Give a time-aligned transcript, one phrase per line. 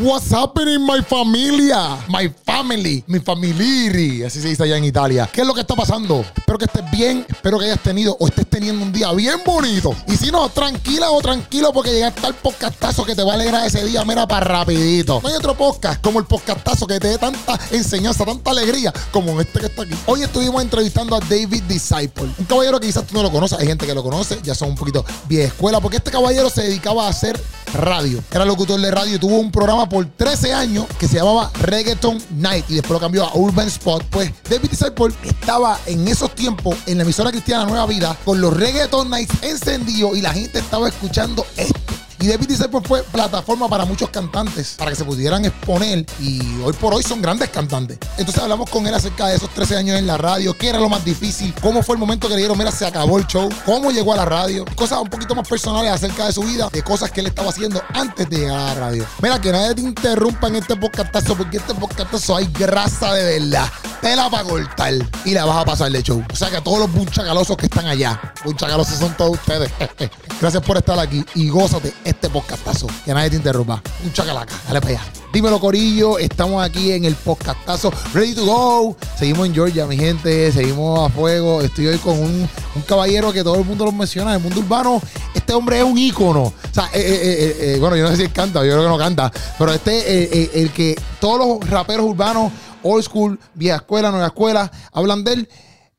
[0.00, 1.98] What's happening, my familia?
[2.08, 5.28] My family, mi familiari, así se dice allá en Italia.
[5.32, 6.24] ¿Qué es lo que está pasando?
[6.36, 9.96] Espero que estés bien, espero que hayas tenido o estés teniendo un día bien bonito.
[10.06, 13.66] Y si no, tranquila o tranquilo porque llegaste al podcastazo que te va a alegrar
[13.66, 15.18] ese día, mira, para rapidito.
[15.20, 19.40] No hay otro podcast como el podcastazo que te dé tanta enseñanza, tanta alegría como
[19.40, 19.94] este que está aquí.
[20.06, 23.66] Hoy estuvimos entrevistando a David Disciple, un caballero que quizás tú no lo conoces, hay
[23.66, 27.06] gente que lo conoce, ya son un poquito vieja escuela, porque este caballero se dedicaba
[27.06, 27.36] a hacer
[27.74, 28.22] radio.
[28.30, 32.22] Era locutor de radio y tuvo un programa por 13 años que se llamaba Reggaeton
[32.36, 34.04] Night y después lo cambió a Urban Spot.
[34.10, 38.56] Pues David Disciple estaba en esos tiempos en la emisora cristiana Nueva Vida con los
[38.56, 42.07] Reggaeton Nights encendidos y la gente estaba escuchando esto.
[42.20, 46.72] Y David Disciple fue plataforma para muchos cantantes para que se pudieran exponer y hoy
[46.72, 47.96] por hoy son grandes cantantes.
[48.16, 50.88] Entonces hablamos con él acerca de esos 13 años en la radio, qué era lo
[50.88, 53.92] más difícil, cómo fue el momento que le dieron, mira, se acabó el show, cómo
[53.92, 57.12] llegó a la radio, cosas un poquito más personales acerca de su vida, de cosas
[57.12, 59.06] que él estaba haciendo antes de llegar a la radio.
[59.22, 63.68] Mira, que nadie te interrumpa en este podcastazo porque este podcastazo hay grasa de verdad,
[64.00, 64.94] tela para cortar
[65.24, 66.24] y la vas a pasar de show.
[66.32, 69.70] O sea que a todos los bunchagalosos que están allá, bunchagalosos son todos ustedes.
[70.40, 72.86] Gracias por estar aquí y gózate este podcastazo.
[73.04, 73.82] Que nadie te interrumpa.
[74.04, 74.54] Un chacalaca.
[74.66, 75.12] Dale para allá.
[75.32, 76.18] Dímelo, Corillo.
[76.18, 77.92] Estamos aquí en el podcastazo.
[78.14, 78.96] Ready to go.
[79.16, 80.50] Seguimos en Georgia, mi gente.
[80.50, 81.60] Seguimos a fuego.
[81.60, 84.30] Estoy hoy con un, un caballero que todo el mundo lo menciona.
[84.30, 85.00] En el mundo urbano,
[85.34, 86.42] este hombre es un ícono.
[86.44, 88.88] O sea, eh, eh, eh, bueno, yo no sé si él canta, yo creo que
[88.88, 89.30] no canta.
[89.58, 95.24] Pero este, el que todos los raperos urbanos, old school, vieja escuela, nueva escuela, hablan
[95.24, 95.48] de él.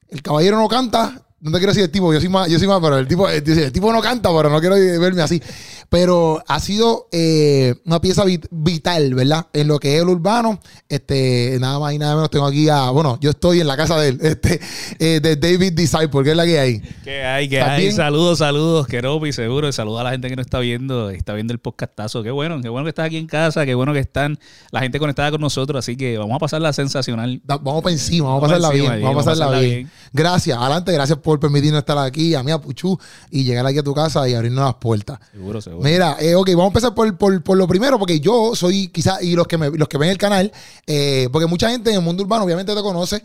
[0.10, 2.68] El caballero no canta, no te quiero decir el tipo, yo soy más, yo soy
[2.68, 5.42] más, pero el tipo, el, tipo no canta, pero no quiero verme así.
[5.90, 9.48] Pero ha sido eh, una pieza vital, ¿verdad?
[9.54, 10.60] En lo que es el urbano.
[10.88, 14.00] Este, nada más y nada menos tengo aquí a, bueno, yo estoy en la casa
[14.00, 14.60] de él, este,
[15.00, 16.80] eh, de David Disciple, que es la que hay.
[17.04, 17.92] Que hay, que hay.
[17.92, 19.72] Saludos, saludos, Keropi, seguro.
[19.72, 22.22] Saludos a la gente que no está viendo, está viendo el podcastazo.
[22.22, 24.38] Qué bueno, qué bueno que estás aquí en casa, qué bueno que están
[24.72, 25.80] la gente conectada con nosotros.
[25.80, 27.42] Así que vamos a pasarla sensacional.
[27.44, 29.92] vamos para encima, vamos a pasarla bien, vamos a pasarla bien.
[30.14, 33.00] Gracias, adelante, gracias por permitirnos estar aquí, a mí, a Puchu,
[33.32, 35.20] y llegar aquí a tu casa y abrirnos las puertas.
[35.32, 35.79] Seguro, seguro.
[35.82, 39.36] Mira, eh, ok, vamos a empezar por, por, lo primero, porque yo soy quizás, y
[39.36, 40.52] los que, me, los que ven el canal,
[40.86, 43.22] eh, porque mucha gente en el mundo urbano obviamente te conoce.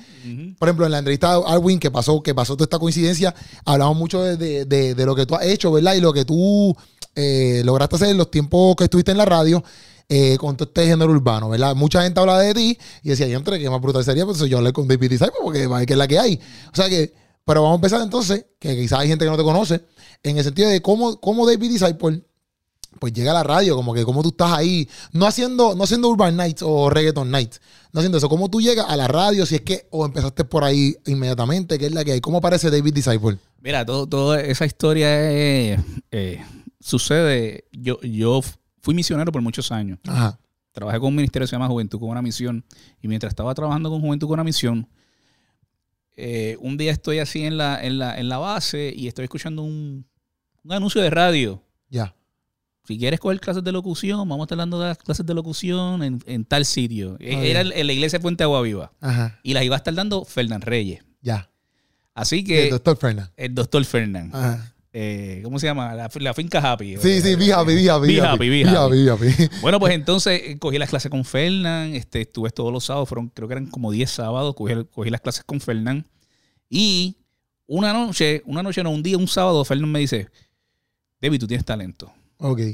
[0.59, 3.97] Por ejemplo, en la entrevista de Alwin que pasó, que pasó toda esta coincidencia, hablamos
[3.97, 5.95] mucho de, lo que tú has hecho, ¿verdad?
[5.95, 6.77] Y lo que tú
[7.15, 9.63] eh, lograste hacer en los tiempos que estuviste en la radio.
[10.39, 11.75] con todo este género urbano, ¿verdad?
[11.75, 14.59] Mucha gente habla de ti y decía, yo entre que más brutal sería, pues yo
[14.59, 16.41] hablé con David Disciple porque que es la que hay.
[16.73, 17.13] O sea que,
[17.45, 19.83] pero vamos a empezar entonces, que quizás hay gente que no te conoce,
[20.23, 22.23] en el sentido de cómo, cómo David Disciple
[22.99, 26.09] pues llega a la radio, como que como tú estás ahí, no haciendo, no haciendo
[26.09, 27.61] Urban Nights o Reggaeton Nights,
[27.93, 30.65] no haciendo eso, cómo tú llegas a la radio, si es que, o empezaste por
[30.65, 33.39] ahí inmediatamente, que es la que hay, ¿cómo aparece David Disciple?
[33.61, 35.79] Mira, todo, toda esa historia eh,
[36.81, 38.41] sucede, yo, yo
[38.81, 39.99] fui misionero por muchos años.
[40.07, 40.39] Ajá.
[40.73, 42.65] Trabajé con un ministerio que se llama Juventud con una misión,
[43.01, 44.89] y mientras estaba trabajando con Juventud con una misión,
[46.17, 49.63] eh, un día estoy así en la, en la, en la base y estoy escuchando
[49.63, 50.07] un,
[50.63, 51.63] un anuncio de radio.
[51.91, 52.15] Ya
[52.87, 56.45] si quieres coger clases de locución, vamos a estar dando las clases de locución en,
[56.45, 57.17] tal sitio.
[57.19, 58.93] E, era en la iglesia Fuente Agua Viva.
[59.01, 59.41] Ajá.
[59.43, 61.03] Y las iba a estar dando Fernán Reyes.
[61.23, 61.51] Ya.
[62.15, 62.65] Así que.
[62.65, 63.31] El doctor Fernán.
[63.37, 64.31] El doctor Fernán.
[64.35, 64.75] Ajá.
[64.93, 65.95] Eh, ¿Cómo se llama?
[65.95, 66.97] La, finca Happy.
[66.99, 68.49] Sí, sí, Be Happy, Be Happy.
[68.49, 69.51] Be Happy, happy.
[69.61, 71.95] Bueno, pues entonces eh, cogí las clases con Fernán.
[71.95, 74.55] Este, estuve todos los sábados, fueron, creo que eran como 10 sábados.
[74.55, 76.07] Cogí, cogí las clases con Fernán.
[76.69, 77.17] Y
[77.67, 80.29] una noche, una noche no, un día, un sábado, Fernán me dice:
[81.21, 82.13] David, tú tienes talento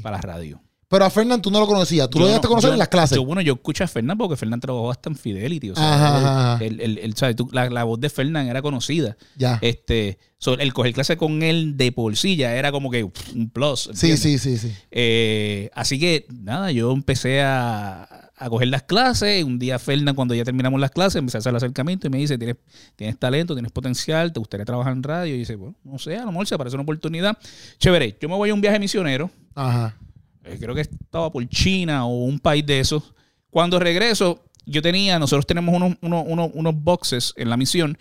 [0.01, 0.61] para la radio.
[0.91, 3.17] Pero a Fernán tú no lo conocías, tú lo llegaste a conocer en las clases.
[3.17, 5.69] bueno, yo escuché a Fernán porque Fernán trabajó hasta en Fidelity.
[5.69, 9.15] O sea, la, voz de Fernán era conocida.
[9.37, 9.57] Ya.
[9.61, 10.19] Este,
[10.59, 11.93] el coger clase con él de
[12.35, 13.89] ya era como que un plus.
[13.93, 14.73] Sí, sí, sí, sí.
[14.91, 19.43] Eh, así que nada, yo empecé a, a coger las clases.
[19.43, 22.17] Un día Fernán, cuando ya terminamos las clases, empecé a hacer el acercamiento y me
[22.17, 22.57] dice, tienes,
[22.95, 25.35] tienes talento, tienes potencial, te gustaría trabajar en radio.
[25.35, 27.37] Y dice, bueno, no sé, a lo mejor se parece una oportunidad.
[27.77, 29.29] Chévere, yo me voy a un viaje misionero.
[29.53, 29.95] Ajá.
[30.43, 33.13] Eh, creo que estaba por China o un país de esos.
[33.51, 37.95] Cuando regreso, yo tenía, nosotros tenemos unos, unos, boxes en la misión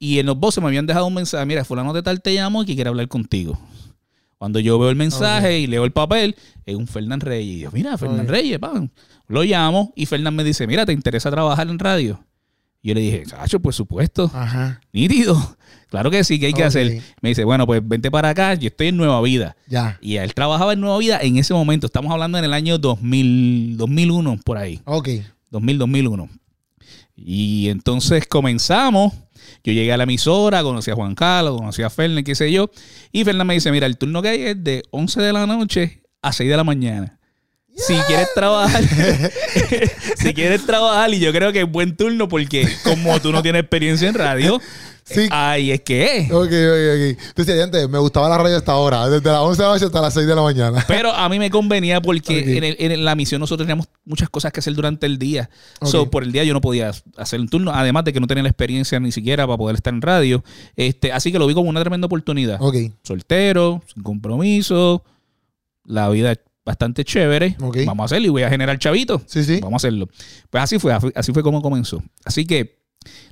[0.00, 2.64] y en los boxes me habían dejado un mensaje, mira, fulano de tal te llamo
[2.64, 3.60] y que quiere hablar contigo.
[4.44, 6.36] Cuando yo veo el mensaje y leo el papel,
[6.66, 7.56] es un Fernán Reyes.
[7.56, 8.60] Y yo, mira, Fernán Reyes.
[9.26, 12.22] Lo llamo y Fernán me dice, mira, ¿te interesa trabajar en radio?
[12.82, 14.30] Yo le dije, Sacho, por supuesto.
[14.34, 14.82] Ajá.
[14.92, 15.56] Nítido.
[15.88, 17.00] Claro que sí, que hay que hacer.
[17.22, 19.56] Me dice, bueno, pues vente para acá, yo estoy en Nueva Vida.
[19.66, 19.98] Ya.
[20.02, 21.86] Y él trabajaba en Nueva Vida en ese momento.
[21.86, 24.82] Estamos hablando en el año 2000, 2001, por ahí.
[24.84, 25.08] Ok.
[25.52, 26.28] 2000, 2001.
[27.16, 29.14] Y entonces comenzamos.
[29.64, 32.70] Yo llegué a la emisora, conocí a Juan Carlos, conocí a Fernández, qué sé yo.
[33.12, 36.02] Y Fernández me dice, mira, el turno que hay es de 11 de la noche
[36.20, 37.18] a 6 de la mañana.
[37.74, 38.84] si quieres trabajar,
[40.16, 43.62] si quieres trabajar, y yo creo que es buen turno porque como tú no tienes
[43.62, 44.60] experiencia en radio,
[45.04, 45.28] Sí.
[45.30, 46.28] ahí es que.
[46.32, 47.26] Ok, ok, ok.
[47.28, 50.00] Entonces, antes, me gustaba la radio hasta ahora, desde las 11 de la noche hasta
[50.00, 50.84] las 6 de la mañana.
[50.88, 54.50] Pero a mí me convenía porque en, el- en la misión nosotros teníamos muchas cosas
[54.52, 55.50] que hacer durante el día.
[55.80, 55.88] Ok.
[55.88, 58.42] So, por el día yo no podía hacer un turno, además de que no tenía
[58.42, 60.42] la experiencia ni siquiera para poder estar en radio.
[60.74, 62.56] Este, así que lo vi como una tremenda oportunidad.
[62.60, 65.04] Ok, Soltero, sin compromiso,
[65.84, 67.56] la vida es bastante chévere.
[67.60, 67.78] Ok.
[67.84, 69.20] Vamos a hacerlo y voy a generar chavito.
[69.26, 69.60] sí, sí.
[69.60, 70.08] Vamos a hacerlo.
[70.48, 72.02] Pues así fue, así fue como comenzó.
[72.24, 72.82] Así que,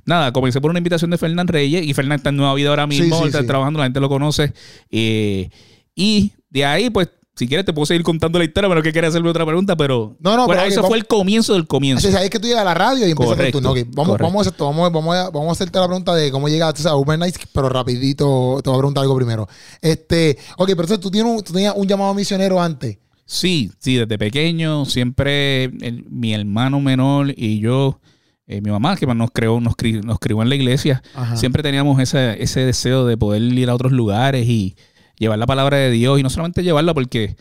[0.05, 2.87] nada, comencé por una invitación de Fernán Reyes y Fernán está en Nueva Vida ahora
[2.87, 3.47] mismo, Sí, sí, está sí.
[3.47, 4.53] trabajando, la gente lo conoce.
[4.91, 5.49] Eh,
[5.95, 9.09] y de ahí, pues, si quieres te puedo seguir contando la historia, pero que quieres
[9.09, 10.15] hacerme otra pregunta, pero...
[10.19, 12.07] No, no, bueno, pero, ok, eso fue el comienzo del comienzo.
[12.07, 14.23] Así es, que tú llegas a la radio y empiezas con tu vamos, correcto.
[14.23, 14.65] vamos a esto.
[14.65, 17.69] Vamos, vamos, a, vamos a hacerte la pregunta de cómo llegaste a Uber Nights, pero
[17.69, 19.47] rapidito te voy a preguntar algo primero.
[19.81, 22.99] Este, ok, pero entonces tú, tienes un- tú tenías un llamado misionero antes.
[23.25, 27.99] Sí, sí, desde pequeño, siempre el- mi hermano menor y yo,
[28.47, 31.35] eh, mi mamá, que nos creó, nos, cri- nos crió en la iglesia, Ajá.
[31.37, 34.75] siempre teníamos ese, ese deseo de poder ir a otros lugares y
[35.17, 36.19] llevar la palabra de Dios.
[36.19, 37.35] Y no solamente llevarla porque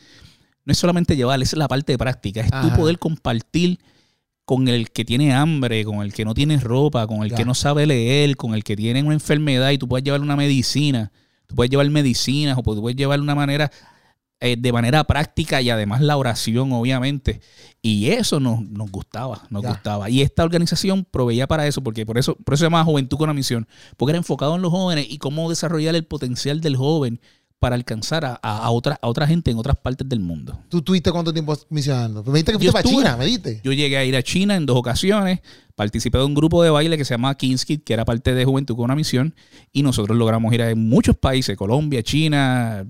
[0.64, 2.76] no es solamente llevarla, esa es la parte práctica, es tú Ajá.
[2.76, 3.78] poder compartir
[4.44, 7.37] con el que tiene hambre, con el que no tiene ropa, con el Ya.
[7.37, 10.37] que no sabe leer, con el que tiene una enfermedad y tú puedes llevar una
[10.37, 11.10] medicina,
[11.46, 13.70] tú puedes llevar medicinas o puedes llevar una manera
[14.44, 17.40] eh, de manera práctica y además la oración, obviamente.
[17.80, 19.68] Y eso nos, nos gustaba, nos Ya.
[19.70, 20.10] gustaba.
[20.10, 23.24] Y esta organización proveía para eso, porque por eso, por eso se llama Juventud con
[23.30, 23.66] una Misión,
[23.96, 27.20] porque era enfocado en los jóvenes y cómo desarrollar el potencial del joven
[27.58, 30.58] para alcanzar a, a, otra, a otra gente en otras partes del mundo.
[30.68, 32.24] ¿Tú tuviste cuánto tiempo misionando?
[32.24, 33.60] Me dijiste que fuiste para estuve- China, me dijiste.
[33.62, 35.38] Yo llegué a ir a China en dos ocasiones,
[35.76, 38.44] participé de un grupo de baile que se llama Kings Kid, que era parte de
[38.44, 39.36] Juventud con una Misión,
[39.72, 42.84] y nosotros logramos ir a muchos países, Colombia, China,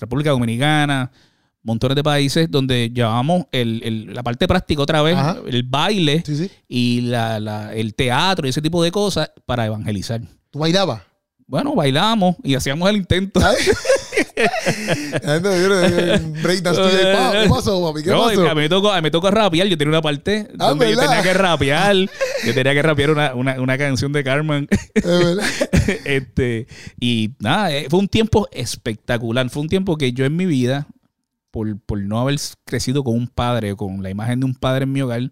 [0.00, 1.10] República Dominicana,
[1.62, 5.38] montones de países donde llevábamos el- el- la parte práctica otra vez, Ajá.
[5.46, 6.50] el baile Sí, sí.
[6.68, 10.20] y la- la- el teatro y ese tipo de cosas para evangelizar.
[10.50, 11.02] ¿Tú bailabas?
[11.46, 13.40] Bueno, bailábamos y hacíamos el intento.
[16.42, 18.02] Breakdance tuyo ahí, pa, ¿Qué pasó, papi?
[18.04, 18.48] ¿Qué No, pasó?
[18.48, 19.66] a mí me tocó, me tocó rapear.
[19.68, 21.96] Yo tenía una parte Ah, donde yo tenía que rapear.
[21.96, 24.68] yo tenía que rapear una, una, una canción de Carmen.
[26.04, 26.66] Este,
[26.98, 29.48] y nada, eh, fue un tiempo espectacular.
[29.50, 30.86] Fue un tiempo que yo en mi vida,
[31.50, 34.92] por, por no haber crecido con un padre, con la imagen de un padre en
[34.92, 35.30] mi hogar,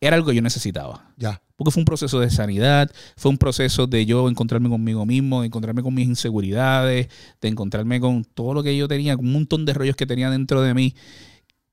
[0.00, 1.10] era algo que yo necesitaba.
[1.16, 1.40] Ya.
[1.56, 5.46] Porque fue un proceso de sanidad, fue un proceso de yo encontrarme conmigo mismo, de
[5.46, 7.08] encontrarme con mis inseguridades,
[7.40, 10.30] de encontrarme con todo lo que yo tenía, con un montón de rollos que tenía
[10.30, 10.94] dentro de mí,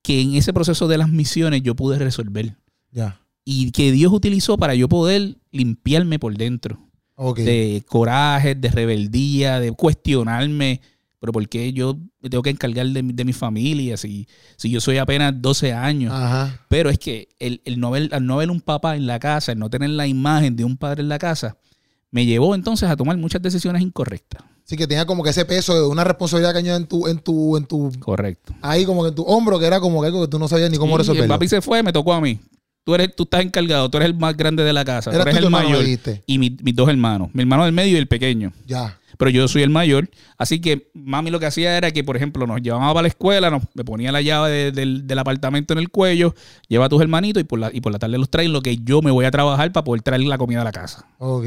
[0.04, 2.56] que en ese proceso de las misiones yo pude resolver.
[2.92, 3.22] Ya.
[3.44, 6.80] Y que Dios utilizó para yo poder limpiarme por dentro.
[7.36, 10.82] De coraje, de rebeldía, de cuestionarme.
[11.22, 14.28] Pero ¿por qué yo me tengo que encargar de, mi- de mi familia si,
[14.58, 16.12] si yo soy apenas 12 años?
[16.14, 16.66] Ajá.
[16.68, 19.52] Pero es que el, el no ver, al no ver un papá en la casa,
[19.54, 21.58] el no tener la imagen de un padre en la casa,
[22.10, 24.42] me llevó entonces a tomar muchas decisiones incorrectas.
[24.64, 27.20] Sí, que tenía como que ese peso de una responsabilidad que añade en tu, en
[27.20, 28.54] tu, en tu, Correcto.
[28.62, 30.72] ahí como que en tu hombro, que era como que algo que tú no sabías
[30.72, 31.28] ni cómo Y el resolverlo.
[31.36, 32.40] papi se fue, me tocó a mí.
[32.84, 35.30] Tú, eres, tú estás encargado, tú eres el más grande de la casa, Era tú
[35.30, 35.86] eres el mayor.
[36.26, 38.52] Y mi- mis dos hermanos, mi hermano del medio y el pequeño.
[38.66, 38.98] Ya.
[39.22, 40.10] Pero yo soy el mayor.
[40.40, 43.52] Así que mami lo que hacía era que, por ejemplo, nos llevaba para la escuela,
[43.52, 46.34] nos, me ponía la llave de- del, del apartamento en el cuello,
[46.68, 48.78] lleva a tus hermanitos y por, la, y por la tarde los traen lo que
[48.78, 51.06] yo me voy a trabajar para poder traer la comida a la casa.
[51.20, 51.46] Ok.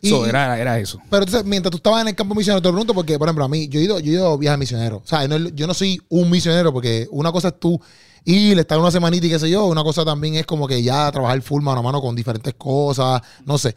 [0.00, 0.98] Y- So, era, era eso.
[1.10, 3.44] Pero entonces, mientras tú estabas en el campo misionero, te lo pregunto porque, por ejemplo,
[3.44, 5.02] a mí, yo he ido, yo he ido a viajes misioneros.
[5.04, 7.80] O sea, no yo no soy un misionero porque una cosa es tú
[8.24, 9.66] ir, estar una semanita y qué sé yo.
[9.66, 13.22] Una cosa también es como que ya trabajar full mano a mano con diferentes cosas.
[13.46, 13.76] No sé.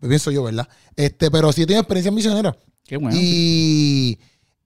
[0.00, 0.66] Pienso yo, ¿verdad?
[0.96, 2.56] Este, pero sí he tenido experiencia misionera.
[2.88, 3.16] Qué bueno.
[3.20, 4.18] Y,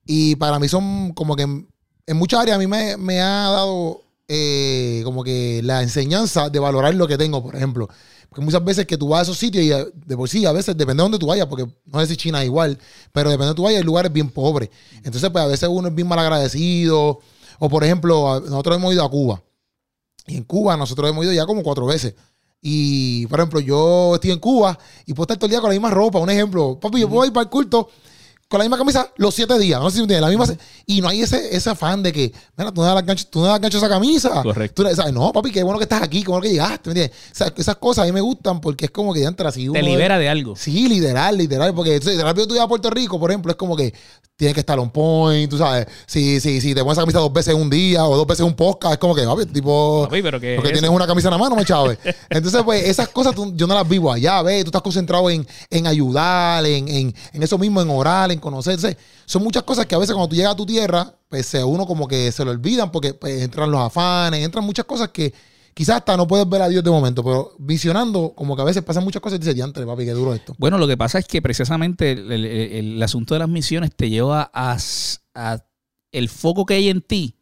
[0.06, 4.00] y para mí son como que en, muchas áreas a mí me, me ha dado
[4.28, 7.88] eh, como que la enseñanza de valorar lo que tengo, por ejemplo.
[8.28, 9.68] Porque muchas veces que tú vas a esos sitios y
[10.06, 12.40] de por sí, a veces depende de dónde tú vayas, porque no sé si China
[12.40, 12.78] es igual,
[13.10, 14.70] pero depende de dónde tú vayas, hay lugares bien pobres.
[15.02, 17.18] Entonces, pues a veces uno es bien mal agradecido.
[17.58, 19.42] O por ejemplo, nosotros hemos ido a Cuba.
[20.28, 22.14] Y en Cuba nosotros hemos ido ya como cuatro veces.
[22.60, 25.74] Y, por ejemplo, yo estoy en Cuba y puedo estar todo el día con la
[25.74, 26.20] misma ropa.
[26.20, 27.88] Un ejemplo, papi, yo puedo ir para el culto
[28.52, 29.80] con la misma camisa los siete días.
[29.80, 30.30] No sé si me entiendes.
[30.30, 30.56] La misma,
[30.86, 33.46] y no hay ese, ese afán de que, mira, tú no das gancho, tú no
[33.46, 34.42] das gancho a esa camisa.
[34.42, 34.82] Correcto.
[34.82, 35.12] Tú le- ¿sabes?
[35.12, 36.90] No, papi, qué bueno que estás aquí, qué bueno que llegaste.
[36.90, 37.16] ¿me entiendes?
[37.32, 39.68] O sea, esas cosas a mí me gustan porque es como que ya entra así.
[39.72, 40.54] Te libera de algo.
[40.54, 41.74] Sí, literal, literal.
[41.74, 43.92] Porque de rápido tú vas a Puerto Rico, por ejemplo, es como que
[44.36, 45.86] tienes que estar on point, tú sabes.
[46.06, 48.54] Si, si, si te pones esa camisa dos veces un día o dos veces un
[48.54, 50.02] podcast, es como que, papi, tipo.
[50.04, 50.92] Papi, pero que Porque es tienes eso.
[50.92, 51.96] una camisa en la mano, me chave.
[52.30, 54.64] Entonces, pues, esas cosas tú- yo no las vivo allá, ¿ves?
[54.64, 58.98] Tú estás concentrado en, en ayudar, en, en, en eso mismo, en orar, en conocerse.
[59.24, 61.86] Son muchas cosas que a veces cuando tú llegas a tu tierra, pues a uno
[61.86, 65.32] como que se lo olvidan porque pues, entran los afanes, entran muchas cosas que
[65.74, 68.82] quizás hasta no puedes ver a Dios de momento, pero visionando, como que a veces
[68.82, 70.54] pasan muchas cosas y dices, diantre, papi, qué duro esto.
[70.58, 74.76] Bueno, lo que pasa es que precisamente el, asunto de las misiones te lleva a,
[75.34, 75.64] a
[76.12, 77.38] el foco que hay en ti,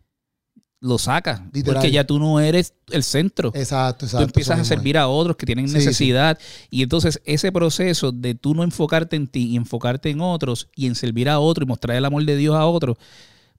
[0.81, 1.43] lo sacas.
[1.65, 3.53] Porque ya tú no eres el centro.
[3.55, 4.27] Exacto, exacto.
[4.27, 6.39] tú empiezas a servir a otros que tienen Sí, necesidad.
[6.71, 10.87] Y entonces ese proceso de tú no enfocarte en ti y enfocarte en otros y
[10.87, 12.97] en servir a otros y mostrar el amor de Dios a otros,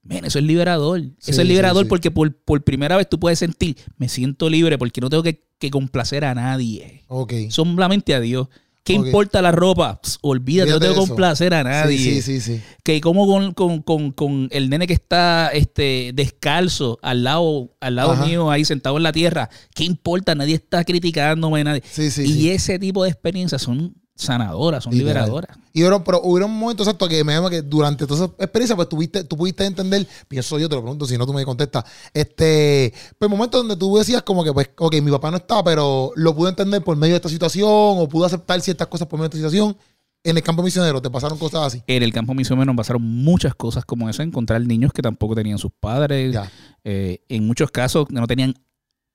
[0.03, 1.01] men, eso es liberador.
[1.19, 4.79] Sí, eso es liberador porque por, por primera vez tú puedes sentir, me siento libre
[4.79, 6.83] porque no tengo que, que complacer a nadie.
[6.85, 7.01] es.
[7.07, 7.33] Ok.
[7.49, 8.47] Solamente a Dios.
[8.83, 9.99] ¿Qué importa la ropa?
[10.01, 11.97] Pss, olvídate, no tengo complacer a nadie.
[11.97, 12.55] Sí, sí, sí.
[12.57, 12.61] sí.
[12.83, 17.95] Que como con, con- con- con el nene que está este, descalzo al lado, al
[17.95, 18.25] lado Ajá.
[18.25, 19.49] mío, ahí sentado en la tierra.
[19.75, 20.33] ¿Qué importa?
[20.33, 21.83] Nadie está criticándome, nadie.
[21.89, 25.23] Sí, sí, y ese tipo de experiencias son sanadoras, son Literal.
[25.25, 25.57] liberadoras.
[25.73, 28.75] Y hubo, pero hubo un momento exacto que me llama que durante toda esa experiencia,
[28.75, 31.85] pues tuviste, tú pudiste entender, pienso yo, te lo pregunto, si no tú me contestas,
[32.13, 36.11] este, pues momentos donde tú decías como que, pues, ok, mi papá no está, pero
[36.15, 39.29] lo pude entender por medio de esta situación, o pude aceptar ciertas cosas por medio
[39.29, 39.77] de esta situación.
[40.23, 41.83] En el campo misionero, ¿te pasaron cosas así?
[41.87, 45.57] En el campo misionero nos pasaron muchas cosas como eso, encontrar niños que tampoco tenían
[45.57, 46.37] sus padres.
[46.83, 48.53] Eh, en muchos casos no tenían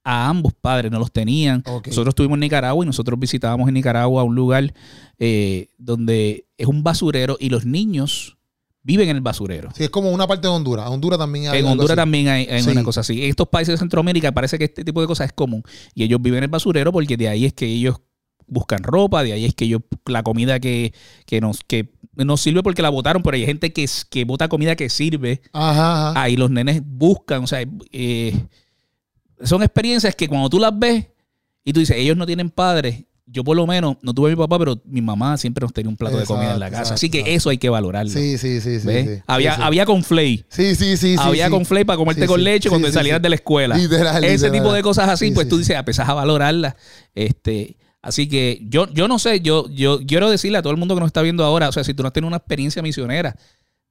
[0.08, 1.64] a ambos padres, no los tenían.
[1.66, 4.72] Nosotros estuvimos en Nicaragua y nosotros visitábamos en Nicaragua un lugar
[5.18, 8.36] eh, donde es un basurero y los niños
[8.84, 9.70] viven en el basurero.
[9.74, 10.88] Sí, es como una parte de Honduras.
[10.88, 11.96] Honduras también hay En Honduras así.
[11.96, 12.70] también hay, hay Sí.
[12.70, 13.20] una cosa así.
[13.24, 15.64] En estos países de Centroamérica parece que este tipo de cosas es común.
[15.92, 17.96] Y ellos viven en el basurero porque de ahí es que ellos
[18.46, 20.94] buscan ropa, de ahí es que ellos, la comida que,
[21.26, 24.76] que nos, que nos sirve porque la botaron, pero hay gente que, que bota comida
[24.76, 25.42] que sirve.
[25.52, 26.22] Ajá, ajá.
[26.22, 28.38] Ahí los nenes buscan, o sea, eh,
[29.42, 31.06] son experiencias que cuando tú las ves
[31.64, 34.36] y tú dices, ellos no tienen padres, yo por lo menos no tuve a mi
[34.36, 36.94] papá, pero mi mamá siempre nos tenía un plato de comida en la Exacto, casa.
[36.94, 37.36] Así que exacto.
[37.36, 38.10] eso hay que valorarlo.
[38.10, 38.88] Sí, sí, sí, sí.
[39.26, 40.44] había, Sí, había con flay.
[40.48, 41.50] Sí, sí, sí, había sí.
[41.50, 42.94] con flay para comerte con leche cuando sí.
[42.96, 43.76] de la escuela.
[43.76, 44.52] Literal, Ese literal.
[44.52, 46.76] tipo de cosas así, Sí, pues tú dices, empezás a valorarlas.
[47.16, 50.94] Este, así que yo, yo no sé, yo, yo quiero decirle a todo el mundo
[50.94, 53.34] que nos está viendo ahora, o sea, si tú no has tenido una experiencia misionera,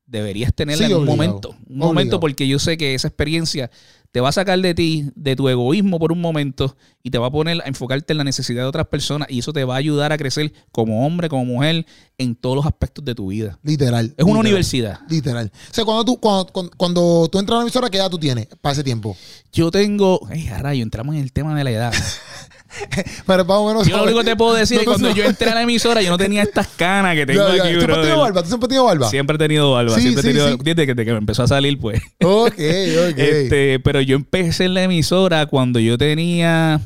[0.07, 1.17] deberías tenerla Sí, en un obligado.
[1.17, 1.55] momento.
[1.67, 3.69] Un momento porque yo sé que esa experiencia
[4.11, 7.27] te va a sacar de ti, de tu egoísmo por un momento y te va
[7.27, 9.77] a poner a enfocarte en la necesidad de otras personas y eso te va a
[9.77, 11.85] ayudar a crecer como hombre, como mujer,
[12.17, 13.59] en todos los aspectos de tu vida.
[13.61, 14.13] Literal.
[14.15, 14.99] Es una universidad.
[15.09, 15.51] Literal.
[15.69, 18.17] O sea, cuando tú, cuando, cuando, cuando tú entras a la emisora, ¿qué edad tú
[18.17, 19.17] tienes para ese tiempo?
[19.51, 21.93] Yo tengo, ay, a rayo, entramos en el tema de la edad.
[23.27, 23.87] Pero más o menos.
[23.87, 25.15] Yo lo único que te puedo decir No, es que cuando no.
[25.15, 27.63] yo entré a la emisora, yo no tenía estas canas que tengo Ya, ya.
[27.63, 28.41] aquí, ¿Tú siempre has tenido barba?
[28.43, 29.09] ¿Tú siempre has tenido barba?
[29.09, 30.57] Siempre he tenido barba, Sí, siempre sí, he tenido sí.
[30.63, 32.01] desde que, desde que me empezó a salir, pues.
[32.23, 33.17] Ok, ok.
[33.17, 36.81] Este, pero yo empecé en la emisora cuando yo tenía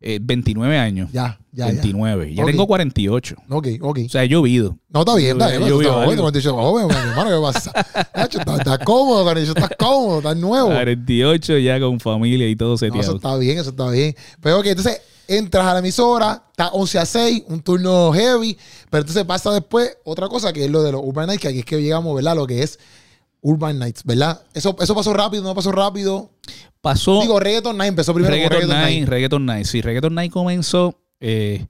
[0.00, 1.10] eh, 29 años.
[1.12, 2.34] Ya, ya, 29.
[2.34, 2.50] Ya, Ok.
[2.50, 3.36] tengo 48.
[3.48, 3.54] ya.
[3.54, 3.98] Ok, ok.
[4.06, 4.78] O sea, he llovido.
[4.88, 5.60] No, está bien, está bien.
[5.60, 6.04] Yo Yo, vi está algo.
[6.12, 7.70] joven, joven, mi hermano, ¿qué pasa?
[8.14, 10.68] Estás estás cómodo, cariño, estás cómodo, estás nuevo.
[10.70, 13.16] 48 ya con familia y todo No, eso seteado.
[13.16, 14.14] está bien, eso está bien.
[14.40, 15.00] Pero ok, entonces
[15.38, 18.56] entras a la emisora, está 11 a 6, un turno heavy,
[18.90, 21.58] pero entonces pasa después otra cosa que es lo de los Urban Nights, que aquí
[21.60, 22.34] es que llegamos, ¿verdad?
[22.34, 22.78] Lo que es
[23.40, 24.42] Urban Nights, ¿verdad?
[24.52, 26.30] Eso, eso pasó rápido, no pasó rápido.
[26.80, 29.08] Pasó Digo, Reggaeton Night empezó primero Reggaeton Reggaeton Night, Night.
[29.08, 29.66] Reggaeton Night.
[29.66, 30.98] Sí, Reggaeton Night comenzó.
[31.20, 31.66] eh,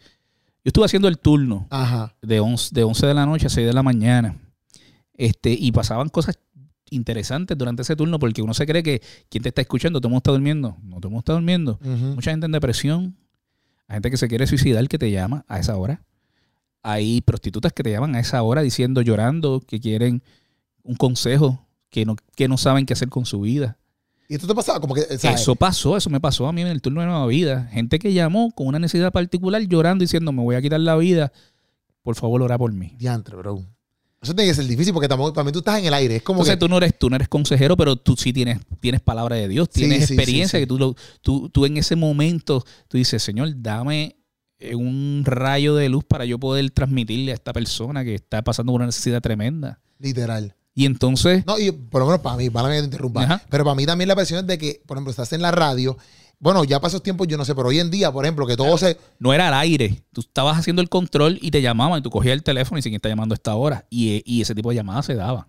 [0.63, 1.67] yo estuve haciendo el turno.
[1.71, 2.15] Ajá.
[2.21, 4.37] de 11, de 11 de la noche a 6 de la mañana.
[5.15, 6.39] Este, y pasaban cosas
[6.91, 10.11] interesantes durante ese turno porque uno se cree que quien te está escuchando, todo el
[10.11, 10.77] mundo está durmiendo.
[10.83, 11.79] No todo el mundo está durmiendo.
[11.83, 13.17] Mucha gente en depresión.
[13.91, 16.01] Hay gente que se quiere suicidar que te llama a esa hora.
[16.85, 20.23] Hay prostitutas que te llaman a esa hora diciendo, llorando, que quieren
[20.85, 23.79] un consejo, que no, que no saben qué hacer con su vida.
[24.29, 26.81] Y esto te pasaba como que, Eso pasó, eso me pasó a mí en el
[26.81, 27.65] turno de Nueva Vida.
[27.73, 31.33] Gente que llamó con una necesidad particular llorando diciendo, me voy a quitar la vida.
[32.05, 32.95] Por favor, ora por mí.
[32.97, 33.65] diantre, bro.
[34.23, 36.17] Eso tiene que ser difícil porque para mí tú estás en el aire.
[36.17, 38.59] Es como Entonces que, tú no eres, tú no eres consejero, pero tú sí tienes,
[38.81, 40.63] tienes palabra de Dios, tienes sí, experiencia sí, sí.
[40.63, 44.17] que tú, lo- tú, tú en ese momento, tú dices, Señor, dame
[44.59, 48.73] eh, un rayo de luz para yo poder transmitirle a esta persona que está pasando
[48.73, 49.81] por una necesidad tremenda.
[49.99, 50.55] literal.
[50.75, 53.23] Y entonces, No, y por lo menos para mí, para mí que te interrumpa.
[53.25, 53.43] Ajá.
[53.51, 55.97] Pero para mí también la presión es de que, por ejemplo, estás en la radio.
[56.41, 58.79] Bueno, ya pasó tiempo, yo no sé, pero hoy en día, por ejemplo, que todo
[58.79, 58.97] se.
[59.19, 60.03] no era al aire.
[60.11, 62.95] Tú estabas haciendo el control y te llamaban y tú cogías el teléfono y ¿quién
[62.95, 63.87] está llamando a esta hora?
[63.91, 65.45] Y, eh, y ese tipo de llamadas se daban.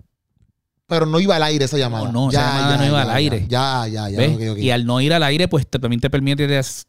[0.91, 2.11] Pero no iba al aire esa llamada.
[2.11, 3.45] No, no, esa llamada no iba al aire.
[3.47, 4.25] Ya, ya, ya.
[4.57, 6.45] Y al no ir al aire, pues te- también te permite,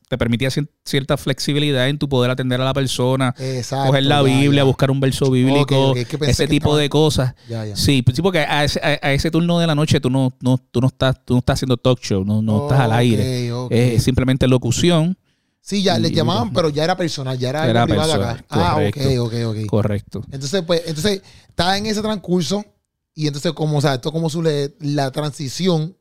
[0.09, 4.17] te permitía cier- cierta flexibilidad en tu poder atender a la persona, Exacto, coger la
[4.17, 4.65] ya, Biblia, ya.
[4.65, 7.35] buscar un verso bíblico, es que ese tipo estaba- de cosas.
[7.49, 7.77] Ya, ya.
[7.77, 10.35] Sí, pues sí, porque a ese, a, a ese turno de la noche tú no,
[10.41, 13.53] no, tú no estás, tú no estás haciendo talk show, no, no estás al aire.
[13.71, 15.17] Es simplemente locución.
[15.61, 18.45] Sí, ya les llamaban, pero ya era personal, ya era, Era privado acá.
[18.51, 19.67] Ah, ok, ok, ok.
[19.69, 20.23] Correcto.
[20.33, 22.65] Entonces, pues, entonces, está en ese transcurso
[23.15, 25.97] y entonces, como, o sea, esto le- la transición.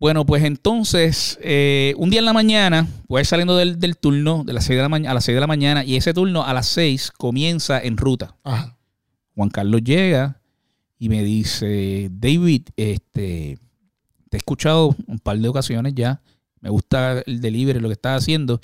[0.00, 4.52] Bueno, pues entonces, eh, un día en la mañana, voy saliendo del, del turno de
[4.52, 6.52] las 6 de la mañana a las 6 de la mañana y ese turno a
[6.52, 8.34] las 6 comienza en ruta.
[8.42, 8.76] Ajá.
[9.36, 10.40] Juan Carlos llega
[10.98, 13.58] y me dice, David, este,
[14.28, 16.20] te he escuchado un par de ocasiones ya,
[16.60, 18.60] me gusta el delivery, lo que estás haciendo,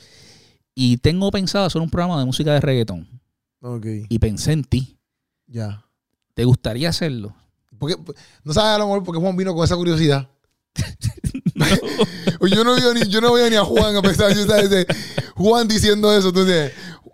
[0.74, 3.08] y tengo pensado hacer un programa de música de reggaetón.
[3.60, 3.86] Ok.
[4.08, 4.98] Y pensé en ti.
[5.46, 5.84] Ya.
[6.34, 7.34] ¿Te gustaría hacerlo?
[7.78, 7.96] Porque,
[8.44, 10.28] no sabes a lo mejor porque Juan vino con esa curiosidad.
[12.50, 14.86] Yo no veo ni, yo no veo ni a Juan a pesar de de
[15.34, 16.30] Juan diciendo eso.
[16.30, 16.72] Dices,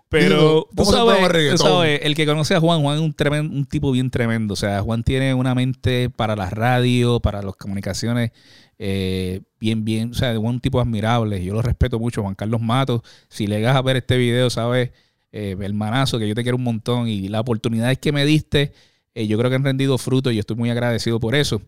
[0.09, 3.51] Pero tú de sabes, tú sabes, el que conoce a Juan, Juan es un, tremen-
[3.51, 4.53] un tipo bien tremendo.
[4.53, 8.31] O sea, Juan tiene una mente para la radio, para las comunicaciones,
[8.77, 10.11] eh, bien, bien.
[10.11, 11.43] O sea, es un tipo admirable.
[11.43, 13.01] Yo lo respeto mucho, Juan Carlos Matos.
[13.29, 14.91] Si le llegas a ver este video, sabes,
[15.31, 18.73] eh, hermanazo, que yo te quiero un montón y las oportunidades que me diste,
[19.15, 21.61] eh, yo creo que han rendido fruto y yo estoy muy agradecido por eso.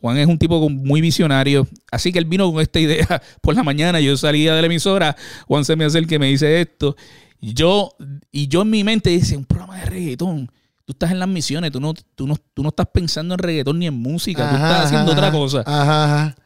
[0.00, 3.62] Juan es un tipo muy visionario, así que él vino con esta idea por la
[3.62, 4.00] mañana.
[4.00, 5.16] Yo salía de la emisora,
[5.46, 6.96] Juan se me hace el que me dice esto.
[7.40, 7.94] Y yo,
[8.30, 10.50] y yo en mi mente dice, un programa de reggaetón.
[10.84, 13.78] Tú estás en las misiones, tú no, tú no, tú no estás pensando en reggaetón
[13.78, 15.62] ni en música, tú estás haciendo ajá, otra cosa.
[15.66, 16.36] Ajá.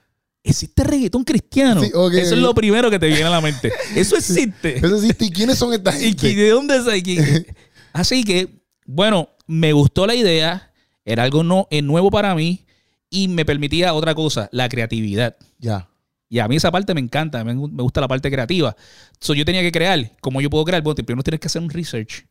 [0.42, 1.82] ¿Existe reggaetón cristiano?
[1.82, 3.72] Sí, Eso es lo primero que te viene a la mente.
[3.94, 4.78] Eso existe.
[4.78, 6.34] Eso sí, ¿y quiénes son esta ¿Y gente?
[6.34, 7.44] que- de dónde es?
[7.92, 10.72] Así que, bueno, me gustó la idea,
[11.04, 12.64] era algo no, eh, nuevo para mí
[13.10, 15.36] y me permitía otra cosa, la creatividad.
[15.58, 15.88] Ya.
[16.28, 18.74] Y a mí esa parte me encanta, me, me gusta la parte creativa.
[19.20, 20.82] So, yo tenía que crear, ¿cómo yo puedo crear?
[20.82, 22.26] Bueno, primero tienes que hacer un research.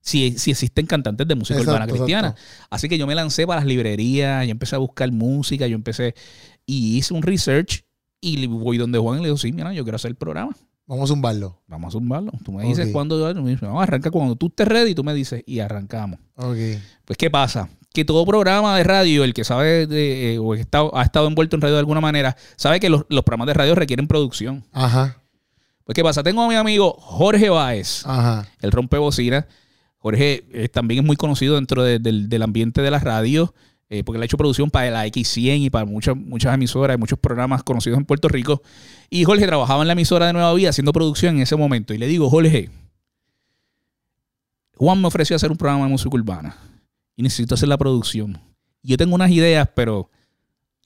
[0.00, 2.28] Si, si existen cantantes de música Exacto, urbana cristiana.
[2.28, 2.66] exacto.
[2.70, 6.14] Así que yo me lancé para las librerías, yo empecé a buscar música, yo empecé
[6.64, 7.84] y hice un research
[8.20, 10.56] y le voy donde Juan y le digo, sí, mira, yo quiero hacer el programa.
[10.86, 11.60] Vamos a zumbarlo.
[11.66, 12.32] Vamos a zumbarlo.
[12.44, 12.92] Tú me dices Ok.
[12.92, 16.20] cuándo, me dices, vamos a arrancar cuando tú estés ready, tú me dices y arrancamos.
[16.36, 16.56] Ok.
[17.04, 17.68] Pues, ¿qué pasa?
[17.92, 21.26] Que todo programa de radio, el que sabe de, eh, o que está- ha estado
[21.26, 24.64] envuelto en radio de alguna manera, sabe que los, los programas de radio requieren producción.
[24.72, 25.22] Ajá.
[25.84, 26.22] Pues, ¿qué pasa?
[26.22, 28.46] Tengo a mi amigo Jorge Báez, Ajá.
[28.60, 29.46] el rompe bocina.
[29.98, 33.54] Jorge eh, también es muy conocido dentro de- del, del ambiente de la radio,
[33.88, 36.98] eh, porque él ha hecho producción para la X100 y para muchas, muchas emisoras y
[36.98, 38.62] muchos programas conocidos en Puerto Rico.
[39.10, 41.94] Y Jorge trabajaba en la emisora de Nueva Vida haciendo producción en ese momento.
[41.94, 42.70] Y le digo, Jorge,
[44.76, 46.56] Juan me ofreció hacer un programa de música urbana
[47.16, 48.38] y necesito hacer la producción.
[48.82, 50.10] Y yo tengo unas ideas, pero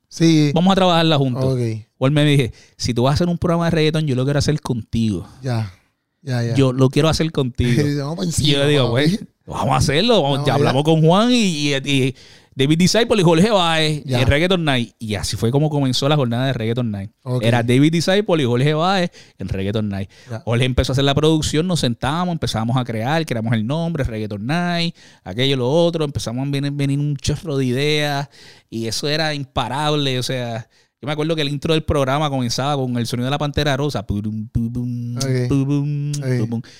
[0.08, 0.52] Sí.
[0.54, 1.44] vamos a trabajarlas juntos.
[1.44, 1.60] Ok.
[1.98, 4.38] Juan me dije, si tú vas a hacer un programa de reggaetón, yo lo quiero
[4.38, 5.26] hacer contigo.
[5.42, 5.72] Ya.
[6.22, 6.54] Ya, ya.
[6.54, 7.82] Yo lo quiero hacer contigo.
[8.38, 9.16] Y yo le digo, papi.
[9.16, 10.22] pues, vamos a hacerlo.
[10.22, 10.54] Vamos- No, ya ya.
[10.54, 12.14] hablamos con Juan y, y- y
[12.54, 14.94] David Disciple y Jorge Baez en Reggaeton Night.
[14.98, 17.10] Y así fue como comenzó la jornada de Reggaeton Night.
[17.40, 20.10] Era David Disciple y Jorge Baez en Reggaeton Night.
[20.30, 20.40] Ya.
[20.40, 24.44] Jorge empezó a hacer la producción, nos sentamos, empezamos a crear, creamos el nombre, Reggaeton
[24.44, 26.04] Night, aquello, lo otro.
[26.04, 28.28] Empezamos a venir, venir un chorro de ideas
[28.68, 30.18] y eso era imparable.
[30.18, 30.68] O sea,
[31.02, 33.74] yo me acuerdo que el intro del programa comenzaba con el sonido de la pantera
[33.74, 34.06] rosa.
[34.06, 34.70] Purum, pum,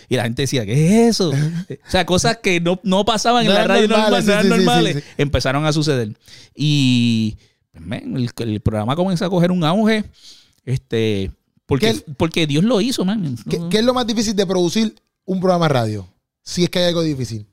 [0.09, 0.73] Y la gente decía, ¿qué
[1.09, 1.31] es eso?
[1.87, 4.97] o sea, cosas que no, no pasaban en la radio normal, normales, no sí, normales,
[4.97, 6.17] sí, empezaron a suceder.
[6.55, 7.37] Y
[7.73, 10.05] pues, man, el, el programa comenzó a coger un auge.
[10.65, 11.31] Este,
[11.67, 13.37] porque, ¿Qué- porque Dios lo hizo, man.
[13.49, 16.07] ¿Qué, qué es lo más difícil de producir un programa radio?
[16.43, 17.47] Si es que hay algo difícil.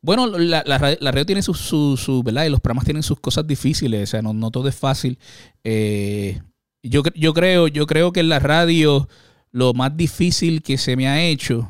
[0.00, 2.44] Bueno, la, la radio, la radio tiene sus, sus, sus, ¿verdad?
[2.44, 5.18] Y los programas tienen sus cosas difíciles, o sea, no, no todo es fácil.
[5.64, 6.40] Eh,
[6.84, 9.08] yo, yo, creo, yo creo que en la radio
[9.50, 11.68] lo más difícil que se me ha hecho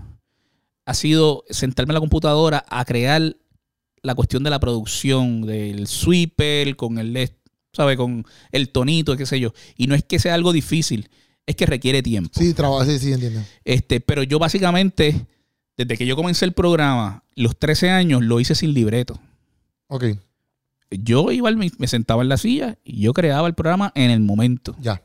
[0.85, 3.37] ha sido sentarme en la computadora a crear
[4.03, 7.31] la cuestión de la producción, del sweeper, con el,
[7.73, 7.97] ¿sabe?
[7.97, 9.53] Con el tonito, qué sé yo.
[9.77, 11.09] Y no es que sea algo difícil,
[11.47, 12.31] es que requiere tiempo.
[12.35, 13.43] Sí, trabajo, sí, sí, entiendo.
[13.65, 15.27] Este, pero yo básicamente,
[15.77, 19.21] desde que yo comencé el programa, los 13 años lo hice sin libreto.
[19.89, 20.05] Ok,
[20.91, 24.21] Yo iba, al- me sentaba en la silla y yo creaba el programa en el
[24.21, 24.75] momento.
[24.81, 25.03] ya.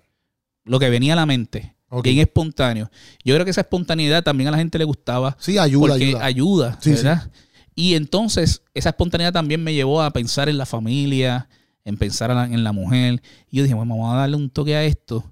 [0.65, 1.75] Lo que venía a la mente.
[2.01, 2.89] Bien espontáneo.
[3.23, 5.35] Yo creo que esa espontaneidad también a la gente le gustaba.
[5.39, 6.25] Sí, ayuda, porque ayuda.
[6.25, 7.29] ayuda, Sí, ¿verdad?
[7.75, 11.47] Y entonces esa espontaneidad también me llevó a pensar en la familia,
[11.85, 13.21] en pensar la- en la mujer.
[13.49, 15.23] Y yo dije, bueno, vamos a darle un toque a esto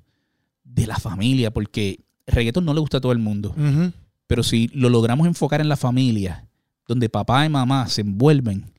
[0.64, 3.56] de la familia, porque el reggaetón no le gusta a todo el mundo.
[4.28, 6.48] Pero si lo logramos enfocar en la familia,
[6.88, 8.72] donde papá y mamá se envuelven,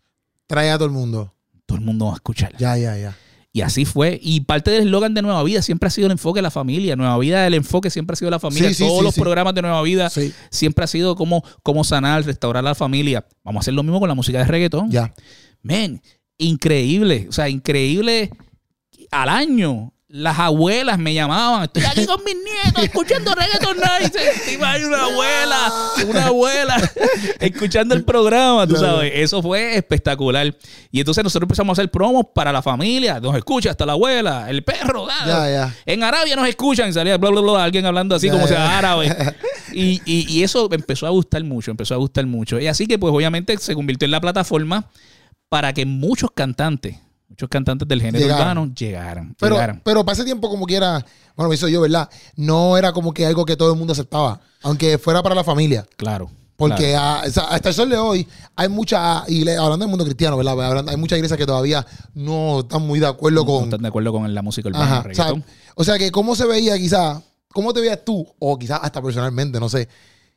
[0.47, 1.33] Trae a todo el mundo.
[1.67, 2.55] todo el mundo va a escuchar.
[2.59, 3.17] Ya, ya, ya.
[3.55, 4.19] Y así fue.
[4.23, 6.97] Y parte del eslogan de Nueva Vida siempre ha sido el enfoque de la familia.
[6.97, 8.71] Nueva Vida, el enfoque siempre ha sido la familia.
[8.71, 10.11] Sí, sí, Todos sí, los programas de Nueva Vida
[10.51, 13.27] siempre ha sido como, como sanar, restaurar la familia.
[13.45, 14.91] Vamos a hacer lo mismo con la música de reggaetón.
[14.91, 15.13] Ya.
[15.61, 16.01] Men,
[16.39, 17.27] increíble.
[17.29, 18.31] O sea, increíble.
[19.11, 21.63] Al año, las abuelas me llamaban.
[21.65, 24.15] Estoy aquí con mis nietos escuchando reggaeton night.
[24.15, 25.73] Encima hay una abuela,
[26.07, 26.91] una abuela
[27.41, 29.11] escuchando el programa, tú sabes.
[29.15, 30.55] Eso fue espectacular.
[30.91, 33.21] Y entonces nosotros empezamos a hacer promos para la familia.
[33.21, 35.07] Nos escucha hasta la abuela, el perro.
[35.27, 35.75] Ya, ya.
[35.87, 38.77] En Arabia nos escuchan y salía bla, bla, bla, alguien hablando así Ya, como sea
[38.79, 39.17] árabe.
[39.75, 42.61] Y, y- y eso empezó a gustar mucho, empezó a gustar mucho.
[42.61, 44.91] Y así que pues obviamente se convirtió en la plataforma
[45.49, 46.97] para que muchos cantantes,
[47.33, 48.57] muchos cantantes del género Llegaran.
[48.59, 49.37] urbano llegaran.
[49.39, 49.81] Pero, llegaran.
[49.85, 51.05] pero para ese tiempo, como que era,
[51.37, 52.09] bueno, me hizo yo, ¿verdad?
[52.37, 55.87] No era como que algo que todo el mundo aceptaba, aunque fuera para la familia.
[55.97, 56.31] Claro.
[56.57, 57.29] Porque claro.
[57.51, 60.53] hasta el sol de hoy hay mucha, igle- hablando del mundo cristiano, ¿verdad?
[60.63, 63.65] Hablando- hay muchas iglesias que todavía no están muy de acuerdo no con...
[63.65, 65.41] están de acuerdo con la música urbana, Ajá, el reggaetón.
[65.41, 68.79] o sea, o sea, que cómo se veía quizás, cómo te veías tú, o quizás
[68.83, 69.89] hasta personalmente, no sé,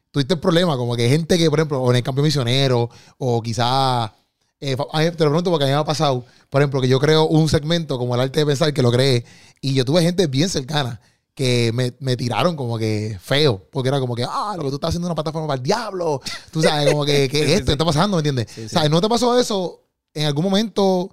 [0.10, 3.42] tuviste el problema, como que gente que, por ejemplo, o en el campo misionero, o
[3.44, 4.10] quizás,
[4.60, 6.82] eh, fa- a mí te lo pregunto porque a mí me ha pasado, por ejemplo,
[6.82, 9.26] que yo creo un segmento como el arte de pensar que lo creé,
[9.62, 11.00] y yo tuve gente bien cercana
[11.34, 14.76] que me, me tiraron como que feo, porque era como que, ah, lo que tú
[14.76, 17.72] estás haciendo es una plataforma para el diablo, tú sabes, como que, sí, esto sí.
[17.74, 18.48] está pasando, ¿me entiendes?
[18.50, 18.66] Sí, sí.
[18.68, 21.12] O sea, ¿no te pasó eso en algún momento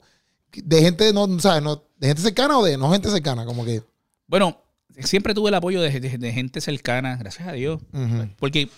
[0.55, 1.63] de gente, no, ¿sabes?
[1.63, 3.83] No, de gente cercana o de no gente cercana, como que...
[4.29, 4.57] Bueno,
[5.01, 7.81] siempre tuve el apoyo de, de- de gente cercana, gracias a Dios.
[8.39, 8.69] Porque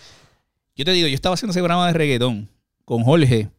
[0.75, 2.49] yo te digo, yo estaba haciendo ese programa de reggaetón
[2.85, 3.49] con Jorge.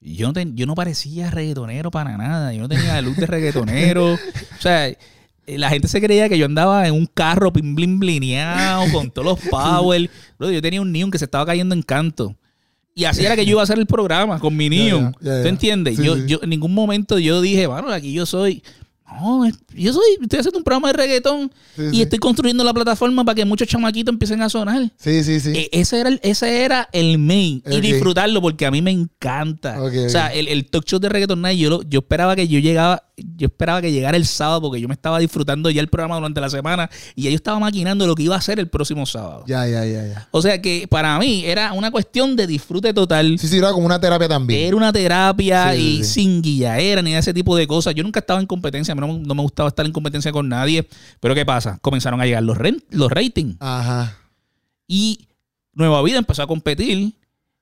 [0.00, 2.52] Yo no, ten- yo no parecía reggaetonero para nada.
[2.54, 4.14] Yo no tenía la luz de reggaetonero.
[4.14, 4.18] o
[4.60, 4.96] sea, eh,
[5.46, 9.26] la gente se creía que yo andaba en un carro pin blin blineado con todos
[9.38, 10.08] los power.
[10.38, 12.34] Bro, yo tenía un neon que se estaba cayendo en canto.
[12.94, 15.14] Y así era que yo iba a hacer el programa con mi neon.
[15.20, 15.42] ya.
[15.42, 15.96] ¿Tú entiendes?
[15.96, 16.24] Sí, yo, sí.
[16.26, 18.62] yo en ningún momento yo dije, bueno, aquí yo soy.
[19.12, 19.44] No,
[19.74, 22.02] yo soy, estoy haciendo un programa de reggaetón Sí, y sí.
[22.02, 24.90] estoy construyendo la plataforma para que muchos chamaquitos empiecen a sonar.
[24.96, 25.50] Sí, sí, sí.
[25.54, 27.62] E- ese, era el, ese era el main.
[27.70, 29.80] Y disfrutarlo porque a mí me encanta.
[29.82, 32.58] O sea, el, el talk show de Reggaeton Night, yo, lo- yo esperaba que yo
[32.60, 33.02] llegaba,
[33.36, 36.40] yo esperaba que llegara el sábado porque yo me estaba disfrutando ya el programa durante
[36.40, 39.44] la semana y ya yo estaba maquinando lo que iba a hacer el próximo sábado.
[39.46, 40.28] Ya, ya, ya, ya.
[40.30, 43.38] O sea que para mí era una cuestión de disfrute total.
[43.38, 44.66] Sí, sí, era como una terapia también.
[44.68, 46.12] Era una terapia Sí, y sí.
[46.14, 47.94] sin guillaera ni ese tipo de cosas.
[47.94, 50.48] Yo nunca estaba en competencia, a mí no, no me gustaba estar en competencia con
[50.48, 50.88] nadie.
[51.20, 51.78] Pero ¿qué pasa?
[51.82, 52.58] Comenzaron a llegar los,
[52.90, 53.56] los ratings.
[53.60, 54.16] Ajá.
[54.86, 55.28] Y
[55.72, 57.14] Nueva Vida empezó a competir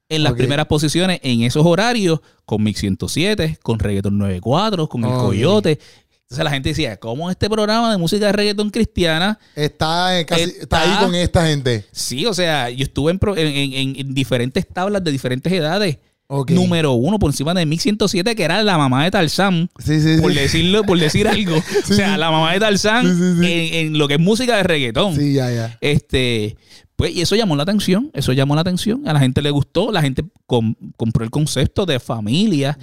[0.09, 5.11] en las primeras posiciones en esos horarios con Mix 107, con Reggaeton 94, con El.
[5.13, 5.79] Coyote.
[6.23, 9.39] Entonces la gente decía, ¿cómo este programa de música de reggaeton cristiana?
[9.55, 11.87] Está, en casi, Está- está ahí con esta gente.
[11.91, 15.99] Sí, o sea, yo estuve en, diferentes tablas de diferentes edades.
[16.49, 19.71] Número uno por encima de Mix 107, que era la mamá de Tarzán.
[19.83, 20.39] Sí, sí, Por sí.
[20.39, 21.57] decirlo, por decir algo.
[21.57, 23.07] O sea, la mamá de Tarzán.
[23.43, 25.17] En, en lo que es música de reggaetón.
[25.17, 25.79] Sí, ya, ya.
[25.81, 26.59] Este,
[26.99, 29.93] pues, y eso llamó la atención, eso llamó la atención, a la gente le gustó,
[29.93, 32.77] la gente com- compró el concepto de familia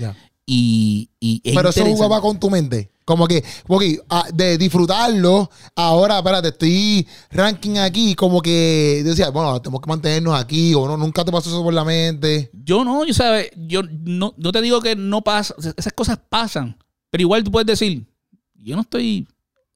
[0.45, 2.91] y, y es Pero eso jugaba con tu mente.
[3.04, 9.62] Como que, porque ah, de disfrutarlo, ahora, espérate, estoy ranking aquí, como que decía, bueno,
[9.62, 12.49] tenemos que mantenernos aquí, o no, nunca te pasó eso por la mente.
[12.54, 16.78] Yo no, yo sabes, yo no, no te digo que no pasa, esas cosas pasan,
[17.12, 18.08] pero igual tú puedes decir,
[18.56, 19.28] yo no estoy,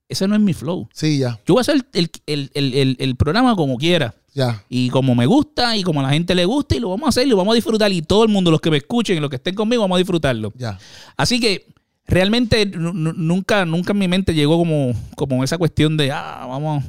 [0.08, 0.88] ese no es mi flow.
[0.93, 4.15] Sí, ya, Yo voy a hacer el, el- el- el- el programa como quiera.
[4.34, 4.63] Ya.
[4.70, 7.10] Y como me gusta y como a la gente le gusta y lo vamos a
[7.10, 9.20] hacer y lo vamos a disfrutar y todo el mundo, los que me escuchen y
[9.20, 10.52] los que estén conmigo, vamos a disfrutarlo.
[10.56, 10.78] Ya.
[11.18, 11.68] Así que
[12.06, 16.46] realmente nu- nu- nunca, nunca en mi mente llegó como, como esa cuestión de, ah,
[16.48, 16.84] vamos,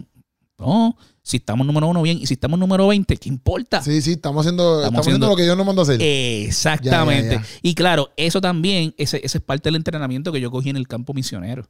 [0.58, 3.82] no, si estamos número uno bien y si estamos número 20, ¿qué importa?
[3.82, 6.00] Sí, sí, estamos haciendo, estamos haciendo haciendo- lo que Dios nos mandó a hacer.
[6.00, 7.36] Exactamente.
[7.36, 7.46] Ya, ya, ya.
[7.62, 10.88] Y claro, eso también, ese, ese es parte del entrenamiento que yo cogí en el
[10.88, 11.66] campo misionero,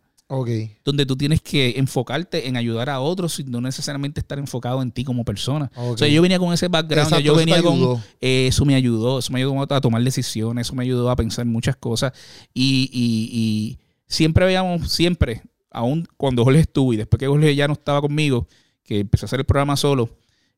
[0.84, 4.92] donde tú tienes que enfocarte en ayudar a otros y no necesariamente estar enfocado en
[4.92, 5.70] ti como persona.
[5.74, 5.94] Ok.
[5.94, 8.00] O sea, yo venía con ese background, Exacto, yo venía con...
[8.20, 11.44] eh, eso me ayudó, eso me ayudó a tomar decisiones, eso me ayudó a pensar
[11.46, 12.12] muchas cosas.
[12.54, 17.66] Y, y- y siempre veíamos, siempre, aún cuando Jorge estuvo y después que Jorge ya
[17.66, 18.46] no estaba conmigo,
[18.84, 20.10] que empecé a hacer el programa solo,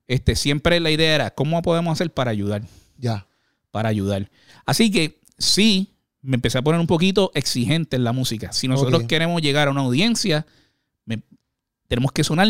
[0.06, 2.62] este, siempre la idea era, ¿cómo podemos hacer para ayudar?
[2.98, 3.26] Ya.
[3.70, 4.30] Para ayudar.
[4.66, 5.91] Así que sí,
[6.22, 8.52] me empecé a poner un poquito exigente en la música.
[8.52, 10.46] Si nosotros queremos llegar a una audiencia,
[11.04, 11.22] me-
[11.88, 12.48] tenemos que sonar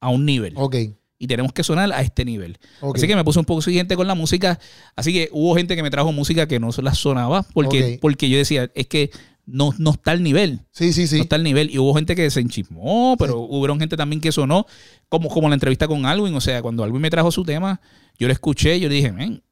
[0.00, 0.54] a un nivel.
[0.56, 0.76] Ok.
[1.22, 2.58] Y tenemos que sonar a este nivel.
[2.80, 2.96] ok.
[2.96, 4.58] Así que me puse un poco exigente con la música.
[4.96, 8.30] Así que hubo gente que me trajo música que no se la sonaba porque, porque
[8.30, 9.10] yo decía, es que
[9.44, 10.60] no, no está al nivel.
[10.70, 11.20] Sí, sí, No sí.
[11.20, 11.70] está al nivel.
[11.70, 14.64] Y hubo gente que se enchismó, pero hubo gente también que sonó,
[15.10, 16.34] como, como la entrevista con Alwin.
[16.34, 17.82] O sea, cuando Alwin me trajo su tema,
[18.18, 19.42] yo lo escuché y yo le dije, men,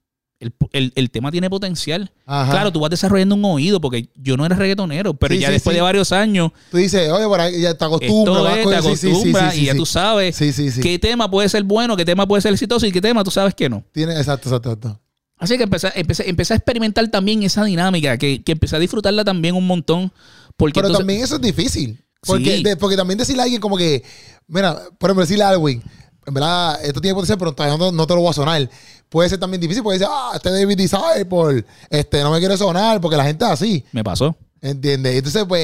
[0.40, 2.12] el, el- el tema tiene potencial.
[2.26, 2.50] Ajá.
[2.52, 5.54] Claro, tú vas desarrollando un oído porque yo no era reggaetonero, pero Sí, ya sí,
[5.54, 5.76] después sí.
[5.78, 8.56] de varios años, Tú dices, oye, por ahí ya te acostumbras.
[8.58, 10.36] es, te acostumbras y ya tú sabes
[10.82, 13.54] qué tema puede ser bueno, qué tema puede ser exitoso y qué tema tú sabes
[13.54, 13.82] que no.
[13.92, 15.00] Tiene, exacto, exacto, exacto.
[15.40, 19.24] Así que empecé, empecé, empecé a experimentar también esa dinámica, que, que empecé a disfrutarla
[19.24, 20.12] también un montón.
[20.56, 22.04] Porque Pero entonces- también eso es difícil.
[22.26, 24.02] Porque, de- porque también decirle a alguien como que,
[24.48, 25.80] mira, por ejemplo, decirle a Alwin,
[26.26, 28.68] en verdad, esto tiene potencial, pero todavía no, no te lo voy a sonar.
[29.08, 33.00] Puede ser también difícil porque dice, ah, este David Disciple, este no me quiere sonar,
[33.00, 33.84] porque la gente es así.
[33.92, 34.36] me pasó.
[34.60, 35.14] ¿Entiendes?
[35.14, 35.62] Entonces, pues,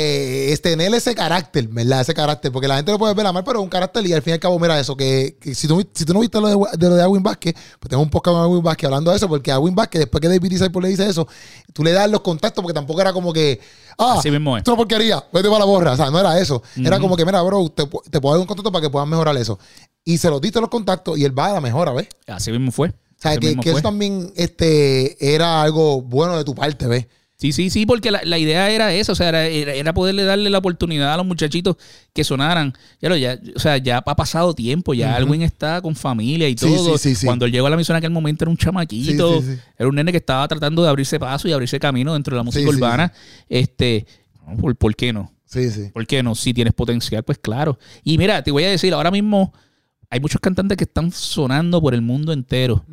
[0.52, 2.02] es tener ese carácter, ¿verdad?
[2.02, 4.12] Ese carácter, porque la gente lo puede ver a mal, pero es un carácter y
[4.12, 6.40] al fin y al cabo, mira eso, que, que si, tú, si tú no viste
[6.40, 9.10] lo de, de lo de Alwin Vázquez, pues tengo un podcast con Alwin Vázquez hablando
[9.10, 11.26] de eso, porque Alwin Vázquez, después que David Disciple le dice eso,
[11.72, 13.60] tú le das los contactos, porque tampoco era como que,
[13.98, 14.60] ah, Así mismo es.
[14.60, 16.62] esto es porquería, vete para la borra, o sea, no era eso.
[16.76, 19.36] Era como que, mira, bro, te, te puedo dar un contacto para que puedas mejorar
[19.36, 19.58] eso.
[20.04, 22.06] Y se los diste los contactos y él va a la mejora, ¿ves?
[22.28, 22.92] Así mismo fue.
[23.32, 27.06] Sea, que, eso también este, era algo bueno de tu parte, ¿ves?
[27.36, 30.58] Sí, sí, sí, porque la, la idea era eso, o sea, era, poderle darle la
[30.58, 31.76] oportunidad a los muchachitos
[32.12, 32.72] que sonaran.
[33.02, 36.54] Ya, lo- ya, o sea, ya ha pasado tiempo, ya Alwin está con familia y
[36.54, 36.96] todo.
[36.96, 37.26] sí, sí, sí.
[37.26, 39.42] Cuando él llegó a la misión en aquel momento era un chamaquito,
[39.76, 42.44] era un nene que estaba tratando de abrirse paso y abrirse camino dentro de la
[42.44, 43.12] música urbana.
[43.48, 44.06] Este,
[44.60, 45.32] ¿por, por qué no?
[45.44, 45.90] Sí, sí.
[45.92, 46.34] ¿Por qué no?
[46.34, 47.78] Si tienes potencial, pues claro.
[48.04, 49.52] Y mira, te voy a decir, ahora mismo
[50.10, 52.84] hay muchos cantantes que están sonando por el mundo entero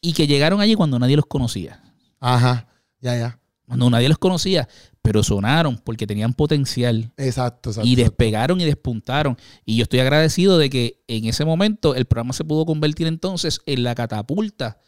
[0.00, 1.82] y que llegaron allí cuando nadie los conocía.
[2.20, 2.68] Ajá,
[3.00, 3.38] ya, ya.
[3.66, 4.68] Cuando nadie los conocía,
[5.00, 7.10] pero sonaron porque tenían potencial.
[7.16, 7.88] Exacto, exacto.
[7.88, 9.38] y despegaron y despuntaron.
[9.64, 13.60] Y yo estoy agradecido de que en ese momento el programa se pudo convertir entonces
[13.64, 14.78] en la catapulta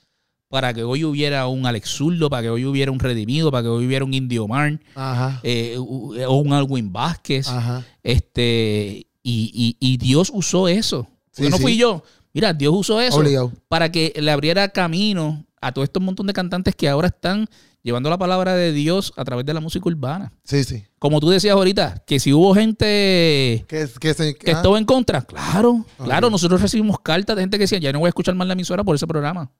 [0.48, 3.68] para que hoy hubiera un Alex Zurdo, para que hoy hubiera un Redimido, para que
[3.68, 4.46] hoy hubiera un Indio
[4.94, 7.48] Ajá, eh, o un Alwin Vázquez.
[7.48, 7.84] ajá.
[8.02, 11.08] Este, y, y- y Dios usó eso.
[11.36, 11.62] Porque Sí, no sí.
[11.62, 12.02] fui yo.
[12.32, 13.52] Mira, Dios usó eso Obligado.
[13.68, 17.46] para que le abriera camino a todo estos montón de cantantes que ahora están
[17.82, 20.32] llevando la palabra de Dios a través de la música urbana.
[20.44, 20.84] Sí, sí.
[20.98, 24.84] Como tú decías ahorita, que si hubo gente Que, que se, que ah, estuvo en
[24.84, 28.34] contra, claro, claro, nosotros recibimos cartas de gente que decía, ya no voy a escuchar
[28.34, 29.50] más la emisora por ese programa.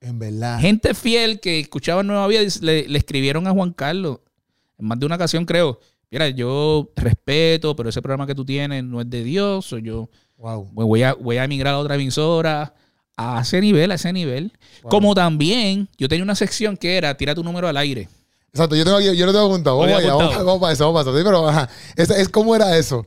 [0.00, 0.60] En verdad.
[0.60, 4.20] Gente fiel que escuchaba Nueva Vida le escribieron a Juan Carlos,
[4.78, 5.78] en más de una ocasión creo,
[6.10, 10.08] mira, yo respeto, pero ese programa que tú tienes no es de Dios, o yo
[10.36, 10.70] Wow.
[10.74, 12.74] pues, voy a, voy a emigrar a otra emisora,
[13.16, 14.52] a ese nivel, a ese nivel.
[14.82, 14.90] Wow.
[14.90, 18.08] Como también, yo tenía una sección que era, tira tu número al aire.
[18.52, 19.78] Exacto, yo, tengo yo lo tengo apuntado.
[19.78, 21.18] Vamos allá, vamos, vamos para eso, vamos para eso.
[21.18, 21.68] Sí, pero ajá.
[21.96, 23.04] Es, es cómo era eso.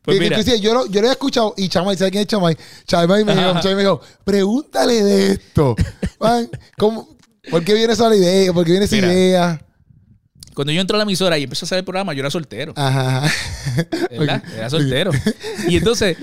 [0.00, 0.38] Pues mira.
[0.38, 2.56] decías, yo, lo, yo lo he escuchado y Chamay, ¿sabes quién es Chamay?
[2.86, 3.52] Chamay me dijo.
[3.60, 5.74] Chamay me dijo, pregúntale de esto.
[6.20, 7.16] Man, ¿cómo,
[7.50, 8.52] ¿Por qué viene esa idea?
[8.52, 9.12] ¿Por qué viene esa Mira.
[9.12, 9.65] idea?
[10.56, 12.72] Cuando yo entré a la emisora y empecé a hacer el programa, yo era soltero.
[12.76, 13.30] Ajá.
[14.10, 14.42] ¿verdad?
[14.56, 15.10] Era soltero.
[15.68, 16.16] Y entonces,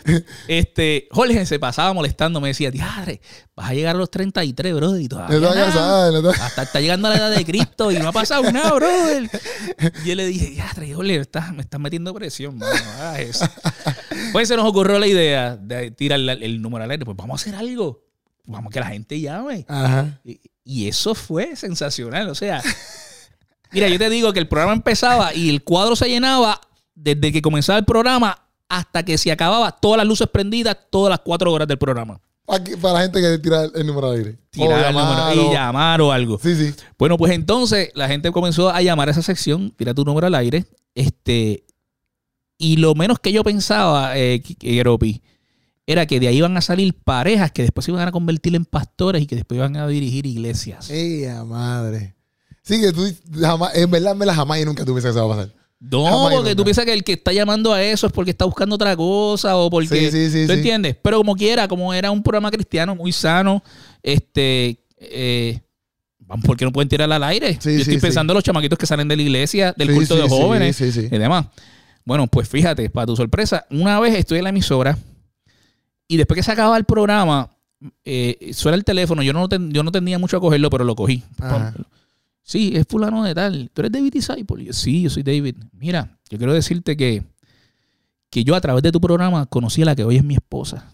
[0.48, 3.22] este, Jorge se pasaba molestando, me decía, diadre,
[3.56, 5.64] vas a llegar a los 33, brother, y todavía No nada.
[5.66, 8.74] cansado, no Hasta está llegando a la edad de Cristo y no ha pasado nada,
[8.74, 9.30] brother.
[10.04, 13.46] Y yo le dije, diadre, Jorge, estás- me estás metiendo presión, mano, no hagas eso.
[14.32, 17.40] Pues se nos ocurrió la idea de tirar la- el número al aire, pues vamos
[17.40, 18.04] a hacer algo.
[18.46, 19.66] Vamos que la gente llame.
[19.70, 20.20] Ajá.
[20.26, 22.28] Y, y eso fue sensacional.
[22.30, 22.62] O sea,
[23.74, 26.60] mira, yo te digo que el programa empezaba y el cuadro se llenaba
[26.96, 28.38] desde que comenzaba el programa
[28.70, 32.20] hasta que se acababa, todas las luces prendidas, todas las cuatro horas del programa.
[32.46, 34.38] Para, la gente que tira el número al aire.
[34.50, 35.50] Tirar O el número llamarlo.
[35.50, 36.40] y llamar o algo.
[36.42, 36.74] Sí, sí.
[36.98, 40.36] Bueno, pues entonces la gente comenzó a llamar a esa sección, tira tu número al
[40.36, 40.66] aire.
[40.94, 41.64] Este,
[42.58, 44.44] y lo menos que yo pensaba, eh,
[45.86, 48.66] era que de ahí iban a salir parejas que después se iban a convertir en
[48.66, 50.90] pastores y que después iban a dirigir iglesias.
[50.90, 52.16] Ella madre.
[52.64, 53.06] Sí, que tú
[53.40, 55.54] jamás, en verdad, me la jamás y nunca tuviese que eso va a pasar.
[55.80, 58.46] No, Jamás porque tú piensas que el que está llamando a eso es porque está
[58.46, 59.90] buscando otra cosa o porque.
[59.90, 60.60] Sí, sí, sí, ¿Tú sí.
[60.60, 60.96] entiendes?
[61.02, 63.62] Pero como quiera, como era un programa cristiano muy sano,
[64.02, 64.80] este.
[64.98, 65.60] Eh,
[66.46, 67.58] ¿por qué no pueden tirar al aire?
[67.60, 68.00] Sí, Yo estoy sí.
[68.00, 70.92] pensando en los chamaquitos que salen de la iglesia, del culto de sí, jóvenes Sí,
[70.94, 71.08] sí.
[71.12, 71.48] y demás.
[72.06, 74.98] Bueno, pues fíjate, para tu sorpresa, una vez estoy en la emisora
[76.08, 77.50] y después que se acaba el programa,
[78.06, 79.22] eh, suena el teléfono.
[79.22, 81.24] Yo no, ten- yo no tenía mucho a cogerlo, pero lo cogí.
[81.40, 81.74] Ajá.
[82.44, 83.72] Sí, es fulano de tal.
[83.74, 84.64] ¿Tú eres David Disciple?
[84.64, 85.56] Y yo, sí, yo soy David.
[85.72, 87.24] Mira, yo quiero decirte que,
[88.30, 90.92] que yo a través de tu programa conocí a la que hoy es mi esposa.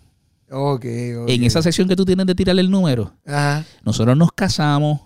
[0.51, 0.85] Ok,
[1.23, 1.29] ok.
[1.29, 3.65] En esa sesión que tú tienes de tirarle el número, Ajá.
[3.83, 5.01] nosotros nos casamos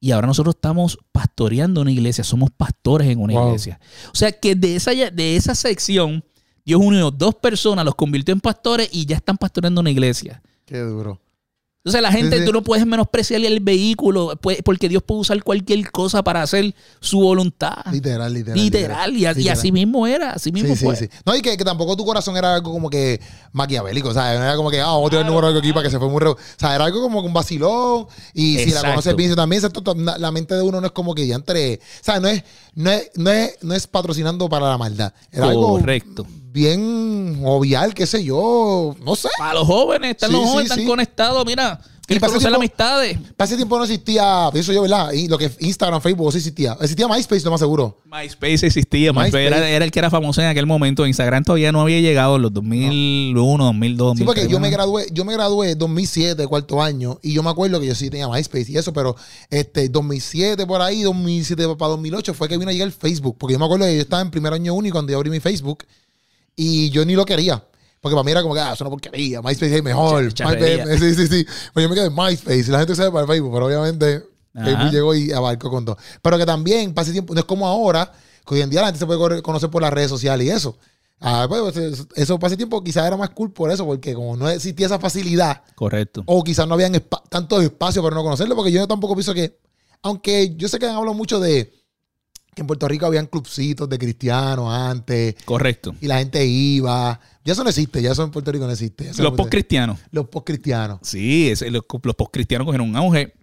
[0.00, 2.24] y ahora nosotros estamos pastoreando una iglesia.
[2.24, 3.48] Somos pastores en una Wow.
[3.48, 3.78] iglesia.
[4.12, 6.24] O sea que de esa, de esa sección,
[6.64, 10.42] Dios unió dos personas, los convirtió en pastores y ya están pastoreando una iglesia.
[10.64, 11.20] Qué duro.
[11.86, 12.46] Entonces la gente, Sí, sí.
[12.46, 16.74] tú no puedes menospreciar el vehículo pues, porque Dios puede usar cualquier cosa para hacer
[16.98, 17.76] su voluntad.
[17.92, 18.58] Literal, literal.
[18.60, 19.16] Literal.
[19.16, 19.56] Y, a- y Literal.
[19.58, 20.96] así mismo era, así mismo Sí, sí, fue.
[20.96, 21.08] sí.
[21.24, 23.20] No, y que, que tampoco tu corazón era algo como que
[23.52, 24.36] maquiavélico, ¿sabes?
[24.38, 25.98] No era como que, ah, vamos a tirar el número de aquí para que se
[26.00, 26.20] fue muy...
[26.20, 28.06] re- O sea, era algo como que un vacilón.
[28.34, 29.62] Y si la conoces bien, también
[30.18, 31.76] la mente de uno no es como que ya entre...
[31.76, 32.42] O sea, no es,
[32.76, 35.12] no es, no es, no es patrocinando para la maldad.
[35.32, 36.26] Era algo Correcto.
[36.52, 39.28] bien jovial, qué sé yo, no sé.
[39.36, 40.86] Para los jóvenes, están Sí, los sí, jóvenes, están sí.
[40.86, 41.80] conectados, mira,
[42.14, 43.18] ese conocer amistades.
[43.36, 45.12] Para ese tiempo no existía, eso yo, ¿verdad?
[45.12, 46.76] Y lo que Instagram, Facebook, sí existía.
[46.80, 47.98] Existía MySpace, lo más seguro.
[48.04, 49.46] MySpace existía, MySpace, MySpace.
[49.46, 51.06] Era, era el que era famoso en aquel momento.
[51.06, 54.76] Instagram todavía no había llegado en los 2001, 2002, Sí, porque 2003, yo me ¿no?
[54.76, 58.08] gradué, yo me gradué en 2007, cuarto año, y yo me acuerdo que yo sí
[58.08, 59.16] tenía MySpace y eso, pero
[59.50, 63.54] este 2007 por ahí, 2007 para 2008 fue que vino a llegar el Facebook, porque
[63.54, 65.84] yo me acuerdo que yo estaba en primer año único cuando yo abrí mi Facebook
[66.54, 67.62] y yo ni lo quería.
[68.00, 70.24] Porque para mí era como que, ah, es una porquería, MySpace es mejor.
[70.32, 71.46] MySpace- sí, sí, sí.
[71.72, 74.22] Pues yo me quedé en MySpace y la gente sabe para el Facebook, pero obviamente
[74.54, 74.64] Ajá.
[74.64, 75.96] Facebook llegó y abarcó con todo.
[76.22, 78.12] Pero que también, pase tiempo, no es como ahora,
[78.46, 80.76] que hoy en día la gente se puede conocer por las redes sociales y eso.
[81.18, 84.48] Ah, pues, eso, eso pase tiempo quizás era más cool por eso, porque como no
[84.50, 86.22] existía esa facilidad, Correcto.
[86.26, 89.58] o quizás no habían espa- tanto espacio para no conocerlo, porque yo tampoco pienso que,
[90.02, 91.72] aunque yo sé que han hablado mucho de
[92.56, 95.94] que en Puerto Rico habían clubcitos de cristianos antes, Correcto.
[96.00, 99.04] y la gente iba, ya eso no existe, ya eso en Puerto Rico no existe.
[99.08, 100.00] Los no- post-cristianos.
[100.10, 101.00] los post-cristianos.
[101.02, 103.34] Sí, ese- los, los post-cristianos cogieron un auge.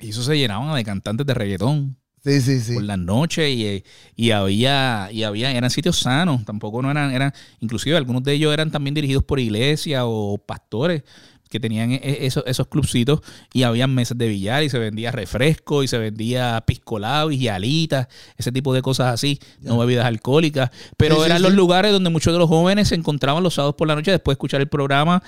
[0.00, 2.72] Y eso se llenaban de cantantes de reggaetón Sí, sí, sí.
[2.74, 3.84] por las noches y, eh,
[4.16, 8.52] y había, y había, eran sitios sanos, tampoco no eran, eran, inclusive algunos de ellos
[8.52, 11.02] eran también dirigidos por iglesias o pastores
[11.50, 13.20] que tenían e- e- esos, esos clubcitos
[13.52, 18.06] y habían mesas de billar y se vendía refresco y se vendía piscolado y alitas,
[18.38, 21.56] ese tipo de cosas así, no bebidas alcohólicas, pero Sí, sí, eran los sí.
[21.56, 24.36] lugares donde muchos de los jóvenes se encontraban los sábados por la noche después de
[24.36, 25.22] escuchar el programa.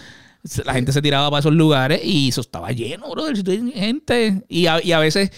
[0.65, 3.37] La gente se tiraba para esos lugares y eso estaba lleno, brother.
[3.37, 4.43] Si tú tienes Gente.
[4.49, 5.31] Y a, y a veces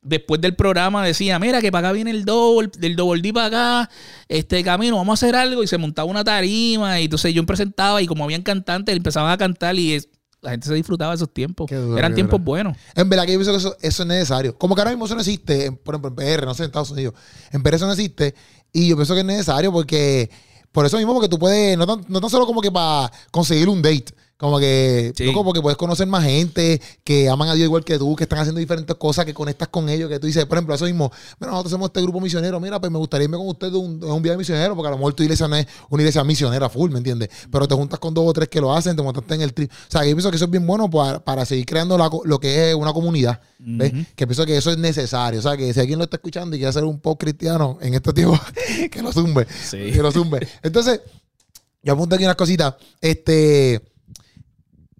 [0.00, 3.46] después del programa decía, mira que para acá viene el double, del double D para
[3.82, 3.90] acá,
[4.28, 5.62] este camino, vamos a hacer algo.
[5.62, 6.98] Y se montaba una tarima.
[7.00, 10.08] Y entonces yo me presentaba y como habían cantantes, empezaban a cantar y es-
[10.46, 11.68] la gente se disfrutaba de esos tiempos.
[11.70, 12.44] Duro, Eran tiempos duro.
[12.44, 12.76] buenos.
[12.94, 14.56] En verdad que yo pienso que eso, eso es necesario.
[14.56, 16.68] Como que ahora mismo eso no existe, en- por ejemplo, en PR, no sé, en
[16.68, 17.14] Estados Unidos.
[17.52, 18.34] En PR eso no existe.
[18.72, 20.30] Y yo pienso que es necesario porque,
[20.72, 23.68] por eso mismo, porque tú puedes, no tan, no tan solo como que para conseguir
[23.68, 24.06] un date,
[24.38, 25.24] como que, Sí.
[25.24, 28.38] loco, porque puedes conocer más gente que aman a Dios igual que tú, que están
[28.38, 31.52] haciendo diferentes cosas, que conectas con ellos, que tú dices, por ejemplo, eso mismo, mira,
[31.52, 34.22] nosotros somos este grupo misionero, mira, pues me gustaría irme con ustedes a un, un
[34.22, 36.98] viaje misionero, porque a lo mejor tu iglesia no es una iglesia misionera full, ¿me
[36.98, 37.30] entiendes?
[37.50, 39.70] Pero te juntas con dos o tres que lo hacen, te montaste en el trip.
[39.72, 42.10] O sea, que yo pienso que eso es bien bueno para, para seguir creando la
[42.24, 43.40] lo que es una comunidad.
[43.58, 43.92] ¿ves?
[44.14, 45.38] Que pienso que eso es necesario.
[45.40, 47.94] O sea, que si alguien lo está escuchando y quiere hacer un post cristiano en
[47.94, 48.38] este tiempo,
[48.90, 49.46] que lo zumbe.
[49.64, 49.78] Sí.
[49.92, 50.46] Que lo zumbe.
[50.62, 51.00] Entonces,
[51.82, 52.74] yo apunto aquí unas cositas.
[53.00, 53.80] Este.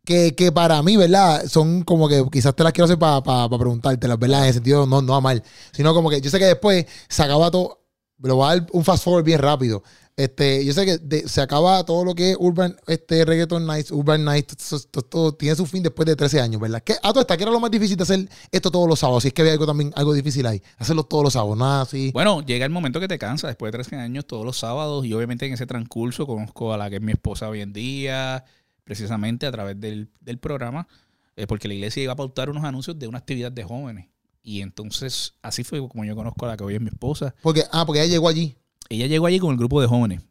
[0.06, 1.46] Que, que para mí, ¿verdad?
[1.48, 4.42] Son como que quizás te las quiero hacer para preguntártelas, ¿verdad?
[4.42, 5.42] En el sentido no, no a mal.
[5.72, 7.82] Sino como que yo sé que después se acaba todo.
[8.18, 9.82] Lo voy a dar un fast forward bien rápido.
[10.18, 14.24] Este, yo sé que se acaba todo lo que es Urban, este, Reggaeton Nights, Urban
[14.24, 16.82] Nights, todo, tiene su fin después de 13 años, ¿verdad?
[16.82, 19.24] ¿Qué, a todo está, ¿qué era lo más difícil de hacer esto todos los sábados?
[19.24, 20.62] Si es que había algo también, algo difícil ahí.
[20.78, 22.12] Hacerlo todos los sábados, nada así.
[22.14, 25.12] Bueno, llega el momento que te cansas después de 13 años todos los sábados y
[25.12, 28.42] obviamente en ese transcurso conozco a la que es mi esposa hoy en día,
[28.86, 30.86] precisamente a través del, del programa,
[31.34, 34.06] eh, porque la iglesia iba a pautar unos anuncios de una actividad de jóvenes.
[34.44, 37.34] Y entonces así fue como yo conozco a la que hoy es mi esposa.
[37.42, 38.54] Porque, ah, porque ella llegó allí.
[38.88, 40.22] Ella llegó allí con el grupo de jóvenes.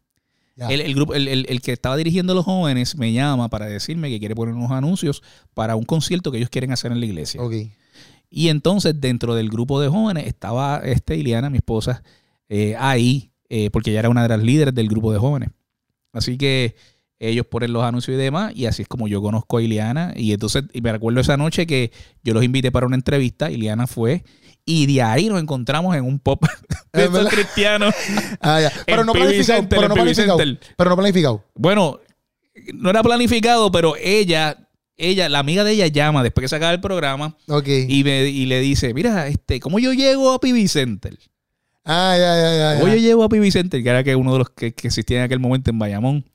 [0.69, 3.65] El, el grupo, el, el- el que estaba dirigiendo a los jóvenes me llama para
[3.65, 5.21] decirme que quiere poner unos anuncios
[5.53, 7.41] para un concierto que ellos quieren hacer en la iglesia.
[7.41, 7.53] Ok.
[8.29, 12.03] Y entonces dentro del grupo de jóvenes estaba este Ileana, mi esposa,
[12.47, 15.49] eh, ahí, eh, porque ella era una de las líderes del grupo de jóvenes.
[16.13, 16.75] Así que
[17.19, 20.13] ellos ponen los anuncios y demás, y así es como yo conozco a Ileana.
[20.15, 21.91] Y entonces, y me recuerdo esa noche que
[22.23, 24.23] yo los invité para una entrevista, Ileana fue,
[24.65, 26.43] y de ahí nos encontramos en un pop
[26.93, 27.29] de Es estos verdad.
[27.31, 27.95] cristianos.
[28.41, 28.71] Ah, ya.
[28.85, 29.67] Pero no planificado.
[29.69, 30.37] Pero no planificado.
[30.77, 31.43] Pero no planificado.
[31.55, 31.99] Bueno,
[32.73, 34.57] no era planificado, pero ella,
[34.97, 38.45] ella, la amiga de ella llama después que se acaba el programa y, me, y
[38.45, 41.17] le dice, mira, este, ¿cómo yo llego a PB Center?
[41.85, 42.79] ah, ya, ya, ya.
[42.79, 42.95] ¿Cómo ya.
[42.95, 43.83] yo llego a PB Center?
[43.83, 46.25] Que era que uno de los que, que existía en aquel momento en Bayamón.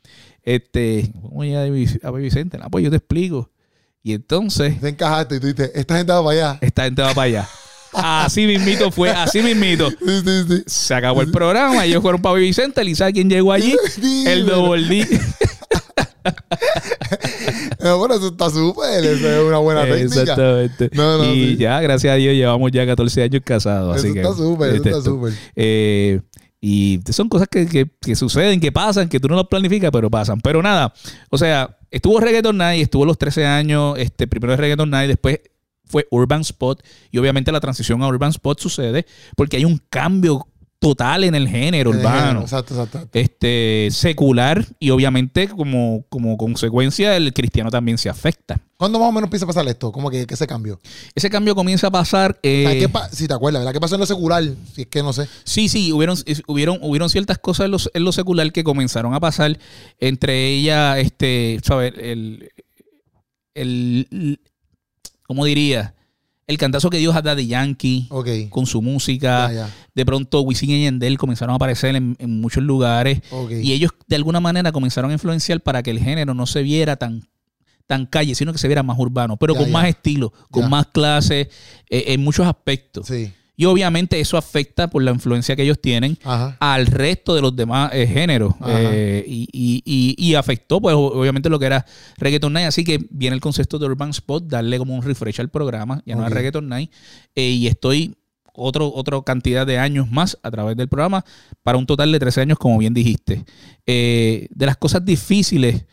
[0.43, 2.61] Este, ¿cómo a PB Center?
[2.63, 3.51] Ah, pues yo te explico.
[4.03, 6.59] Y entonces, Te encajaste y tú dices, esta gente va para allá.
[6.63, 7.49] esta gente va para allá.
[7.93, 9.91] Así mismito fue, así mismito.
[10.01, 10.63] Sí, sí, sí.
[10.67, 13.77] Se acabó el programa, ellos fueron para PB Center y ¿sabes quién llegó allí?
[14.27, 14.47] El.
[14.47, 15.07] Double D.
[17.83, 19.03] Eh, bueno, eso está súper.
[19.03, 20.21] Eso es una buena técnica.
[20.21, 20.91] Exactamente.
[20.93, 23.97] No, no, y ya, gracias a Dios, llevamos ya 14 años casados.
[23.97, 25.33] Eso así está súper, eso este, está súper.
[25.57, 26.21] Eh,
[26.61, 30.11] Y son cosas que, que- que suceden, que pasan, que tú no las planificas, pero
[30.11, 30.41] pasan.
[30.41, 30.93] Pero nada,
[31.31, 35.41] o sea, estuvo Reggaeton Night, estuvo los 13 años, este, primero Reggaeton Night, después
[35.87, 36.81] fue Urban Spot.
[37.11, 40.47] Y obviamente la transición a Urban Spot sucede porque hay un cambio
[40.81, 42.41] total en el género urbano.
[42.41, 43.07] Exacto, exacto.
[43.13, 48.59] Este, secular y obviamente como, como consecuencia el cristiano también se afecta.
[48.79, 49.93] ¿Cuándo más o menos empieza a pasar esto?
[49.93, 50.81] Como que, que ese cambio.
[51.15, 52.41] Ese cambio comienza a pasar.
[52.43, 53.75] eh, ¿qué pa- si te acuerdas, ¿verdad?
[53.75, 54.43] ¿Qué pasó en lo secular?
[54.75, 55.29] Si es que no sé.
[55.45, 59.59] Sí, sí, hubieron, hubieron, hubieron ciertas cosas en, lo secular que comenzaron a pasar.
[59.99, 61.93] Entre ellas, este, ¿sabes?
[61.99, 62.51] El,
[63.55, 64.41] el, el-
[65.27, 65.95] ¿cómo diría?
[66.51, 68.09] El cantazo que dio a Daddy Yankee
[68.51, 69.47] con su música.
[69.49, 69.75] Ya, ya.
[69.95, 73.21] De pronto, Wisin y Yandel comenzaron a aparecer en, en muchos lugares.
[73.63, 76.97] Y ellos, de alguna manera, comenzaron a influenciar para que el género no se viera
[76.97, 77.29] tan
[77.87, 80.87] tan calle, sino que se viera más urbano, pero Ya, con más estilo, con más
[80.87, 81.51] clase,
[81.89, 83.07] eh, en muchos aspectos.
[83.07, 83.33] Sí.
[83.61, 86.57] Y obviamente eso afecta por la influencia que ellos tienen Ajá.
[86.61, 88.55] al resto de los demás eh, géneros.
[88.67, 91.85] Eh, y, y- y- y afectó, pues, obviamente, lo que era
[92.17, 92.69] Reggaeton Night.
[92.69, 96.15] Así que viene el concepto de Urban Spot, darle como un refresh al programa, ya
[96.17, 96.91] no es Reggaeton Night.
[97.35, 98.15] Eh, y estoy
[98.55, 101.23] otro, otra cantidad de años más a través del programa,
[101.63, 103.45] para un total de 13 años, como bien dijiste.
[103.85, 105.85] Eh, de las cosas difíciles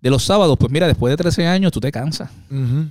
[0.00, 2.28] de los sábados, pues mira, después de 13 años tú te cansas.
[2.50, 2.88] Ujú.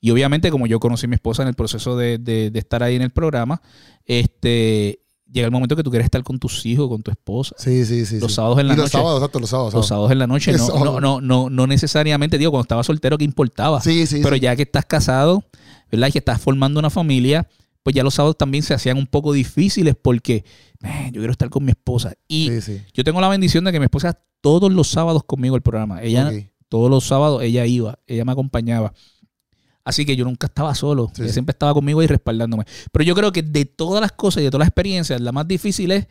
[0.00, 2.82] Y obviamente, como yo conocí a mi esposa en el proceso de, de- de estar
[2.82, 3.60] ahí en el programa,
[4.06, 5.00] este
[5.32, 7.54] llega el momento que tú quieres estar con tus hijos, con tu esposa.
[7.56, 8.18] Sí, sí, sí.
[8.18, 8.98] Los sábados en la y los noche.
[8.98, 9.74] sábados, exacto, los sábados.
[9.74, 13.16] Los sábados en la noche, no, no, no, no, no necesariamente, digo, cuando estaba soltero,
[13.16, 13.80] ¿qué importaba?
[13.80, 14.20] Sí, sí.
[14.24, 14.40] Pero sí.
[14.40, 15.44] ya que estás casado,
[15.92, 16.08] ¿verdad?
[16.08, 17.46] Y que estás formando una familia,
[17.84, 20.44] pues ya los sábados también se hacían un poco difíciles porque
[20.80, 22.14] "Man, yo quiero estar con mi esposa.
[22.26, 22.80] Y Sí, sí.
[22.92, 26.02] yo tengo la bendición de que mi esposa todos los sábados conmigo el programa.
[26.02, 26.32] Ella,
[26.68, 28.92] todos los sábados, ella iba, ella me acompañaba.
[29.90, 31.10] Así que yo nunca estaba solo.
[31.14, 32.64] Sí, ella siempre estaba conmigo y respaldándome.
[32.92, 35.48] Pero yo creo que de todas las cosas y de todas las experiencias, la más
[35.48, 36.06] difícil es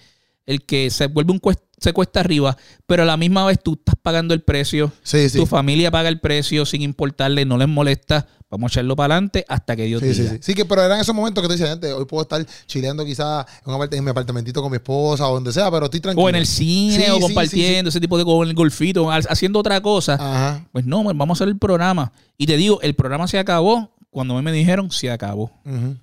[0.46, 3.74] el que se vuelve un cuest- se cuesta arriba, pero a la misma vez tú
[3.74, 5.38] estás pagando el precio, Sí, sí.
[5.38, 9.46] tu familia paga el precio sin importarle, no les molesta, vamos a echarlo para adelante
[9.48, 10.34] hasta que Dios Sí, sí, diga.
[10.34, 10.40] sí.
[10.42, 13.46] Sí, que pero eran esos momentos que te decían, gente, hoy puedo estar chileando quizás
[13.92, 16.26] en, mi apartamentito con mi esposa o donde sea, pero estoy tranquilo.
[16.26, 19.60] O en el cine, Sí, o compartiendo, ese tipo de con el golfito, ha- haciendo
[19.60, 20.16] otra cosa.
[20.16, 20.68] Ajá.
[20.74, 22.12] Pues no, pues vamos a hacer el programa.
[22.38, 25.52] Y te digo, el programa se acabó cuando me dijeron se acabó.
[25.66, 25.96] Ujú.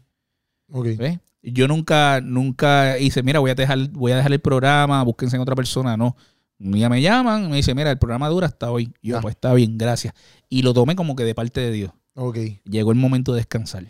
[0.73, 0.87] Ok.
[0.97, 1.19] ¿Ves?
[1.53, 5.43] Yo nunca, nunca hice, mira, voy a dejar, voy a dejar el programa, búsquense en
[5.43, 5.97] otra persona.
[5.97, 6.17] No.
[6.59, 8.93] Un día me llaman, me dicen, mira, el programa dura hasta hoy.
[9.03, 9.21] Y yo, Ah.
[9.21, 10.15] pues está bien, gracias.
[10.49, 11.93] Y lo tomé como que de parte de Dios.
[12.15, 12.39] Ok.
[12.65, 13.85] Llegó el momento de descansar.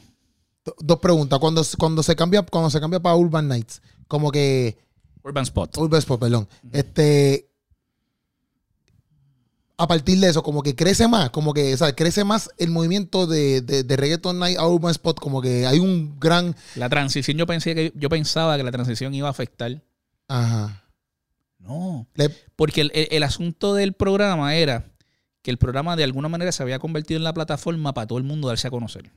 [0.65, 1.39] Do- Dos preguntas.
[1.39, 4.77] Cuando, cuando se cambia, cuando se cambia para Urban Nights, como que.
[5.23, 5.77] Urban Spot.
[5.79, 6.49] Urban Spot, perdón.
[6.73, 7.49] Este.
[9.79, 12.71] A partir de eso, como que crece más, como que, o sea, crece más el
[12.71, 16.57] movimiento de, de, de Reggaeton Night a Urban Spot, como que hay un gran.
[16.77, 19.83] La transición, yo pensé que yo pensaba que la transición iba a afectar.
[20.29, 20.83] Ajá.
[21.59, 22.07] No.
[22.15, 24.87] Le- Porque el, el- el asunto del programa era
[25.43, 28.25] que el programa de alguna manera se había convertido en la plataforma para todo el
[28.25, 29.11] mundo darse a conocer.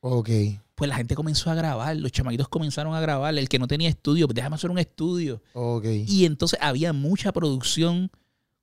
[0.00, 0.30] ok.
[0.74, 3.36] Pues la gente comenzó a grabar, los chamaquitos comenzaron a grabar.
[3.36, 5.42] El que no tenía estudio, pues déjame hacer un estudio.
[5.52, 5.84] Ok.
[6.06, 8.10] Y entonces había mucha producción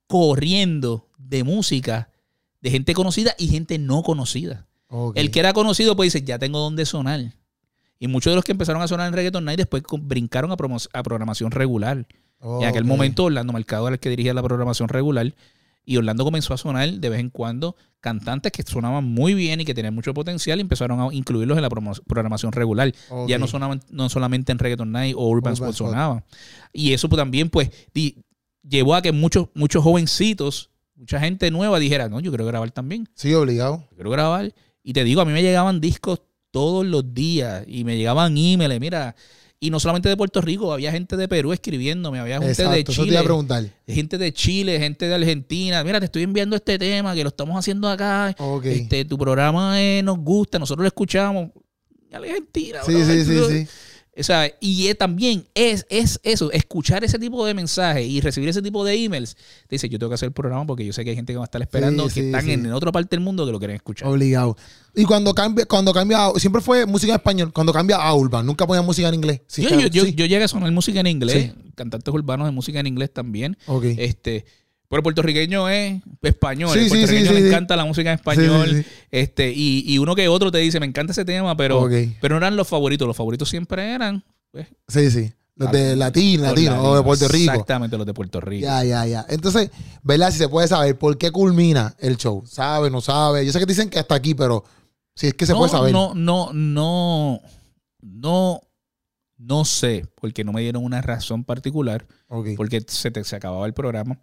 [0.07, 2.09] corriendo de música
[2.61, 4.65] de gente conocida y gente no conocida.
[5.15, 7.33] El que era conocido, pues dice, ya tengo dónde sonar.
[7.99, 10.55] Y muchos de los que empezaron a sonar en Reggaeton Night después brincaron a,
[10.93, 12.05] a programación regular.
[12.61, 15.33] En aquel momento Orlando Mercado era el que dirigía la programación regular
[15.85, 19.65] y Orlando comenzó a sonar de vez en cuando cantantes que sonaban muy bien y
[19.65, 22.91] que tenían mucho potencial y empezaron a incluirlos en la programación regular.
[23.27, 26.23] Ya no sonaban no solamente en Reggaeton Night o Urban, Urban sonaban.
[26.73, 28.17] Y eso pues, también pues di-
[28.67, 33.07] llevó a que muchos muchos jovencitos, mucha gente nueva dijera, "No, yo quiero grabar también."
[33.15, 33.85] Sí, obligado.
[33.91, 34.53] Yo quiero grabar.
[34.83, 38.79] Y te digo, a mí me llegaban discos todos los días y me llegaban emails,
[38.79, 39.15] mira.
[39.59, 42.71] Y no solamente de Puerto Rico, había gente de Perú escribiéndome, había gente Exacto.
[42.73, 43.63] de Eso te iba Chile, a preguntar.
[43.87, 45.83] gente de Chile, gente de Argentina.
[45.83, 48.35] Mira, te estoy enviando este tema que lo estamos haciendo acá.
[48.37, 48.65] Ok.
[48.65, 51.49] Este, tu programa eh, nos gusta, nosotros lo escuchamos.
[52.11, 53.05] Argentina, sí, bro.
[53.05, 53.67] sí, sí, sí.
[54.17, 58.61] O sea, y también es, es eso, escuchar ese tipo de mensajes y recibir ese
[58.61, 59.35] tipo de emails.
[59.67, 61.37] Te dice, yo tengo que hacer el programa porque yo sé que hay gente que
[61.37, 62.51] va a estar esperando, Sí, que sí, están sí.
[62.53, 64.07] en otra parte del mundo que lo quieren escuchar.
[64.07, 64.55] Obligado.
[64.95, 68.65] Y cuando cambia, cuando cambia, siempre fue música en español, cuando cambia a urban, nunca
[68.65, 69.41] ponía música en inglés.
[69.57, 72.87] Yo, yo, yo, yo llegué a sonar música en inglés, cantantes urbanos de música en
[72.87, 73.57] inglés también.
[73.67, 73.83] Ok.
[73.97, 74.45] Este,
[74.89, 76.71] pero puertorriqueño es español.
[76.71, 77.49] Sí, el puertorriqueño sí, le sí, sí.
[77.49, 78.85] encanta la música en español.
[79.11, 81.87] Este, y, y uno que otro te dice, me encanta ese tema, pero,
[82.21, 83.07] pero no eran los favoritos.
[83.07, 85.33] Los favoritos siempre eran pues, Sí, sí.
[85.57, 87.03] Los de los latino, latino, o de.
[87.03, 87.51] Puerto Rico.
[87.53, 88.65] Exactamente, los de Puerto Rico.
[88.65, 89.25] Ya, ya, ya.
[89.29, 89.71] Entonces,
[90.03, 90.31] ¿verdad?
[90.31, 92.43] Si se puede saber por qué culmina el show.
[92.45, 93.45] ¿Sabe, no sabe?
[93.45, 94.65] Yo sé que dicen que hasta aquí, pero
[95.15, 95.93] si es que se no, puede saber.
[95.93, 97.39] No, no, no,
[98.01, 98.61] no,
[99.37, 103.73] No sé, porque no me dieron una razón particular, porque se, te- se acababa el
[103.73, 104.19] programa.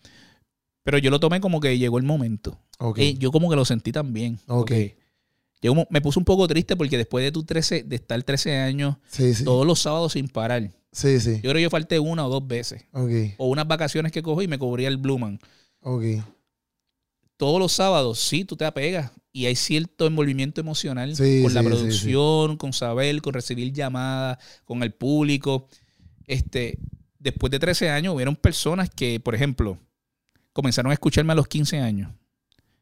[0.84, 2.58] Pero yo lo tomé como que llegó el momento.
[2.78, 2.98] Ok.
[2.98, 4.38] Eh, yo como que lo sentí también.
[4.48, 4.72] Ok.
[5.64, 8.96] como- me puse un poco triste porque después de tu 13, de estar 13 años,
[9.08, 9.44] sí, sí.
[9.44, 10.70] todos los sábados sin parar.
[10.90, 11.36] Sí, sí.
[11.36, 12.84] Yo creo que yo falté una o dos veces.
[12.92, 13.34] Ok.
[13.38, 15.38] O unas vacaciones que cogí y me cubría el Bluman.
[15.80, 16.02] Ok.
[17.36, 21.62] Todos los sábados, sí, tú te apegas y hay cierto envolvimiento emocional Sí, con la
[21.62, 25.68] producción, con saber, con recibir llamadas, con el público.
[26.26, 26.78] Este,
[27.18, 29.78] después de 13 años, hubieron personas que, por ejemplo,
[30.52, 32.10] comenzaron a escucharme a los 15 años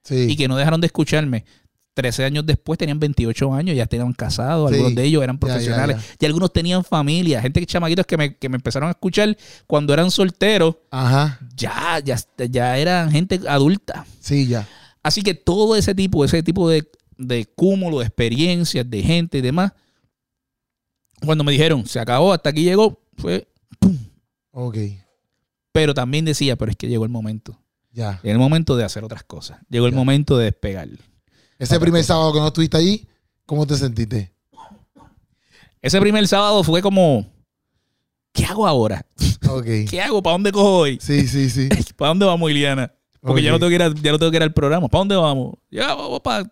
[0.02, 0.26] Sí.
[0.30, 1.44] y que no dejaron de escucharme.
[1.92, 4.76] 13 años después tenían 28 años, ya estaban casados, Sí.
[4.76, 6.16] algunos de ellos eran Ya, ya, profesionales, ya.
[6.20, 9.92] y algunos tenían familia, gente que chamaquitos que me, que me empezaron a escuchar cuando
[9.92, 11.38] eran solteros, Ajá.
[11.56, 12.16] ya, ya,
[12.48, 14.06] ya eran gente adulta.
[14.20, 14.66] Sí, ya.
[15.02, 19.40] Así que todo ese tipo, ese tipo de, de cúmulo de experiencias, de gente y
[19.42, 19.72] demás,
[21.24, 23.46] cuando me dijeron, se acabó, hasta aquí llegó, fue,
[24.52, 24.76] Ok.
[25.72, 27.59] pero también decía, pero es que llegó el momento.
[27.92, 28.20] Ya.
[28.22, 29.58] Llegó el momento de hacer otras cosas.
[29.68, 29.98] Llegó el Ya.
[29.98, 30.88] momento de despegar.
[31.58, 32.14] Ese Otra primer cosa.
[32.14, 33.06] sábado que no estuviste allí,
[33.46, 34.32] ¿cómo te sentiste?
[35.82, 37.26] Ese primer sábado fue como,
[38.32, 39.04] ¿qué hago ahora?
[39.48, 39.64] Ok.
[39.90, 40.22] ¿Qué hago?
[40.22, 40.98] ¿Para dónde cojo hoy?
[41.00, 41.68] Sí, sí, sí.
[41.96, 42.92] ¿Para dónde vamos, Iliana?
[43.20, 44.88] Porque ya, no tengo que ir al- ya no tengo que ir al programa.
[44.88, 45.54] ¿Para dónde vamos?
[45.70, 46.50] Ya vamos para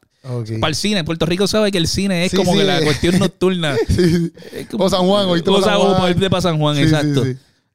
[0.69, 0.99] el cine.
[1.01, 3.75] En Puerto Rico sabe que el cine es Sí, como sí, que la cuestión nocturna.
[3.89, 4.33] Sí, sí.
[4.53, 6.15] Es como- O San Juan, oíste, O o San Juan.
[6.29, 7.25] Para San Juan, exacto.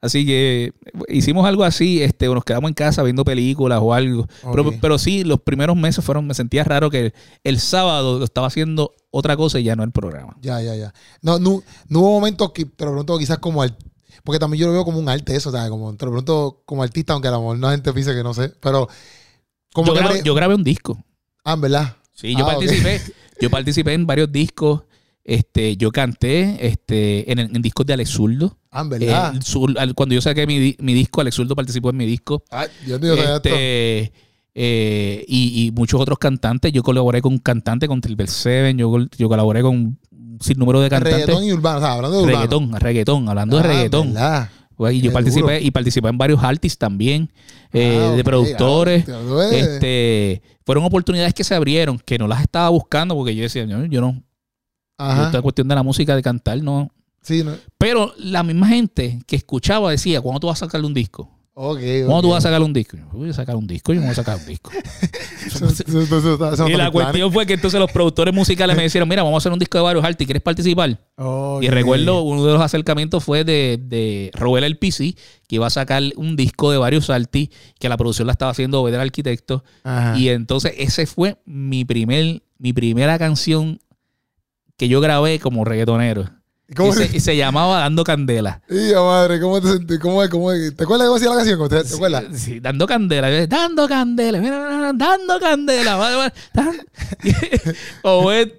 [0.09, 0.19] Sí.
[0.19, 0.73] Así que
[1.09, 4.27] hicimos algo así, este, o nos quedamos en casa viendo películas o algo.
[4.51, 8.47] Pero, pero sí, los primeros meses fueron, me sentía raro que el, sábado lo estaba
[8.47, 10.35] haciendo otra cosa y ya no el programa.
[10.41, 10.93] Ya, ya, ya.
[11.21, 13.75] No, no, no hubo momentos que te lo pregunto quizás como al,
[14.23, 16.83] porque también yo lo veo como un arte eso, sea, como te lo pregunto como
[16.83, 18.87] artista, aunque a lo mejor no gente piensa que no sé, pero
[19.73, 21.03] como Yo, que grabé, yo grabé un disco.
[21.43, 21.95] ah, en ¿verdad?
[22.13, 23.01] Sí, yo Ah, participé.
[23.41, 24.83] Yo participé en varios discos.
[25.23, 28.57] Este, yo canté este, en, en discos de Alex Zurdo.
[28.75, 29.35] Ah, en ¿verdad?
[29.35, 32.43] Eh, al- cuando yo saqué mi, di- mi disco, Alex Zurdo participó en mi disco.
[32.51, 33.35] Ah, yo sabía esto.
[33.49, 34.11] Este,
[34.55, 36.71] eh, y, y muchos otros cantantes.
[36.73, 38.77] Yo colaboré con un cantante, con Triple Seven.
[38.77, 39.99] Yo, col- yo colaboré con un
[40.41, 41.21] sinnúmero de cantantes.
[41.27, 42.37] Reggaetón y urbano, o sea, hablando de urbano.
[42.39, 44.13] Reggaetón, reggaetón, hablando de Ah, reggaetón.
[44.13, 44.49] ¿verdad?
[44.75, 45.65] Pues, y yo Qué participé, duro.
[45.67, 47.29] y participé en varios artists también,
[47.73, 49.05] eh, Ah, de ok, productores.
[49.07, 53.65] ah, este, fueron oportunidades que se abrieron, que no las estaba buscando porque yo decía,
[53.65, 54.23] yo, yo no,
[54.97, 55.25] Ajá.
[55.27, 56.89] esta cuestión de la música, de cantar, no.
[57.23, 57.55] Sí, no.
[57.77, 61.29] Pero la misma gente que escuchaba decía, ¿cuándo tú vas a sacarle un disco?
[61.55, 62.97] Ok, ¿Cuándo tú vas a sacar un disco?
[62.97, 64.71] Yo, voy a sacar un disco, yo no voy a sacar un disco.
[66.67, 69.51] Y la cuestión fue que entonces los productores musicales me dijeron, mira, vamos a hacer
[69.51, 70.97] un disco de varios artistas, ¿quieres participar?
[71.61, 75.15] Y recuerdo uno de los acercamientos fue de, de Robert El PC,
[75.47, 78.81] que iba a sacar un disco de varios artistas, que la producción la estaba haciendo
[78.81, 79.63] Obeder Arquitecto.
[79.83, 80.17] Ajá.
[80.17, 83.79] Y entonces ese fue mi primer, mi primera canción
[84.77, 86.29] que yo grabé como reggaetonero.
[86.75, 88.61] ¿Cómo y, se, y se llamaba Dando Candela.
[88.69, 89.99] Hija madre, ¿cómo te sentí?
[89.99, 90.29] ¿Cómo es?
[90.29, 90.75] ¿Cómo es?
[90.75, 91.69] ¿Te acuerdas cómo decía la canción?
[91.69, 92.23] ¿Te, te acuerdas?
[92.35, 93.29] Sí, dando candela.
[93.29, 94.39] Yo, Dando candela.
[94.39, 95.95] mira, mira, mira, dando candela.
[95.97, 96.77] va, dan-
[98.03, 98.51] Obed,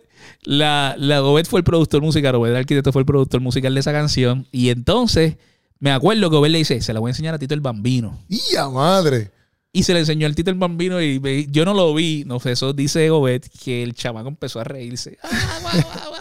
[0.43, 2.35] la, la Obed fue el productor musical.
[2.37, 4.47] Obed, el arquitecto, fue el productor musical de esa canción.
[4.53, 5.37] Y entonces
[5.81, 8.21] me acuerdo que Obed le dice: Se la voy a enseñar a Tito el Bambino.
[8.29, 9.31] ¡Hija madre!
[9.73, 12.23] Y se le enseñó al Tito el Bambino y me- yo no lo vi.
[12.27, 15.19] No sé, eso dice Obed que el chamaco empezó a reírse.
[15.25, 16.14] Ah, guau, guau.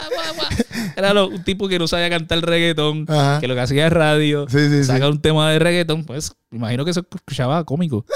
[0.96, 3.40] Era lo- un tipo que no sabía cantar reggaetón, Ajá.
[3.40, 4.46] que lo que hacía es radio.
[4.48, 4.84] Sí, sí, sí.
[4.84, 8.04] saca un tema de reggaetón, pues imagino que eso escuchaba cómico.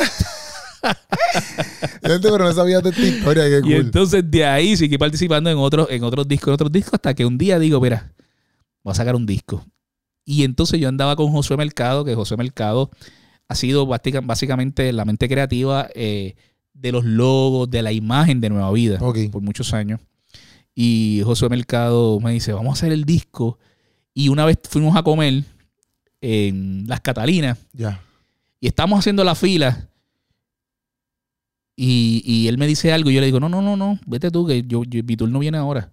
[2.02, 3.44] Gente, pero no sabía de esta historia.
[3.44, 3.72] Qué Y cool.
[3.74, 7.24] entonces de ahí seguí participando en otros, en otros discos, en otros discos, hasta que
[7.26, 8.12] un día digo, mira,
[8.82, 9.64] voy a sacar un disco.
[10.24, 12.90] Y entonces yo andaba con Josué Mercado, que Josué Mercado
[13.48, 16.34] ha sido básicamente la mente creativa eh,
[16.74, 20.00] de los logos, de la imagen de Nueva Vida por muchos años.
[20.80, 23.58] Y Josué Mercado me dice, vamos a hacer el disco.
[24.14, 25.42] Y una vez fuimos a comer
[26.20, 28.00] en Las Catalinas Ya.
[28.60, 29.88] y estamos haciendo la fila
[31.74, 34.30] y, y él me dice algo y yo le digo, no, no, no, no, vete
[34.30, 35.92] tú, que yo, yo- mi turno viene ahora.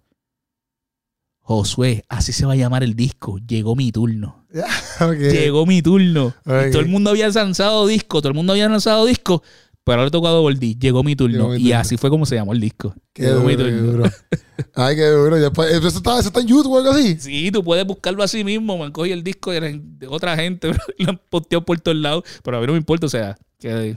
[1.40, 3.38] Josué, así se va a llamar el disco.
[3.40, 4.46] Llegó mi turno.
[5.20, 6.34] Llegó mi turno.
[6.46, 9.42] Y todo el mundo había lanzado disco, todo el mundo había lanzado disco,
[9.86, 10.76] pero ahora le tocó a Double D.
[10.78, 11.38] Llegó mi turno.
[11.38, 11.78] Llegó mi Y turno.
[11.80, 12.94] así fue como se llamó el disco.
[13.14, 13.92] Qué Llegó mi duro, qué turno.
[13.94, 14.12] duro.
[14.76, 15.38] Ay, qué duro.
[15.38, 17.16] Eso, está, eso está en YouTube o algo así.
[17.20, 18.78] Sí, tú puedes buscarlo así mismo.
[18.78, 22.58] Me han cogido el disco de, otra gente, lo han posteado por todos lados, pero
[22.58, 23.06] a mí no me importa.
[23.06, 23.96] O sea, que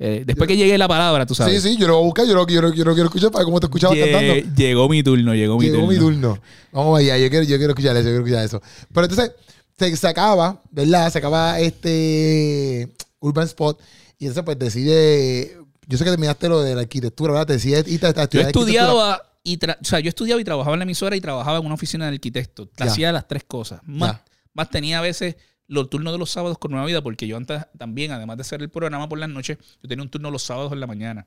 [0.00, 1.62] eh, después que llegue la palabra, tú sabes.
[1.62, 2.26] Sí, sí, yo lo voy a buscar.
[2.26, 4.54] Yo lo, yo lo- yo lo quiero escuchar para cómo te escuchaba Lle- cantando.
[4.56, 5.88] Llegó mi turno, llegó mi Llegó turno.
[5.92, 6.38] mi turno.
[6.72, 8.62] Vamos allá, yo quiero, yo quiero escuchar eso, yo quiero escuchar eso.
[8.92, 9.32] Pero entonces,
[9.78, 11.12] se, se acaba, ¿verdad?
[11.12, 12.88] Se acaba este
[13.20, 13.78] Urban Spot.
[14.18, 15.56] Y entonces, pues decide.
[15.86, 17.46] Yo sé que terminaste lo de la arquitectura, ¿verdad?
[17.46, 18.48] Te decide irte a Yo estudiar arquitectura.
[18.62, 21.74] estudiaba y o sea, yo estudiaba y trabajaba en la emisora y trabajaba en una
[21.74, 22.68] oficina de arquitecto.
[22.78, 23.80] Hacía las tres cosas.
[23.84, 24.20] Más.
[24.52, 27.62] Más tenía a veces los turnos de los sábados con Nueva Vida, porque yo antes
[27.78, 30.72] también, además de hacer el programa por las noches, yo tenía un turno los sábados
[30.72, 31.26] en la mañana.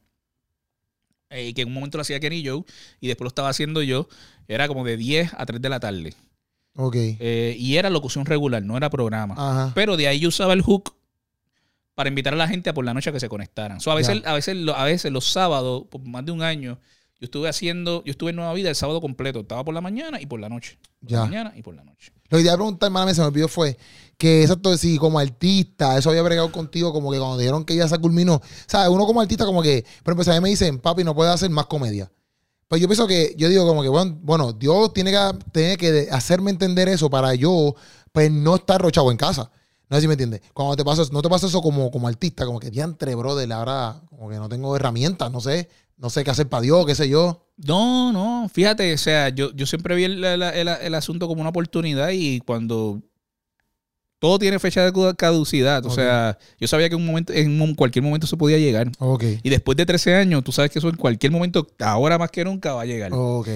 [1.29, 2.63] Eh, que en un momento lo hacía Kenny Joe
[2.99, 4.09] y después lo estaba haciendo yo.
[4.47, 6.13] Era como de 10 a 3 de la tarde.
[6.75, 6.95] Ok.
[6.97, 9.35] Eh, y era locución regular, no era programa.
[9.37, 9.71] Ajá.
[9.73, 10.93] Pero de ahí yo usaba el hook
[12.01, 13.79] para invitar a la gente a por la noche a que se conectaran.
[13.79, 16.79] So, a, veces, a, veces, a veces los sábados, por más de un año,
[17.19, 19.41] yo estuve haciendo, yo estuve en Nueva Vida el sábado completo.
[19.41, 20.79] Estaba por la mañana y por la noche.
[20.99, 22.11] Por la mañana y por la noche.
[22.31, 23.77] Lo que te iba a preguntar, hermana, se me olvidó fue
[24.17, 27.87] que exacto, si como artista, eso había bregado contigo, como que cuando dijeron que ya
[27.87, 28.41] se culminó.
[28.65, 28.89] ¿Sabes?
[28.89, 31.31] Uno como artista, como que, por ejemplo, si a mí me dicen, papi, no puedes
[31.31, 32.11] hacer más comedia.
[32.67, 35.19] Pues yo pienso que, yo digo como que, bueno, bueno Dios tiene que,
[35.51, 37.75] tiene que hacerme entender eso para yo,
[38.11, 39.51] pues no estar rochado en casa.
[39.91, 40.41] No sé si me entiendes.
[40.53, 44.01] Cuando te pasa, no te pasa eso como, como artista, como que diantre, brother, ahora
[44.09, 47.07] como que no tengo herramientas, no sé, no sé qué hacer para Dios, qué sé
[47.09, 47.45] yo.
[47.57, 51.41] No, no, fíjate, o sea, yo, yo siempre vi el, el- el- el asunto como
[51.41, 53.01] una oportunidad y cuando
[54.19, 58.03] todo tiene fecha de caducidad, o sea, yo sabía que en, un momento, en cualquier
[58.03, 58.91] momento se podía llegar.
[58.99, 59.23] Ok.
[59.41, 62.43] Y después de 13 años, tú sabes que eso en cualquier momento, ahora más que
[62.45, 63.11] nunca, va a llegar.
[63.13, 63.47] Ok.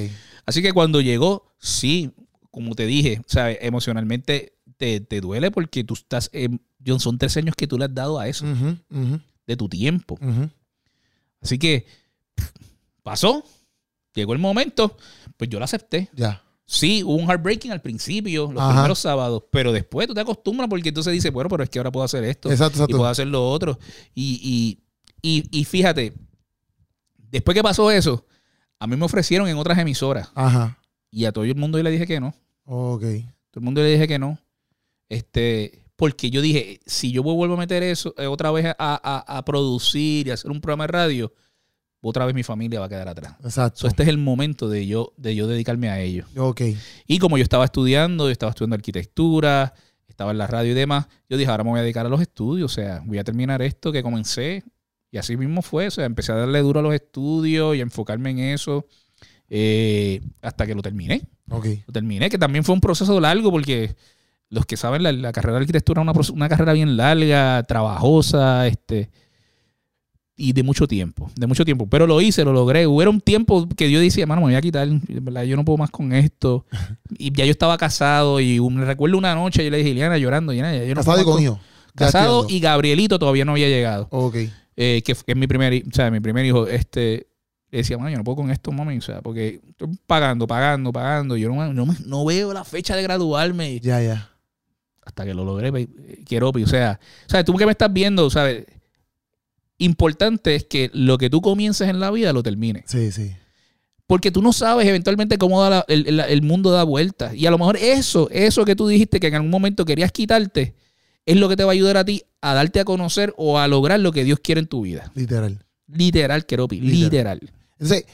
[0.46, 2.12] Así que cuando llegó, sí,
[2.50, 6.30] como te dije, o sea, emocionalmente te, te duele porque tú estás,
[6.86, 8.46] John, son 13 años que tú le has dado a eso,
[9.48, 10.18] de tu tiempo.
[11.42, 11.86] Así que
[13.04, 13.44] pasó,
[14.14, 14.98] llegó el momento,
[15.38, 16.10] pues yo lo acepté.
[16.14, 16.42] Ya.
[16.68, 18.72] Sí, hubo un heartbreaking al principio, los Ajá.
[18.74, 21.92] primeros sábados, pero después tú te acostumbras porque entonces dices, bueno, pero es que ahora
[21.92, 23.78] puedo hacer esto Exacto, y puedo hacer lo otro.
[24.16, 24.80] Y,
[25.22, 26.14] y, y, y fíjate,
[27.18, 28.26] después que pasó eso,
[28.80, 30.80] a mí me ofrecieron en otras emisoras Ajá.
[31.12, 32.34] y a todo el mundo yo le dije que no.
[32.66, 33.02] Ok.
[33.52, 34.40] Todo el mundo le dije que no.
[35.10, 39.38] Este, porque yo dije, si yo vuelvo a meter eso eh, otra vez a, a-
[39.38, 41.34] a producir y hacer un programa de radio,
[42.02, 43.36] otra vez mi familia va a quedar atrás.
[43.44, 43.80] Exacto.
[43.82, 46.26] So, este es el momento de yo, de yo dedicarme a ello.
[46.38, 46.62] Ok.
[47.08, 49.74] Y como yo estaba estudiando, yo estaba estudiando arquitectura,
[50.08, 52.22] estaba en la radio y demás, yo dije, ahora me voy a dedicar a los
[52.22, 54.64] estudios, o sea, voy a terminar esto que comencé.
[55.12, 57.84] Y así mismo fue, o sea, empecé a darle duro a los estudios y a
[57.84, 58.86] enfocarme en eso
[59.50, 61.22] eh, hasta que lo terminé.
[61.50, 61.68] Ok.
[61.88, 63.96] Lo terminé, que también fue un proceso largo porque
[64.50, 68.68] los que saben, la, la carrera de arquitectura es una, una carrera bien larga, trabajosa,
[68.68, 69.10] este,
[70.38, 71.88] y de mucho tiempo, de mucho tiempo.
[71.88, 72.86] Pero lo hice, lo logré.
[72.88, 75.44] Hubo un tiempo que yo decía, mano, me voy a quitar, ¿verdad?
[75.44, 76.66] yo no puedo más con esto.
[77.18, 80.52] Y ya yo estaba casado y me recuerdo una noche, yo le dije, Ileana, llorando,
[80.52, 81.60] Ileana, ya yo no Casado puedo y con
[81.96, 84.08] Casado y Gabrielito todavía no había llegado.
[84.12, 84.36] Ok.
[84.76, 87.28] Eh, que, es mi primer, o sea, mi primer hijo, este,
[87.72, 90.92] le decía, mano, yo no puedo con esto, mami, o sea, porque estoy pagando, pagando,
[90.92, 94.35] pagando, yo no, no, me- no veo la fecha de graduarme Ya, ya.
[95.06, 95.88] Hasta que lo logré,
[96.26, 98.66] quiero, o sea, sea, tú que me estás viendo, ¿sabes?
[99.78, 102.84] Importante es que lo que tú comiences en la vida lo termines.
[102.88, 103.32] Sí, sí.
[104.08, 107.34] Porque tú no sabes eventualmente cómo da la- el, el- el mundo da vueltas.
[107.36, 110.76] Y a lo mejor eso, eso que tú dijiste que en algún momento querías quitarte,
[111.26, 113.68] es lo que te va a ayudar a ti a darte a conocer o a
[113.68, 115.12] lograr lo que Dios quiere en tu vida.
[115.16, 115.66] Literal.
[115.88, 117.40] Literal, Keropi, Literal.
[117.40, 117.52] literal.
[117.80, 118.06] Entonces,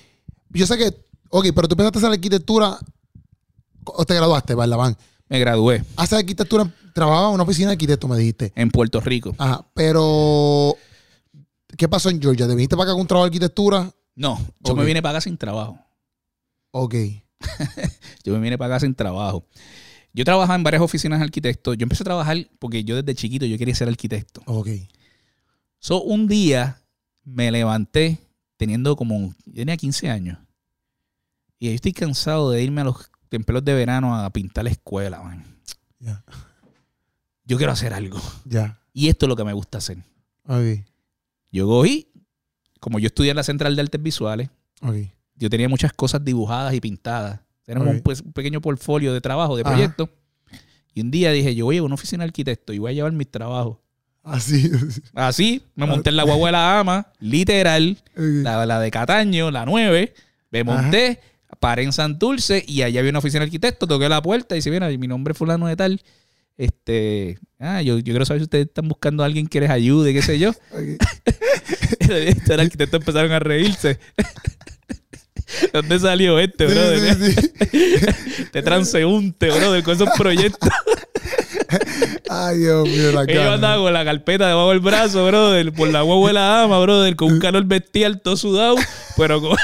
[0.49, 0.87] yo sé que,
[1.29, 2.77] ok, pero tú empezaste a hacer arquitectura
[3.85, 4.95] o te graduaste, ¿verdad,
[5.29, 8.51] Me gradué Haces arquitectura, trabajaba en una oficina de arquitecto, me dijiste.
[8.55, 9.35] en Puerto Rico.
[9.37, 10.75] Ajá, pero
[11.77, 12.47] ¿qué pasó en Georgia?
[12.47, 13.91] ¿Te viniste para acá con un trabajo de arquitectura?
[14.15, 15.79] No, yo me vine para acá sin trabajo.
[16.71, 16.95] Ok.
[18.23, 19.45] Yo me vine para acá sin trabajo.
[20.13, 21.75] Yo trabajaba en varias oficinas de arquitectos.
[21.77, 24.41] Yo empecé a trabajar porque yo desde chiquito yo quería ser arquitecto.
[24.45, 24.67] Ok.
[25.79, 26.81] So, un día
[27.23, 28.19] me levanté
[28.57, 30.37] teniendo como, yo tenía 15 años.
[31.57, 35.21] Y yo estoy cansado de irme a los templos de verano a pintar la escuela,
[35.21, 35.43] man.
[35.99, 36.23] Ya.
[37.51, 38.17] Yo quiero hacer algo.
[38.45, 38.79] Ya.
[38.93, 39.97] Y esto es lo que me gusta hacer.
[40.47, 40.85] Ok.
[41.51, 42.07] Yo cogí,
[42.79, 44.49] como yo estudié en la Central de Artes Visuales,
[44.81, 44.95] Ok.
[45.35, 47.41] yo tenía muchas cosas dibujadas y pintadas.
[47.65, 50.07] Tenemos un, pues, un pequeño portfolio de trabajo, de proyectos.
[50.93, 53.11] Y un día dije, yo voy a una oficina de arquitecto y voy a llevar
[53.11, 53.79] mis trabajos.
[54.23, 54.71] Así.
[55.13, 59.65] Así, me monté en la guagua de la ama, literal, la, la de Cataño, la
[59.65, 60.13] 9.
[60.51, 61.19] Me monté,
[61.59, 64.71] paré en Santurce y allá había una oficina de arquitecto, toqué la puerta y dice,
[64.71, 66.01] mira, mi nombre es fulano de tal.
[66.57, 70.13] Este, ah, yo, yo quiero saber si ustedes están buscando a alguien que les ayude,
[70.13, 70.53] qué sé yo.
[72.09, 73.99] El arquitecto empezaron a reírse.
[75.73, 77.15] ¿Dónde salió este, brother?
[77.15, 77.49] sí, sí.
[78.43, 80.69] Este transeúnte, brother, con esos proyectos.
[82.29, 83.77] Ay, Dios mío, la Que yo andaba cara.
[83.83, 87.33] con la carpeta debajo del brazo, brother, por la guagua de la ama, brother, con
[87.33, 88.75] un calor bestial, todo sudado,
[89.17, 89.57] pero con...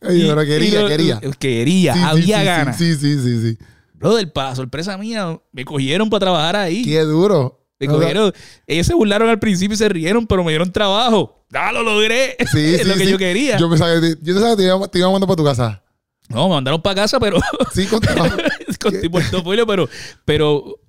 [0.00, 1.20] Ay, pero y- quería, y lo- quería.
[1.38, 2.78] Quería, había ganas.
[2.78, 3.58] Sí, sí, sí, sí.
[3.98, 6.84] Brother, para sorpresa mía, me cogieron para trabajar ahí.
[6.84, 7.66] Qué duro.
[7.80, 8.32] Me cogieron.
[8.66, 11.44] Ellos se burlaron al principio y se rieron, pero me dieron trabajo.
[11.52, 12.36] ¡Ah, lo logré!
[12.52, 13.10] Sí, es sí, lo que sí.
[13.10, 13.56] yo quería.
[13.58, 15.44] Yo pensaba que te, yo pensaba que te iba, te iba a mandar para tu
[15.44, 15.82] casa.
[16.28, 17.38] No, me mandaron para casa, pero
[17.74, 18.36] Sí, con trabajo.
[18.80, 19.88] con tu portafolio, pero,
[20.24, 20.80] pero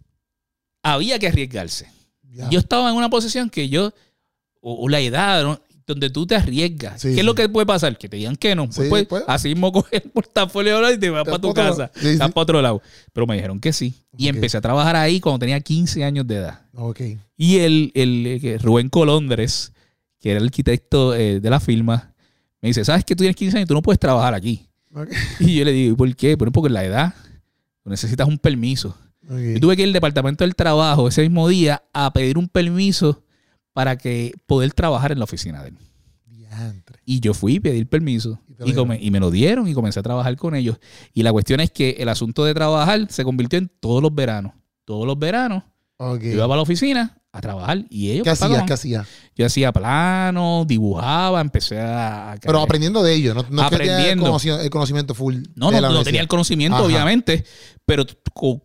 [0.84, 1.92] había que arriesgarse.
[2.50, 3.92] Yo estaba en una posición que yo,
[4.62, 5.60] o, o la edad, ¿no?
[5.94, 7.02] Donde tú te arriesgas.
[7.02, 7.98] Sí, ¿Qué es lo que puede pasar?
[7.98, 8.70] Que te digan que no.
[8.70, 9.24] Pues, pues, pues.
[9.28, 11.92] así mismo coges el portafolio ahora y te vas para tu vas casa.
[11.96, 12.18] sí.
[12.18, 12.82] para otro lado.
[13.12, 13.96] Pero me dijeron que sí.
[14.18, 16.62] Y empecé a trabajar ahí cuando tenía 15 años de edad.
[17.36, 19.74] Y el, el, eh, Rubén Colondres,
[20.20, 22.14] que era el arquitecto eh, de la firma,
[22.62, 24.68] me dice, ¿sabes que tú tienes 15 años y tú no puedes trabajar aquí?
[25.40, 26.36] Y yo le digo, ¿y por qué?
[26.36, 27.14] Bueno, porque la edad,
[27.84, 28.96] tú necesitas un permiso.
[29.22, 33.22] Yo tuve que ir al departamento del trabajo ese mismo día a pedir un permiso
[33.74, 35.78] para que poder trabajar en la oficina de él.
[36.26, 37.00] Diantre.
[37.06, 40.04] Y yo fui a pedir permiso Y y, y me lo dieron y comencé a
[40.04, 40.78] trabajar con ellos.
[41.14, 44.54] Y la cuestión es que el asunto de trabajar se convirtió en todos los veranos.
[44.86, 45.64] Todos los veranos
[46.00, 48.64] yo iba para la oficina a trabajar y ellos ¿Qué hacías?
[48.64, 49.08] ¿Qué hacías?
[49.36, 52.32] Yo hacía planos, dibujaba, empecé a...
[52.32, 54.24] a- Pero aprendiendo de ello, no, no es que tenías el Aprendiendo.
[54.26, 55.36] conocimiento, el conocimiento full.
[55.56, 56.86] No, no, no tenía el conocimiento, Ajá.
[56.86, 57.44] obviamente,
[57.86, 58.06] pero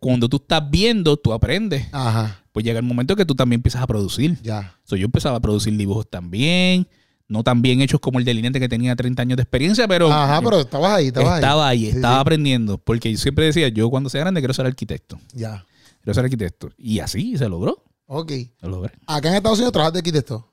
[0.00, 1.88] cuando tú estás viendo, tú aprendes.
[1.92, 4.38] Ajá, Pues llega el momento que tú también empiezas a producir.
[4.40, 4.78] ya.
[4.84, 6.86] So, yo empezaba a producir dibujos también,
[7.26, 10.40] no tan bien hechos como el delineante que tenía 30 años de experiencia, pero, Ajá,
[10.40, 12.20] pero estabas ahí, estabas estaba ahí, Sí, estaba sí.
[12.20, 12.78] aprendiendo.
[12.78, 15.18] Porque yo siempre decía, yo cuando sea grande quiero ser arquitecto.
[15.32, 15.66] Ya.
[16.02, 16.70] Quiero ser arquitecto.
[16.78, 17.82] Y así se logró.
[18.06, 18.30] Ok.
[18.60, 18.92] Lo logré.
[19.08, 20.48] Acá en Estados Unidos trabajas de arquitecto.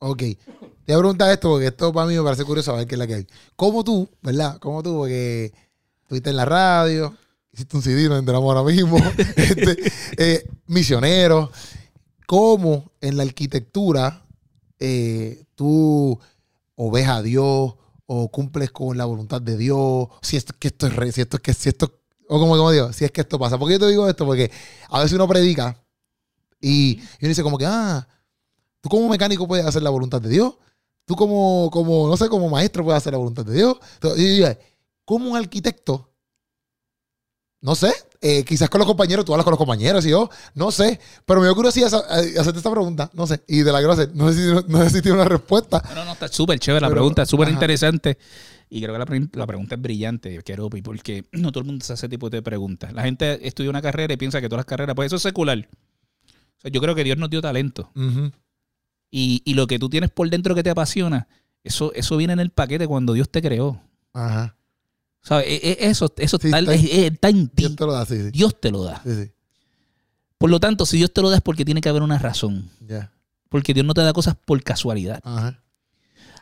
[0.00, 0.18] Ok.
[0.18, 0.36] Te
[0.88, 3.06] voy a preguntar esto porque esto para mí me parece curioso saber qué es la
[3.06, 3.26] que hay.
[3.54, 4.58] ¿Cómo tú, verdad?
[4.58, 4.94] ¿Cómo tú?
[4.96, 5.52] Porque
[6.02, 7.14] estuviste en la radio,
[7.54, 8.98] hiciste un CD, nos enteramos ahora mismo.
[9.36, 11.50] este, eh, misionero.
[12.26, 14.26] ¿Cómo en la arquitectura
[14.78, 16.18] eh, tú
[16.74, 17.74] o ves a Dios
[18.06, 20.08] o cumples con la voluntad de Dios?
[20.22, 22.70] Si esto, que esto es re- si esto es que si esto o como, como
[22.70, 23.58] digo, si es que esto pasa.
[23.58, 24.24] ¿Por qué yo te digo esto?
[24.24, 24.50] Porque
[24.88, 25.76] a veces uno predica
[26.60, 28.08] y, y uno dice como que, ah,
[28.80, 30.54] tú como mecánico puedes hacer la voluntad de Dios.
[31.04, 33.76] Tú como, como no sé, como maestro puedes hacer la voluntad de Dios.
[33.94, 34.48] Entonces, yo digo,
[35.04, 36.13] como un arquitecto,
[37.64, 37.90] no sé,
[38.20, 41.40] eh, quizás con los compañeros, tú hablas con los compañeros y yo, no sé, pero
[41.40, 44.30] me dio curiosidad eh, hacerte esta pregunta, no sé, y de la quiero hacer, no
[44.30, 45.82] sé si, no sé si tiene una respuesta.
[45.94, 48.18] No, no, está súper chévere la Pero, pregunta, súper interesante.
[48.68, 51.84] Y creo que la, pre- la pregunta es brillante, Keropi, porque no todo el mundo
[51.84, 52.92] se hace ese tipo de preguntas.
[52.92, 55.58] La gente estudia una carrera y piensa que todas las carreras, pues eso es secular.
[55.58, 57.90] O sea, yo creo que Dios nos dio talento.
[59.10, 61.28] Y, y lo que tú tienes por dentro que te apasiona,
[61.62, 63.80] eso, eso viene en el paquete cuando Dios te creó.
[64.12, 64.56] Ajá.
[65.24, 65.46] ¿Sabes?
[65.48, 67.62] E- e- Eso, eso Sí, está, está- es- es- está en ti.
[67.64, 68.30] Dios te lo da, sí, sí.
[68.30, 69.00] Dios te lo da.
[69.02, 69.30] Sí, sí.
[70.38, 72.68] Por lo tanto, si Dios te lo da es porque tiene que haber una razón.
[72.86, 73.10] Ya.
[73.48, 75.20] Porque Dios no te da cosas por casualidad.
[75.24, 75.62] Ajá.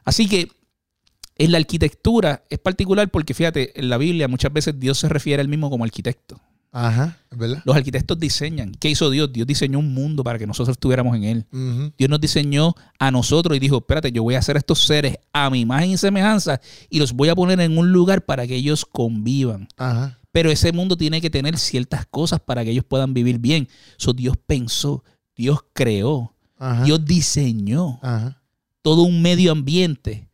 [0.04, 0.48] Así que
[1.38, 5.40] en la arquitectura es particular porque fíjate, en la Biblia muchas veces Dios se refiere
[5.40, 6.40] a él mismo como arquitecto.
[6.72, 7.18] Ajá.
[7.30, 7.62] ¿Es verdad?
[7.66, 8.72] Los arquitectos diseñan.
[8.72, 9.30] ¿Qué hizo Dios?
[9.32, 11.46] Dios diseñó un mundo para que nosotros estuviéramos en él.
[11.98, 15.50] Dios nos diseñó a nosotros y dijo, espérate, yo voy a hacer estos seres a
[15.50, 18.86] mi imagen y semejanza y los voy a poner en un lugar para que ellos
[18.86, 19.68] convivan.
[19.76, 20.18] Ajá.
[20.32, 23.68] Pero ese mundo tiene que tener ciertas cosas para que ellos puedan vivir bien.
[23.98, 25.04] So, Dios pensó,
[25.36, 26.84] Dios creó, Ajá.
[26.84, 28.40] Dios diseñó Ajá.
[28.80, 30.26] todo un medio ambiente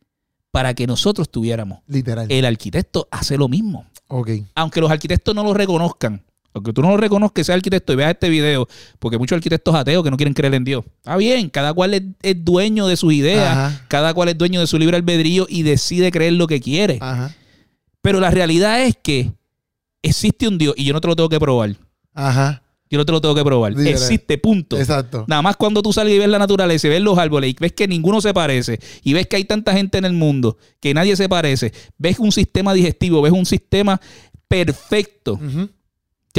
[0.51, 1.79] para que nosotros tuviéramos.
[1.85, 2.31] Literal.
[2.31, 3.85] El arquitecto hace lo mismo.
[4.07, 4.29] ok.
[4.55, 6.23] Aunque los arquitectos no lo reconozcan,
[6.53, 8.67] aunque tú no lo reconozcas, sea arquitecto y veas este video,
[8.99, 10.83] porque muchos arquitectos ateos que no quieren creer en Dios.
[10.97, 13.85] Está bien, cada cual es, es dueño de sus ideas, Ajá.
[13.87, 16.97] cada cual es dueño de su libre albedrío y decide creer lo que quiere.
[17.01, 17.35] Ajá.
[18.01, 19.31] Pero la realidad es que
[20.01, 21.75] existe un Dios y yo no te lo tengo que probar.
[22.13, 22.63] Ajá.
[22.91, 23.79] Yo no te lo tengo que probar.
[23.79, 24.75] Existe, punto.
[24.75, 25.25] Exacto.
[25.27, 27.73] Nada más cuando tú sales y ves la naturaleza y ves los árboles y ves
[27.73, 31.15] que ninguno se parece y ves que hay tanta gente en el mundo que nadie
[31.15, 34.01] se parece, ves un sistema digestivo, ves un sistema
[34.47, 35.69] perfecto, Ujú.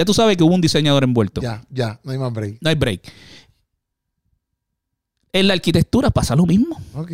[0.01, 1.42] Ya tú sabes que hubo un diseñador envuelto.
[1.42, 2.01] Ya, ya.
[2.03, 2.57] No hay más break.
[2.62, 3.03] No hay break.
[5.30, 6.80] En la arquitectura pasa lo mismo.
[6.94, 7.12] Ok.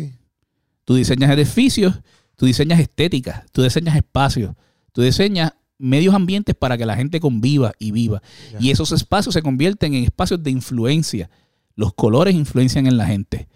[0.85, 1.95] Tú diseñas edificios,
[2.37, 4.55] tú diseñas estéticas, tú diseñas espacios,
[4.93, 8.21] tú diseñas medios ambientes para que la gente conviva y viva.
[8.57, 11.29] Y esos espacios se convierten en espacios de influencia.
[11.75, 13.49] Los colores influencian en la gente.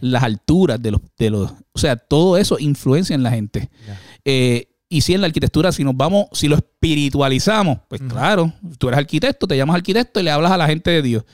[0.00, 1.52] Las alturas de los, de los.
[1.72, 3.70] O sea, todo eso influencia en la gente.
[4.24, 8.88] Eh, y si en la arquitectura, si nos vamos, si lo espiritualizamos, pues claro, tú
[8.88, 11.24] eres arquitecto, te llamas arquitecto y le hablas a la gente de Dios.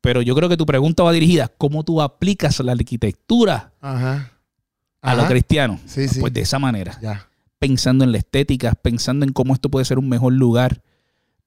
[0.00, 4.32] Pero yo creo que tu pregunta va dirigida, ¿cómo tú aplicas la arquitectura Ajá.
[5.02, 5.78] a lo cristiano?
[5.86, 6.20] Sí, sí.
[6.20, 7.28] Pues de esa manera, Ya.
[7.58, 10.82] pensando en la estética, pensando en cómo esto puede ser un mejor lugar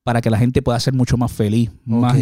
[0.03, 2.15] para que la gente pueda ser mucho más feliz, más,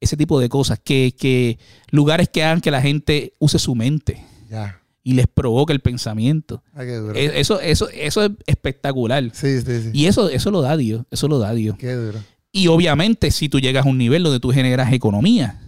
[0.00, 1.58] ese tipo de cosas, que, que
[1.90, 4.80] lugares que hagan que la gente use su mente Ya.
[5.04, 6.62] Y les provoque el pensamiento.
[6.72, 7.14] Ah, qué duro.
[7.14, 9.22] E- Eso, eso, eso es espectacular.
[9.34, 9.90] Sí, sí, sí.
[9.92, 11.76] Y eso, eso lo da Dios, eso lo da Dios.
[11.78, 12.18] Qué duro.
[12.50, 15.60] Y obviamente si tú llegas a un nivel donde tú generas economía.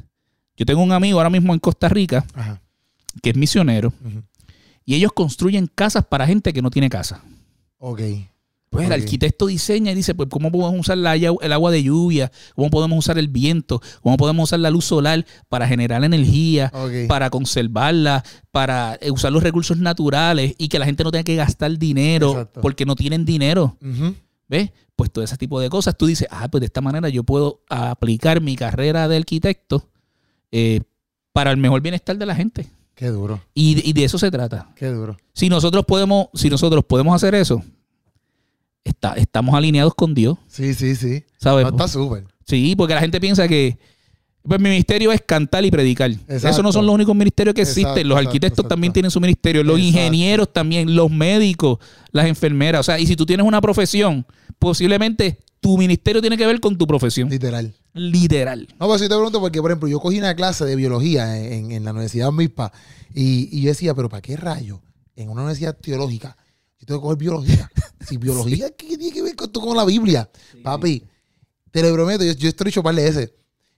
[0.57, 2.62] Yo tengo un amigo ahora mismo en Costa Rica Ajá.
[3.22, 3.93] que es misionero
[4.87, 7.22] y ellos construyen casas para gente que no tiene casa.
[7.78, 8.01] Ok.
[8.77, 12.31] Pues el arquitecto diseña y dice, pues, ¿cómo podemos usar la el agua de lluvia?
[12.55, 13.81] ¿Cómo podemos usar el viento?
[14.03, 16.72] ¿Cómo podemos usar la luz solar para generar energía?
[17.09, 21.37] Para conservarla, para eh, usar los recursos naturales y que la gente no tenga que
[21.37, 22.61] gastar dinero Exacto.
[22.61, 23.77] porque no tienen dinero.
[24.49, 24.70] ¿Ves?
[24.95, 25.97] Pues todo ese tipo de cosas.
[25.97, 29.89] Tú dices, ah, pues de esta manera yo puedo aplicar mi carrera de arquitecto
[30.53, 30.81] eh,
[31.33, 32.66] para el mejor bienestar de la gente.
[32.95, 34.70] Qué duro, Y, y de eso se trata.
[34.74, 35.18] qué duro.
[35.35, 37.62] Si nosotros podemos, si nosotros podemos hacer eso,
[38.89, 40.39] está, estamos alineados con Dios.
[40.47, 41.24] Sí, sí, sí.
[41.39, 41.64] ¿Sabes?
[41.64, 42.24] No, está súper.
[42.47, 43.78] Sí, porque la gente piensa que
[44.43, 46.11] pues, mi ministerio es cantar y predicar.
[46.11, 46.49] Exacto.
[46.49, 47.84] Esos no son los únicos ministerios que existen.
[47.87, 48.68] Exacto, los arquitectos exacto.
[48.68, 51.78] también tienen su ministerio, los ingenieros también, los médicos,
[52.12, 52.80] las enfermeras.
[52.80, 54.24] O sea, y si tú tienes una profesión,
[54.59, 57.28] posiblemente tu ministerio tiene que ver con tu profesión.
[57.28, 57.74] Literal.
[57.93, 58.68] Literal.
[58.78, 61.72] No, pero sí te pregunto porque, por ejemplo, yo cogí una clase de biología en,
[61.72, 62.72] en la Universidad MIPA
[63.14, 64.80] y, y yo decía, pero ¿para qué rayo?
[65.16, 66.37] En una universidad teológica,
[66.79, 67.70] yo tengo que coger biología.
[68.07, 70.31] Si biología, ¿qué tiene que ver con, con la Biblia?
[70.62, 71.05] Papi,
[71.70, 73.35] te lo prometo, yo, yo estoy dicho par de ese.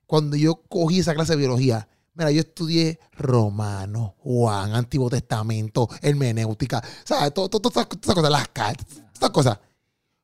[0.07, 6.83] Cuando yo cogí esa clase de biología, mira, yo estudié Romano, Juan, Antiguo Testamento, hermenéutica,
[7.05, 7.33] ¿sabes?
[7.33, 9.59] Todas estas cosas, las cartas, todas estas cosas.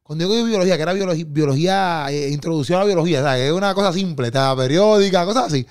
[0.03, 3.41] Cuando yo cogí biología, que era biología, biología eh, introducción a la biología, ¿sabes?
[3.41, 5.67] Que es una cosa simple, tabla periódica, cosas así.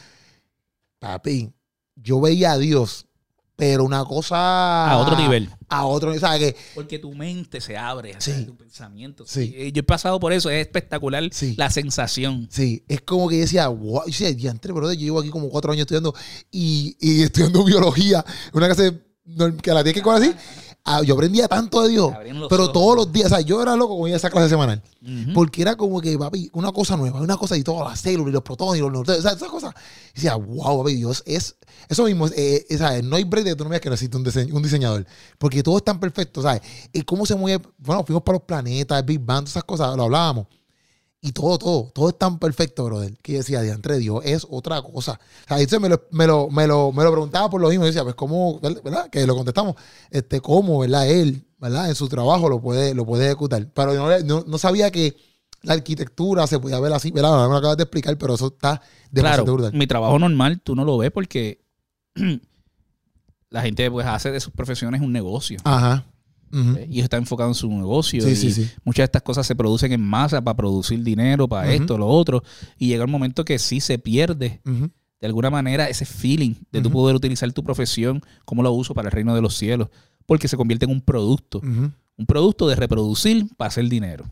[0.99, 1.51] Papi,
[1.95, 3.07] yo veía a Dios,
[3.55, 4.89] pero una cosa...
[4.89, 5.49] A otro nivel.
[5.69, 6.39] A otro nivel, ¿sabes?
[6.53, 8.45] Que Porque tu mente se abre, Sí.
[8.45, 9.25] tu pensamiento.
[9.27, 9.53] Sí.
[9.55, 11.53] Eh, Yo he pasado por eso, es espectacular Sí.
[11.57, 12.47] la sensación.
[12.51, 15.49] Sí, es como que yo decía, wow, yo decía, diantre, brother, yo llevo aquí como
[15.49, 16.13] cuatro años estudiando
[16.51, 18.99] y, y estudiando biología, una clase
[19.61, 20.35] que la tienes que coger así.
[20.85, 22.11] Ah, yo aprendía tanto de Dios,
[22.49, 22.73] pero ojos.
[22.73, 24.83] todos los días, o sea, yo era loco con esa clase semanal,
[25.33, 28.33] porque era como que, papi, una cosa nueva, una cosa y todas las células y
[28.33, 29.73] los protones y los neutrones, o sea, esas cosas.
[30.11, 31.55] Y decía, wow, papi, Dios es,
[31.87, 33.01] eso mismo, eh, eh, ¿sabes?
[33.01, 35.05] No hay break de digas que no existe un, dise- un diseñador,
[35.37, 36.61] porque todo es tan perfecto, ¿sabes?
[36.91, 39.95] Y cómo se mueve, bueno, fuimos para los planetas, el Big Bang, todas esas cosas,
[39.95, 40.47] lo hablábamos.
[41.25, 44.81] Y todo, todo, todo es tan perfecto, brother, que yo decía, diantre, Dios es otra
[44.81, 45.13] cosa.
[45.45, 47.85] O sea, entonces me lo, me lo, me lo, me lo preguntaba por lo mismo.
[47.85, 49.09] Yo decía, pues, ¿cómo, verdad?
[49.09, 49.75] Que lo contestamos,
[50.11, 51.09] este, cómo, ¿verdad?
[51.09, 51.87] Él, ¿verdad?
[51.87, 53.65] En su trabajo lo puede, lo puede ejecutar.
[53.73, 55.15] Pero no, no, no sabía que
[55.61, 57.31] la arquitectura se podía ver así, ¿verdad?
[57.47, 59.79] Me lo acabas de explicar, pero eso está demasiado Claro, brutal.
[59.79, 61.63] mi trabajo normal tú no lo ves porque
[63.49, 65.57] la gente pues hace de sus profesiones un negocio.
[65.63, 66.05] Ajá.
[66.53, 66.87] ¿Eh?
[66.89, 68.21] Y está enfocado en su negocio.
[68.23, 68.69] Sí, y sí, sí.
[68.83, 71.81] Muchas de estas cosas se producen en masa para producir dinero, para Ujú.
[71.81, 72.43] esto, lo otro.
[72.77, 76.89] Y llega un momento que sí se pierde de alguna manera ese feeling de tú
[76.89, 76.99] Ujú.
[76.99, 79.89] poder utilizar tu profesión, como lo uso para el reino de los cielos,
[80.25, 81.61] porque se convierte en un producto.
[82.15, 84.25] Un producto de reproducir para hacer dinero.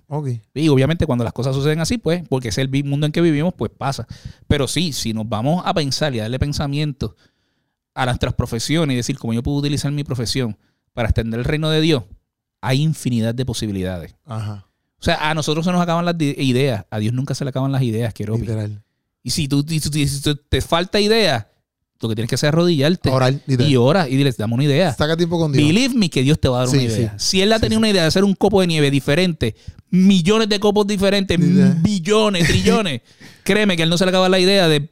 [0.54, 3.56] Y obviamente cuando las cosas suceden así, pues, porque es el mundo en que vivimos,
[3.58, 4.06] pues pasa.
[4.48, 7.16] Pero sí, si nos vamos a pensar y a darle pensamiento
[7.96, 10.58] a nuestras profesiones y decir cómo yo puedo utilizar mi profesión
[10.94, 12.04] para extender el reino de Dios,
[12.62, 14.16] hay infinidad de posibilidades.
[14.26, 14.68] Ajá.
[15.00, 17.72] O sea, a nosotros se nos acaban las ideas, a Dios nunca se le acaban
[17.72, 18.84] las ideas, quiero Literal.
[19.24, 19.80] Y si tú, si-
[20.22, 21.48] tú- te falta idea,
[22.02, 23.72] lo que tienes que hacer es arrodillarte Orar, literal.
[23.72, 24.94] y ora y diles, dame una idea.
[24.94, 25.66] Saca tiempo con Dios.
[25.68, 27.16] Believe me que Dios te va a dar Sí, una idea.
[27.18, 27.30] sí.
[27.30, 27.82] Si él ha tenido sí.
[27.82, 29.56] una idea de hacer un copo de nieve diferente,
[29.92, 31.38] millones de copos diferentes,
[31.84, 33.02] billones, trillones,
[33.44, 34.92] créeme que él no se le acaba la idea de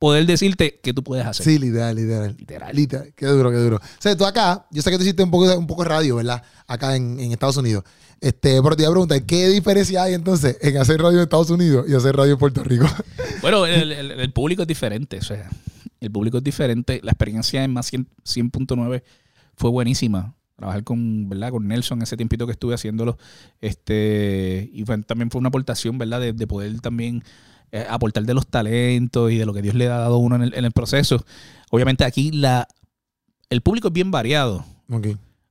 [0.00, 1.44] poder decirte qué tú puedes hacer.
[1.44, 2.34] Sí, literal, literal.
[2.36, 2.74] Literal.
[2.74, 3.12] Literal.
[3.14, 3.76] Qué duro, qué duro.
[3.76, 6.16] O sea, tú acá, yo sé que tú hiciste un poco un poco de radio,
[6.16, 6.42] ¿verdad?
[6.66, 7.84] Acá en, en Estados Unidos.
[8.20, 11.50] Este, pero te iba a preguntar, ¿qué diferencia hay entonces en hacer radio en Estados
[11.50, 12.86] Unidos y hacer radio en Puerto Rico?
[13.42, 15.48] Bueno, el, el- el público es diferente, o sea,
[16.00, 17.00] el público es diferente.
[17.02, 19.02] La experiencia en más 100 100.9
[19.56, 20.34] fue buenísima.
[20.56, 21.50] Trabajar con, ¿verdad?
[21.50, 23.16] Con Nelson ese tiempito que estuve haciéndolo.
[23.74, 26.20] Este, y fue- también fue una aportación, ¿verdad?
[26.20, 27.22] De, de poder también
[27.72, 30.36] eh, aportar de los talentos y de lo que Dios le ha dado a uno
[30.36, 31.24] en el, en el proceso.
[31.70, 32.66] Obviamente aquí la,
[33.48, 34.64] el público es bien variado.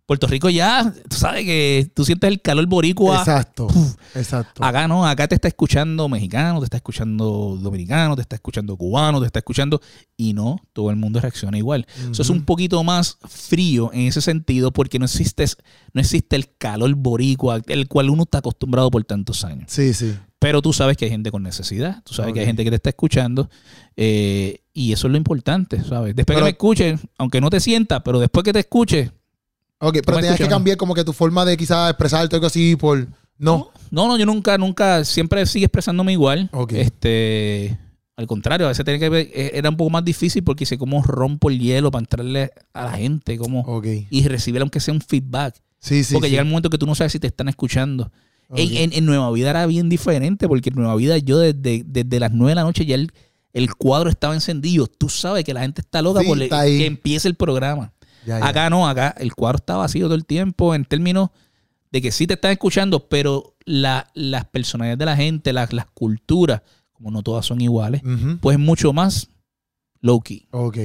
[0.10, 3.20] Puerto Rico ya, tú sabes que tú sientes el calor boricua.
[3.20, 3.68] Exacto.
[4.16, 4.64] Exacto.
[4.64, 9.20] Acá no, acá te está escuchando mexicano, te está escuchando dominicano, te está escuchando cubano,
[9.20, 9.80] te está escuchando
[10.18, 11.86] y no, todo el mundo reacciona igual.
[12.10, 15.46] Eso es un poquito más frío en ese sentido porque no existe,
[15.94, 19.66] no existe el calor boricua, el cual uno está acostumbrado por tantos años.
[19.68, 20.16] Sí, sí.
[20.40, 22.78] Pero tú sabes que hay gente con necesidad, tú sabes que hay gente que te
[22.78, 23.48] está escuchando
[23.96, 26.16] eh, y eso es lo importante, ¿sabes?
[26.16, 29.12] Después Pero- que me escuchen, aunque no te sienta, pero después que te escuche,
[29.80, 33.08] Ok, pero tenías que cambiar como que tu forma de quizás expresarte algo así por...
[33.38, 33.72] No.
[33.92, 36.50] No, no, yo nunca, nunca, siempre sigue expresándome igual.
[36.52, 36.74] Ok.
[36.74, 37.78] Este,
[38.18, 40.78] al contrario, a veces tenía que ver- eh, era un poco más difícil porque sé
[40.78, 43.88] cómo rompo el hielo para entrarle a la gente, como Ok.
[44.10, 45.56] y recibir aunque sea un feedback.
[45.80, 46.14] Sí, sí.
[46.14, 46.32] porque sí.
[46.32, 48.12] llega el momento que tú no sabes si te están escuchando.
[48.54, 52.20] En, en- en Nueva Vida era bien diferente porque en Nueva Vida yo desde, desde
[52.20, 53.12] las 9 de la noche ya el,
[53.54, 54.88] el cuadro estaba encendido.
[54.88, 57.94] Tú sabes que la gente está loca por está que empiece el programa.
[58.26, 58.48] Ya, ya.
[58.48, 61.30] Acá no, acá el cuadro está vacío todo el tiempo en términos
[61.92, 65.86] de que sí te están escuchando, pero la- las personalidades de la gente, las, las
[65.88, 66.62] culturas,
[66.94, 68.38] como no todas son iguales, Ujú.
[68.42, 69.30] pues es mucho más
[70.02, 70.78] low key, Ok,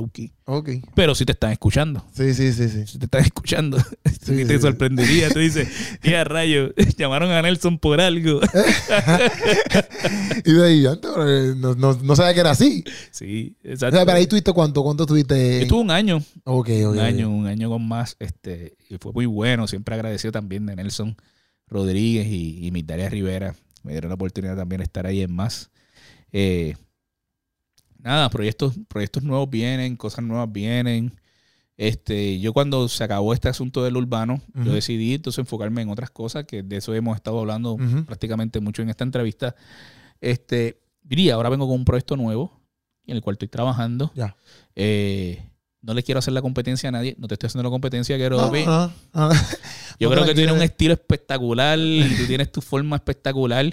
[0.00, 0.68] ok.
[0.94, 2.04] Pero sí te están escuchando.
[2.14, 2.86] Sí, sí, sí, sí.
[2.86, 3.78] Si te están escuchando,
[4.22, 5.28] Sí, te sí, sorprendería.
[5.30, 5.68] Tú dices,
[6.02, 8.40] mira, rayo, llamaron a Nelson por algo.
[10.44, 12.84] Y de ahí, antes, eh, no, no, no sabía que era así.
[13.10, 13.96] sí, O exacto.
[13.96, 15.34] sea, pero ahí tuviste cuánto, cuánto tuviste.
[15.58, 16.92] Yo estuve un año, Ok, ok.
[16.92, 19.66] un año, un año con más, este, y fue muy bueno.
[19.66, 21.16] Siempre agradecido también de Nelson
[21.68, 23.54] Rodríguez y, y Migdalia Rivera.
[23.82, 25.70] Me dieron la oportunidad también de estar ahí en más.
[26.32, 26.76] Eh,
[27.98, 31.12] nada, proyectos, proyectos nuevos vienen, cosas nuevas vienen.
[31.76, 34.64] Este, yo cuando se acabó este asunto del urbano, Ujú.
[34.64, 38.04] yo decidí entonces enfocarme en otras cosas, que de eso hemos estado hablando Ujú.
[38.06, 39.54] prácticamente mucho en esta entrevista.
[40.20, 42.60] Este, diría, ahora vengo con un proyecto nuevo
[43.06, 44.10] en el cual estoy trabajando.
[44.14, 44.36] Ya.
[44.74, 45.42] Eh,
[45.82, 48.38] no le quiero hacer la competencia a nadie, no te estoy haciendo la competencia, quiero
[48.38, 49.30] No, no, no.
[50.00, 50.34] yo creo que tranquilo.
[50.34, 53.72] tienes un estilo espectacular, y tú tienes tu forma espectacular,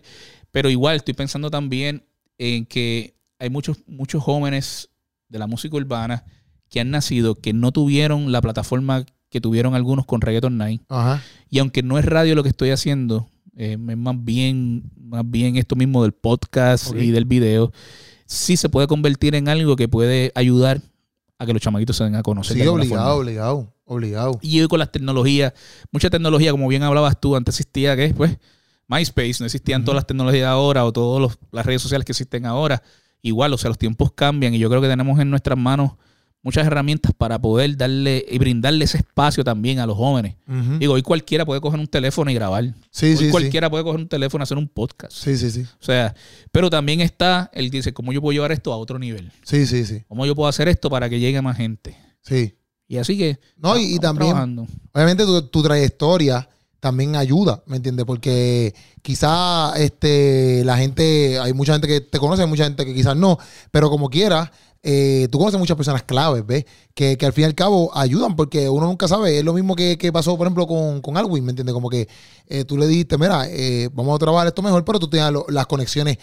[0.52, 2.04] pero igual estoy pensando también
[2.38, 4.90] en que hay muchos, muchos jóvenes
[5.28, 6.24] de la música urbana
[6.70, 10.82] que han nacido que no tuvieron la plataforma que tuvieron algunos con Reggaeton Night.
[10.88, 11.22] Ajá.
[11.50, 15.58] Y aunque no es radio lo que estoy haciendo, eh, es más bien, más bien
[15.58, 17.74] esto mismo del podcast y del video,
[18.26, 20.82] sí se puede convertir en algo que puede ayudar
[21.38, 22.56] a que los chamaquitos se den a conocer.
[22.56, 23.14] Sí, obligado, forma.
[23.14, 24.40] obligado, obligado.
[24.42, 25.52] Y hoy con las tecnologías,
[25.92, 28.38] mucha tecnología, como bien hablabas tú, antes existía que pues
[28.88, 32.82] MySpace, no existían todas las tecnologías ahora o todas las redes sociales que existen ahora.
[33.24, 35.94] Igual, o sea, los tiempos cambian y yo creo que tenemos en nuestras manos
[36.42, 40.36] muchas herramientas para poder darle y brindarle ese espacio también a los jóvenes.
[40.78, 42.66] Digo, hoy cualquiera puede coger un teléfono y grabar.
[42.92, 43.32] Sí, hoy sí, sí.
[43.32, 45.14] cualquiera puede coger un teléfono y hacer un podcast.
[45.14, 45.62] Sí, sí, sí.
[45.62, 46.14] O sea,
[46.52, 49.32] pero también está, él dice, ¿cómo yo puedo llevar esto a otro nivel?
[49.44, 50.04] Sí, sí, sí.
[50.10, 51.98] ¿Cómo yo puedo hacer esto para que llegue más gente?
[52.22, 52.54] Sí.
[52.90, 53.40] Y así que...
[53.56, 54.68] No, y, también, trabajando.
[54.92, 56.48] obviamente, tu, tu trayectoria
[56.84, 58.06] también ayuda, ¿me entiendes?
[58.06, 62.94] Porque quizá este, la gente, hay mucha gente que te conoce, hay mucha gente que
[62.94, 63.38] quizás no,
[63.72, 66.66] pero como quiera, eh, tú conoces muchas personas claves, ¿ves?
[66.94, 69.40] Que, que al fin y al cabo ayudan porque uno nunca sabe.
[69.40, 71.74] Es lo mismo que, que pasó, por ejemplo, con, con Alwin, ¿me entiendes?
[71.74, 72.10] Como que
[72.48, 75.68] eh, tú le dijiste, mira, eh, vamos a trabajar esto mejor, pero tú tenías las
[75.68, 76.18] conexiones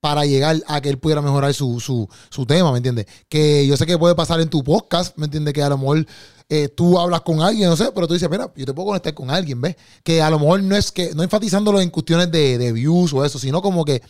[0.00, 3.04] para llegar a que él pudiera mejorar su, su, su tema, ¿me entiendes?
[3.28, 5.52] Que yo sé que puede pasar en tu podcast, ¿me entiendes?
[5.52, 6.06] Que a lo mejor
[6.48, 9.12] eh, tú hablas con alguien, no sé, pero tú dices, mira, yo te puedo conectar
[9.14, 9.76] con alguien, ¿ves?
[10.04, 13.24] Que a lo mejor no es que, no enfatizándolo en cuestiones de, de views o
[13.24, 14.00] eso, sino como que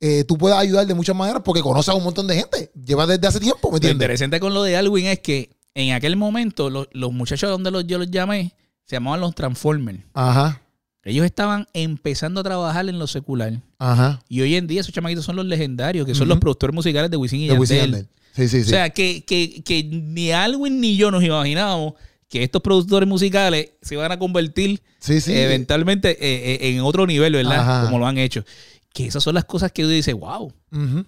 [0.00, 2.70] eh, tú puedes ayudar de muchas maneras porque conoces a un montón de gente.
[2.74, 3.96] Llevas desde hace tiempo, ¿me Lo entiendes?
[3.96, 7.86] interesante con lo de Alwin es que en aquel momento los, los muchachos donde los,
[7.86, 8.54] yo los llamé
[8.84, 10.00] se llamaban los Transformers.
[10.14, 10.60] Ajá,
[11.02, 13.60] Ellos estaban empezando a trabajar en lo secular.
[13.78, 14.20] ajá.
[14.28, 17.16] Y hoy en día esos chamaquitos son los legendarios, que son los productores musicales de
[17.16, 18.08] Wisin y De Wisin y Yandel.
[18.36, 18.48] Yandel.
[18.48, 18.66] Sí, sí, sí.
[18.68, 21.94] O sea, que, que, que ni Alwin ni yo nos imaginábamos
[22.28, 25.32] que estos productores musicales se iban a convertir sí, sí.
[25.32, 27.60] eventualmente eh, eh, en otro nivel, ¿verdad?
[27.60, 27.84] Ajá.
[27.84, 28.44] Como lo han hecho.
[28.92, 31.04] Que esas son las cosas que uno dice, wow, Ujú.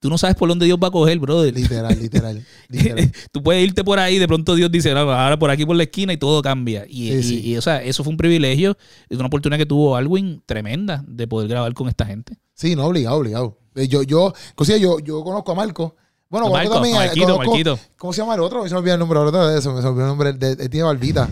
[0.00, 1.54] tú no sabes por dónde Dios va a coger, brother.
[1.54, 2.44] Literal, literal.
[2.68, 3.12] literal.
[3.32, 5.82] Tú puedes irte por ahí, de pronto Dios dice, "No, ahora por aquí por la
[5.82, 6.86] esquina y todo cambia.
[6.88, 7.40] Y, Sí, y- sí.
[7.50, 8.76] y, o sea, eso fue un privilegio,
[9.08, 12.38] es una oportunidad que tuvo Alwin tremenda de poder grabar con esta gente.
[12.54, 13.58] Sí, no, obligado, obligado.
[13.74, 14.32] Eh, Yo, yo,
[14.78, 15.96] yo, yo conozco a Marco.
[16.30, 17.78] Bueno, Marco, también Marquito, conozco- Marquito.
[17.96, 18.64] ¿Cómo se llama el otro?
[18.66, 19.72] Se me olvidó el nombre ahorita de eso.
[19.72, 20.32] Me se me olvidó el nombre.
[20.32, 21.28] de- de- tiene barbita.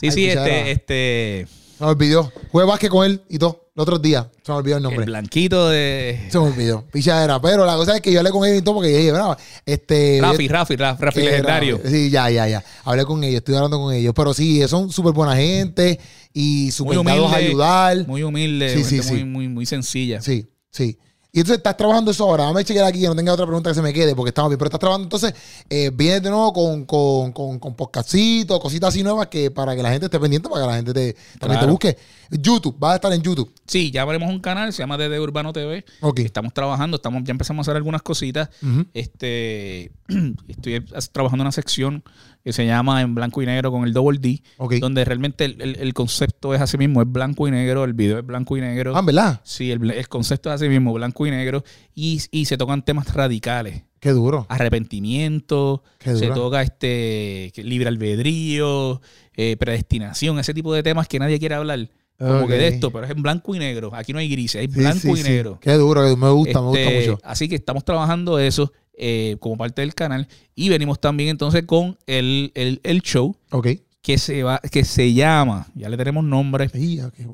[0.00, 1.46] Sí, Ay, sí, este, este,
[1.78, 2.30] Se me olvidó.
[2.52, 3.62] Jugué básquet con él y todo.
[3.74, 4.26] Los otros días.
[4.42, 5.04] Se me olvidó el el nombre.
[5.04, 6.84] blanquito de Se me olvidó.
[6.90, 7.38] Pichadera.
[7.42, 10.18] Pero la cosa es que yo hablé con él y todo porque dije, brava, este.
[10.20, 11.76] Rafi, Rafi, Rafi, Rafi eh, legendario.
[11.78, 11.90] Rafi.
[11.90, 12.64] Sí, ya, ya, ya.
[12.84, 14.14] Hablé con ellos, estoy hablando con ellos.
[14.16, 16.00] Pero sí, son súper buena gente
[16.32, 18.06] y súper dados a ayudar.
[18.06, 19.12] Muy humilde, Sí, sí, sí.
[19.12, 20.22] Muy, muy, muy sencilla.
[20.22, 20.98] Sí, sí.
[21.36, 22.44] Y entonces estás trabajando eso ahora.
[22.44, 24.56] Dame chequear aquí que no tenga otra pregunta que se me quede porque estamos bien.
[24.56, 25.34] Pero estás trabajando entonces,
[25.68, 29.82] eh, vienes de nuevo con, con, con, con podcastcitos, cositas así nuevas que para que
[29.82, 31.98] la gente esté pendiente, para que la gente te, también te busque.
[32.30, 33.52] YouTube, vas a estar en YouTube.
[33.66, 35.84] Sí, ya abrimos un canal, se llama Desde Urbano TV.
[36.00, 36.20] Ok.
[36.20, 38.48] Estamos trabajando, estamos, ya empezamos a hacer algunas cositas.
[38.94, 39.92] Este,
[40.48, 40.80] estoy
[41.12, 42.02] trabajando en una sección
[42.44, 44.40] que se llama En Blanco y Negro con el Double D,
[44.78, 48.18] donde realmente el, el- el concepto es así mismo, es blanco y negro, el video
[48.20, 48.96] es blanco y negro.
[48.96, 49.40] Ah, ¿verdad?
[49.42, 51.64] Sí, el, el concepto es así mismo, blanco y negro,
[51.94, 53.82] y, y se tocan temas radicales.
[53.98, 54.46] Qué duro.
[54.48, 56.34] Arrepentimiento, Qué se dura.
[56.34, 59.00] toca este libre albedrío,
[59.34, 61.90] eh, predestinación, ese tipo de temas que nadie quiere hablar.
[62.18, 63.90] Como que de esto, pero es en blanco y negro.
[63.94, 65.22] Aquí no hay grises, hay blanco sí, y sí.
[65.24, 65.58] negro.
[65.60, 67.20] Qué duro, me gusta, me gusta Este, mucho.
[67.22, 70.26] Así que estamos trabajando eso eh, como parte del canal.
[70.54, 73.68] Y venimos también entonces con el, el- el show Ok.
[74.00, 76.70] que se va, que se llama, ya le tenemos nombre.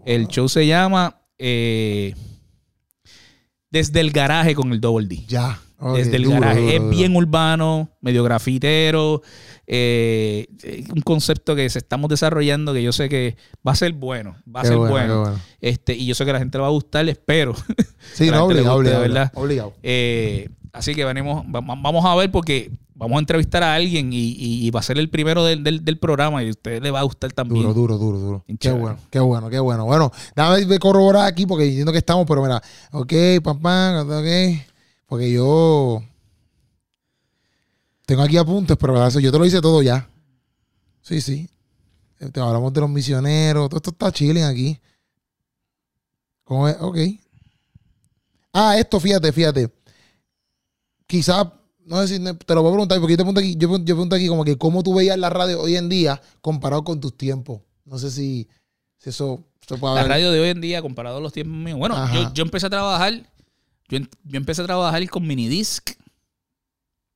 [0.04, 2.14] El show se llama eh,
[3.70, 5.24] Desde el garaje con el Double D.
[5.28, 5.60] Ya.
[5.96, 6.60] Desde el duro, garaje.
[6.60, 9.22] duro, es bien urbano, medio grafitero.
[9.66, 10.46] Eh,
[10.94, 13.36] un concepto que se estamos desarrollando que yo sé que
[13.66, 14.36] va a ser bueno.
[14.54, 15.14] Va a Qué ser bueno, bueno.
[15.14, 15.38] qué bueno.
[15.60, 17.54] Este, y yo sé que a la gente le va a gustar, espero.
[18.14, 19.32] Sí, no, obligado, guste, obligado, verdad.
[19.34, 19.72] obligado.
[19.82, 24.12] Eh, así que venimos, va- va- vamos a ver porque vamos a entrevistar a alguien
[24.12, 26.82] y, y- y va a ser el primero del, del- del programa y a usted
[26.82, 27.62] le va a gustar también.
[27.62, 28.44] Duro, duro, duro, duro.
[28.60, 29.84] Qué bueno, qué bueno, qué bueno.
[29.86, 30.10] Bueno,
[30.66, 32.60] de corroborar aquí porque entiendo que estamos, pero mira,
[32.92, 34.58] ok, papá, ok.
[35.06, 36.02] Porque yo
[38.12, 40.08] tengo aquí apuntes, pero eso yo te lo hice todo ya.
[41.00, 41.48] Sí, sí.
[42.32, 44.78] Te hablamos de los misioneros, todo esto está chilling aquí.
[46.44, 46.76] ¿Cómo es?
[46.80, 46.98] Ok.
[48.52, 49.70] Ah, esto, fíjate, fíjate.
[51.06, 51.46] Quizás,
[51.84, 53.94] no sé si te lo voy a preguntar, porque yo te pregunto aquí, yo, yo
[53.94, 57.16] pregunto aquí como que cómo tú veías la radio hoy en día comparado con tus
[57.16, 57.60] tiempos.
[57.84, 58.48] No sé si,
[58.98, 60.18] si eso se puede La hablar.
[60.18, 61.78] radio de hoy en día, comparado a los tiempos míos.
[61.78, 63.14] Bueno, yo, yo empecé a trabajar,
[63.88, 65.90] yo, en- yo empecé a trabajar con minidisc.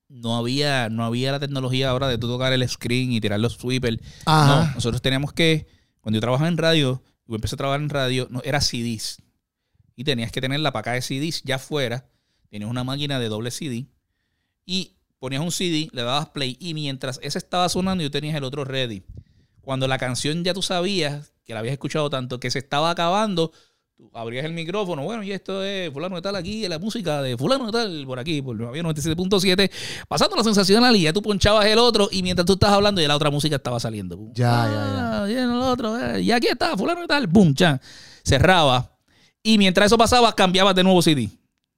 [0.09, 3.55] No había, no había la tecnología ahora de tú tocar el screen y tirar los
[3.55, 3.99] sweepers.
[4.27, 5.67] No, nosotros teníamos que,
[6.01, 9.23] cuando yo trabajaba en radio, yo empecé a trabajar en radio, no, era CDs.
[9.97, 12.09] Y tenías que tener la paca de CDs ya afuera.
[12.51, 13.87] Tenías una máquina de doble CD.
[14.65, 16.57] Y ponías un CD, le dabas play.
[16.61, 19.05] Y mientras ese estaba sonando, yo tenías el otro ready.
[19.61, 23.53] Cuando la canción ya tú sabías, que la habías escuchado tanto, que se estaba acabando,
[23.97, 25.03] tú abrías el micrófono.
[25.05, 28.19] Bueno, y esto es fulano de tal aquí, la música de fulano de tal por
[28.19, 29.71] aquí, por Nueva York 97.7.
[30.09, 32.09] Pasando la sensacional y ya tú ponchabas el otro.
[32.13, 34.17] Y mientras tú estabas hablando, ya la otra música estaba saliendo.
[34.17, 34.33] Pum.
[34.35, 37.81] Ya, ya, Ah, viene el otro, eh, y aquí está, fulano de tal, boom, ya.
[38.25, 38.93] Cerraba.
[39.43, 41.31] Y mientras eso pasaba, cambiabas de nuevo CD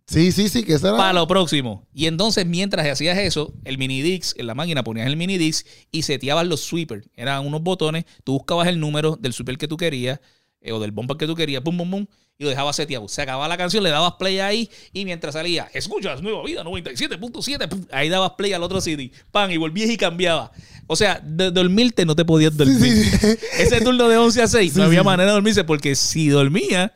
[0.07, 0.97] Sí, sí, sí, que eso era.
[0.97, 1.87] para lo próximo.
[1.93, 5.67] Y entonces, mientras hacías eso, el mini Dix, en la máquina ponías el mini Dix
[5.93, 7.07] y seteabas los sweepers.
[7.15, 10.19] Eran unos botones, tú buscabas el número del sweeper que tú querías
[10.61, 12.07] eh, o del bumper que tú querías, pum, pum, pum,
[12.39, 13.09] y lo dejabas seteado.
[13.09, 17.69] Se acababa la canción, le dabas play ahí y mientras salía, escuchas Nueva Vida 97.7,
[17.69, 20.53] pum, ahí dabas play al otro CD, pan, y volvías y cambiaba.
[20.87, 22.79] O sea, de dormirte no te podías dormir.
[22.81, 23.39] sí, sí.
[23.59, 26.95] Ese turno de 11 a 6 Sí, no había manera de dormirse porque si dormía,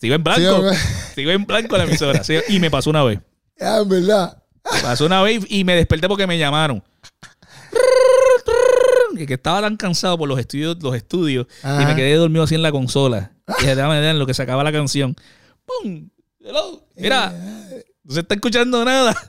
[0.00, 0.64] se iba en blanco.
[1.14, 2.22] se iba en blanco la emisora.
[2.48, 3.20] Y me pasó una vez.
[3.60, 4.42] Ah, en verdad.
[4.82, 6.82] Pasó una vez y me desperté porque me llamaron.
[9.26, 12.62] Que estaba tan cansado por los estudios, los estudios y me quedé dormido así en
[12.62, 13.32] la consola.
[13.62, 15.16] Y déjame ver en lo que se acaba la canción.
[15.64, 16.08] ¡Pum!
[16.40, 16.82] Hello.
[16.96, 17.32] Mira,
[18.04, 19.14] no se está escuchando nada.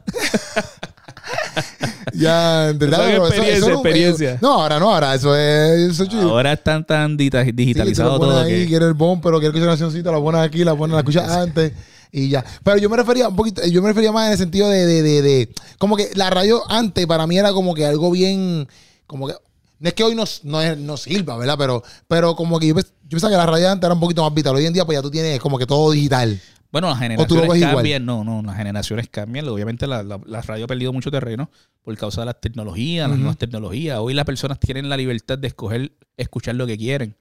[2.14, 2.98] Ya, en verdad.
[2.98, 4.38] Son pero experiencia, no- experiencia.
[4.42, 5.92] No, ahora no, ahora eso es.
[5.92, 6.14] Eso es.
[6.16, 7.54] Ahora están tan dita- Sí,
[7.94, 10.76] todo ahí, que quieres el bomb, pero quieres escuchar una cancioncita, la pones aquí, la
[10.76, 11.74] pones, la escuchas antes
[12.12, 12.44] y ya.
[12.64, 15.02] Pero yo me refería un poquito, yo me refería más en el sentido de, de,
[15.04, 18.68] de, de- como que la radio antes para mí era como que algo bien,
[19.06, 19.36] como que,
[19.80, 21.56] no es que hoy no, no, es- no sirva, ¿verdad?
[21.58, 24.34] Pero, pero como que yo, yo pensaba que la radio antes era un poquito más
[24.34, 24.56] vital.
[24.56, 26.40] Hoy en día pues ya tú tienes como que todo digital.
[26.72, 28.06] Bueno, las generaciones cambian.
[28.06, 29.48] No, no, las generaciones cambian.
[29.48, 31.50] Obviamente la, la- la radio ha perdido mucho terreno
[31.82, 33.98] por causa de las tecnologías, las nuevas tecnologías.
[33.98, 37.16] Hoy las personas tienen la libertad de escoger, escuchar lo que quieren.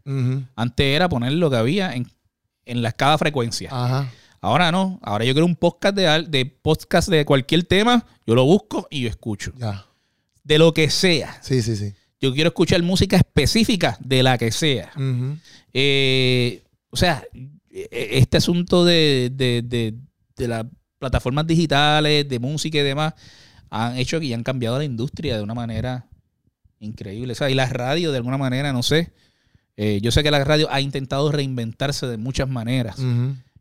[0.55, 2.07] Antes era poner lo que había en,
[2.67, 3.71] en la cada frecuencia.
[3.73, 4.11] Ajá.
[4.43, 5.01] Ahora no.
[5.03, 8.05] Ahora yo quiero un podcast de, al- de podcast de cualquier tema.
[8.27, 9.53] Yo lo busco y yo escucho.
[9.57, 9.87] Ya.
[10.45, 11.39] De lo que sea.
[11.43, 11.95] Sí, sí, sí.
[12.21, 14.91] Yo quiero escuchar música específica de la que sea.
[15.73, 17.23] Eh, o sea,
[17.71, 17.89] e-
[18.19, 19.95] este asunto de, de, de-
[20.37, 20.65] de las
[20.99, 23.15] plataformas digitales, de música y demás,
[23.71, 26.07] han hecho que ya han cambiado la industria de una manera
[26.81, 27.33] increíble.
[27.33, 29.13] O sea, y la radio, de alguna manera, no sé.
[29.77, 32.97] eh, yo sé que la radio ha intentado reinventarse de muchas maneras.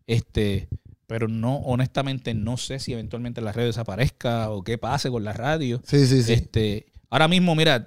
[0.08, 0.68] Este,
[1.06, 5.34] pero no, honestamente, no sé si eventualmente la radio desaparezca o qué pase con la
[5.34, 5.82] radio.
[5.86, 6.34] Sí, sí, sí.
[6.34, 7.86] Este, ahora mismo, mira,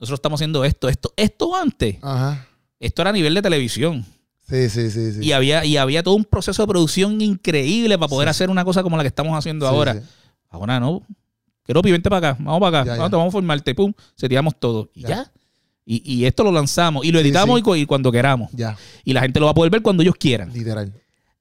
[0.00, 2.46] nosotros estamos haciendo esto, esto, esto antes, Ajá.
[2.80, 4.04] esto era a nivel de televisión.
[4.48, 5.18] Sí, sí, sí, sí.
[5.22, 8.30] Y había, y había todo un proceso de producción increíble para poder Sí.
[8.30, 10.02] hacer una cosa como la que estamos haciendo Sí, ahora.
[10.48, 11.02] Ahora no.
[11.64, 13.16] Quiero vente para acá, vamos para acá, Ya, vamos, ya.
[13.16, 14.90] vamos a formarte, pum, seteamos todo.
[14.94, 15.08] Y Ya.
[15.08, 15.32] ya.
[15.86, 17.58] Y, y esto lo lanzamos y lo editamos.
[17.58, 18.50] Y, cu- y cuando queramos.
[18.52, 20.52] Ya, Y la gente lo va a poder ver cuando ellos quieran.
[20.52, 20.92] literal.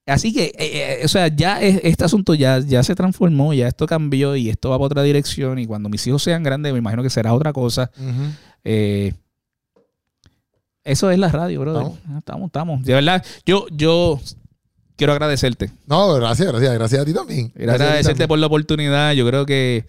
[0.05, 3.67] Así que, eh, eh, o sea, ya es- este asunto ya, ya se transformó, ya
[3.67, 5.59] esto cambió y esto va para otra dirección.
[5.59, 7.91] Y cuando mis hijos sean grandes, me imagino que será otra cosa.
[7.97, 8.31] Ujú.
[8.63, 9.13] Eh,
[10.83, 11.83] eso es la radio, brother.
[11.83, 11.99] Estamos.
[12.09, 12.83] Ah, Estamos, estamos.
[12.83, 14.19] De verdad, yo, yo
[14.95, 15.71] quiero agradecerte.
[15.85, 16.73] No, gracias, gracias.
[16.73, 17.51] Gracias a ti también.
[17.55, 18.27] Gracias a ti agradecerte también.
[18.27, 19.13] por la oportunidad.
[19.13, 19.85] Yo creo que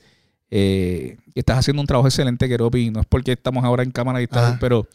[0.50, 2.90] eh, estás haciendo un trabajo excelente, Keropi.
[2.90, 4.86] No es porque estamos ahora en cámara y tal, pero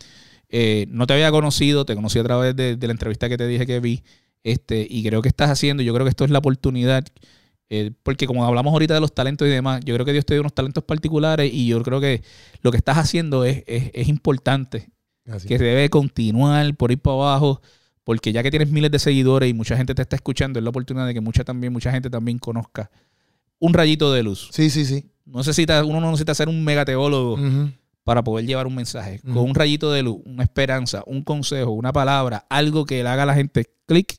[0.50, 3.48] eh, no te había conocido, te conocí a través de, de la entrevista que te
[3.48, 4.04] dije que vi.
[4.44, 7.04] Este, y creo que estás haciendo, yo creo que esto es la oportunidad.
[7.70, 10.34] Eh, porque como hablamos ahorita de los talentos y demás, yo creo que Dios te
[10.34, 12.24] dio unos talentos particulares y yo creo que
[12.62, 14.90] lo que estás haciendo es, es, es importante
[15.48, 17.62] que se debe continuar por ir para abajo,
[18.04, 20.70] porque ya que tienes miles de seguidores y mucha gente te está escuchando, es la
[20.70, 22.92] oportunidad de que mucha también mucha gente también conozca
[23.60, 24.50] un rayito de luz.
[24.52, 25.06] Sí, sí, sí.
[25.26, 27.40] No necesita, uno no necesita ser un megateólogo
[28.04, 29.20] para poder llevar un mensaje.
[29.22, 33.24] Con un rayito de luz, una esperanza, un consejo, una palabra, algo que le haga
[33.24, 34.18] a la gente clic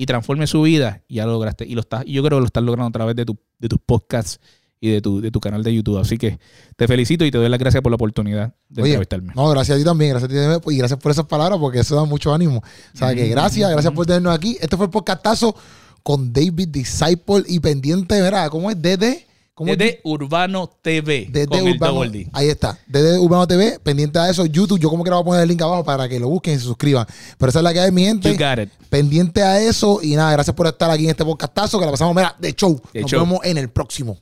[0.00, 1.66] y transforme su vida, ya lo lograste.
[1.66, 3.68] Y lo estás, y yo creo que lo estás logrando a través de, tu, de
[3.68, 4.40] tus podcasts
[4.80, 5.98] y de tu, de tu canal de YouTube.
[5.98, 6.38] Así que
[6.74, 9.34] te felicito y te doy las gracias por la oportunidad de Oye, entrevistarme.
[9.36, 11.80] No, gracias a ti también, gracias a ti también, y gracias por esas palabras porque
[11.80, 12.62] eso da mucho ánimo.
[12.94, 14.56] O sea que gracias, gracias por tenernos aquí.
[14.58, 15.54] Este fue el podcastazo
[16.02, 18.48] con David Disciple y pendiente, ¿verdad?
[18.48, 18.80] ¿Cómo es?
[18.80, 19.26] DD.
[19.60, 19.74] ¿Cómo
[20.04, 22.26] Urbano TV Desde con el Urbano, D.
[22.32, 25.24] ahí está, desde Urbano TV, pendiente a eso, YouTube, yo como que le voy a
[25.26, 27.06] poner el link abajo para que lo busquen y se suscriban.
[27.36, 28.32] Pero esa es la que hay, mi gente.
[28.32, 28.70] You got it.
[28.88, 32.16] Pendiente a eso y nada, gracias por estar aquí en este podcastazo que la pasamos,
[32.16, 32.80] mira, de show.
[32.94, 33.20] De Nos show.
[33.20, 34.16] vemos en el próximo.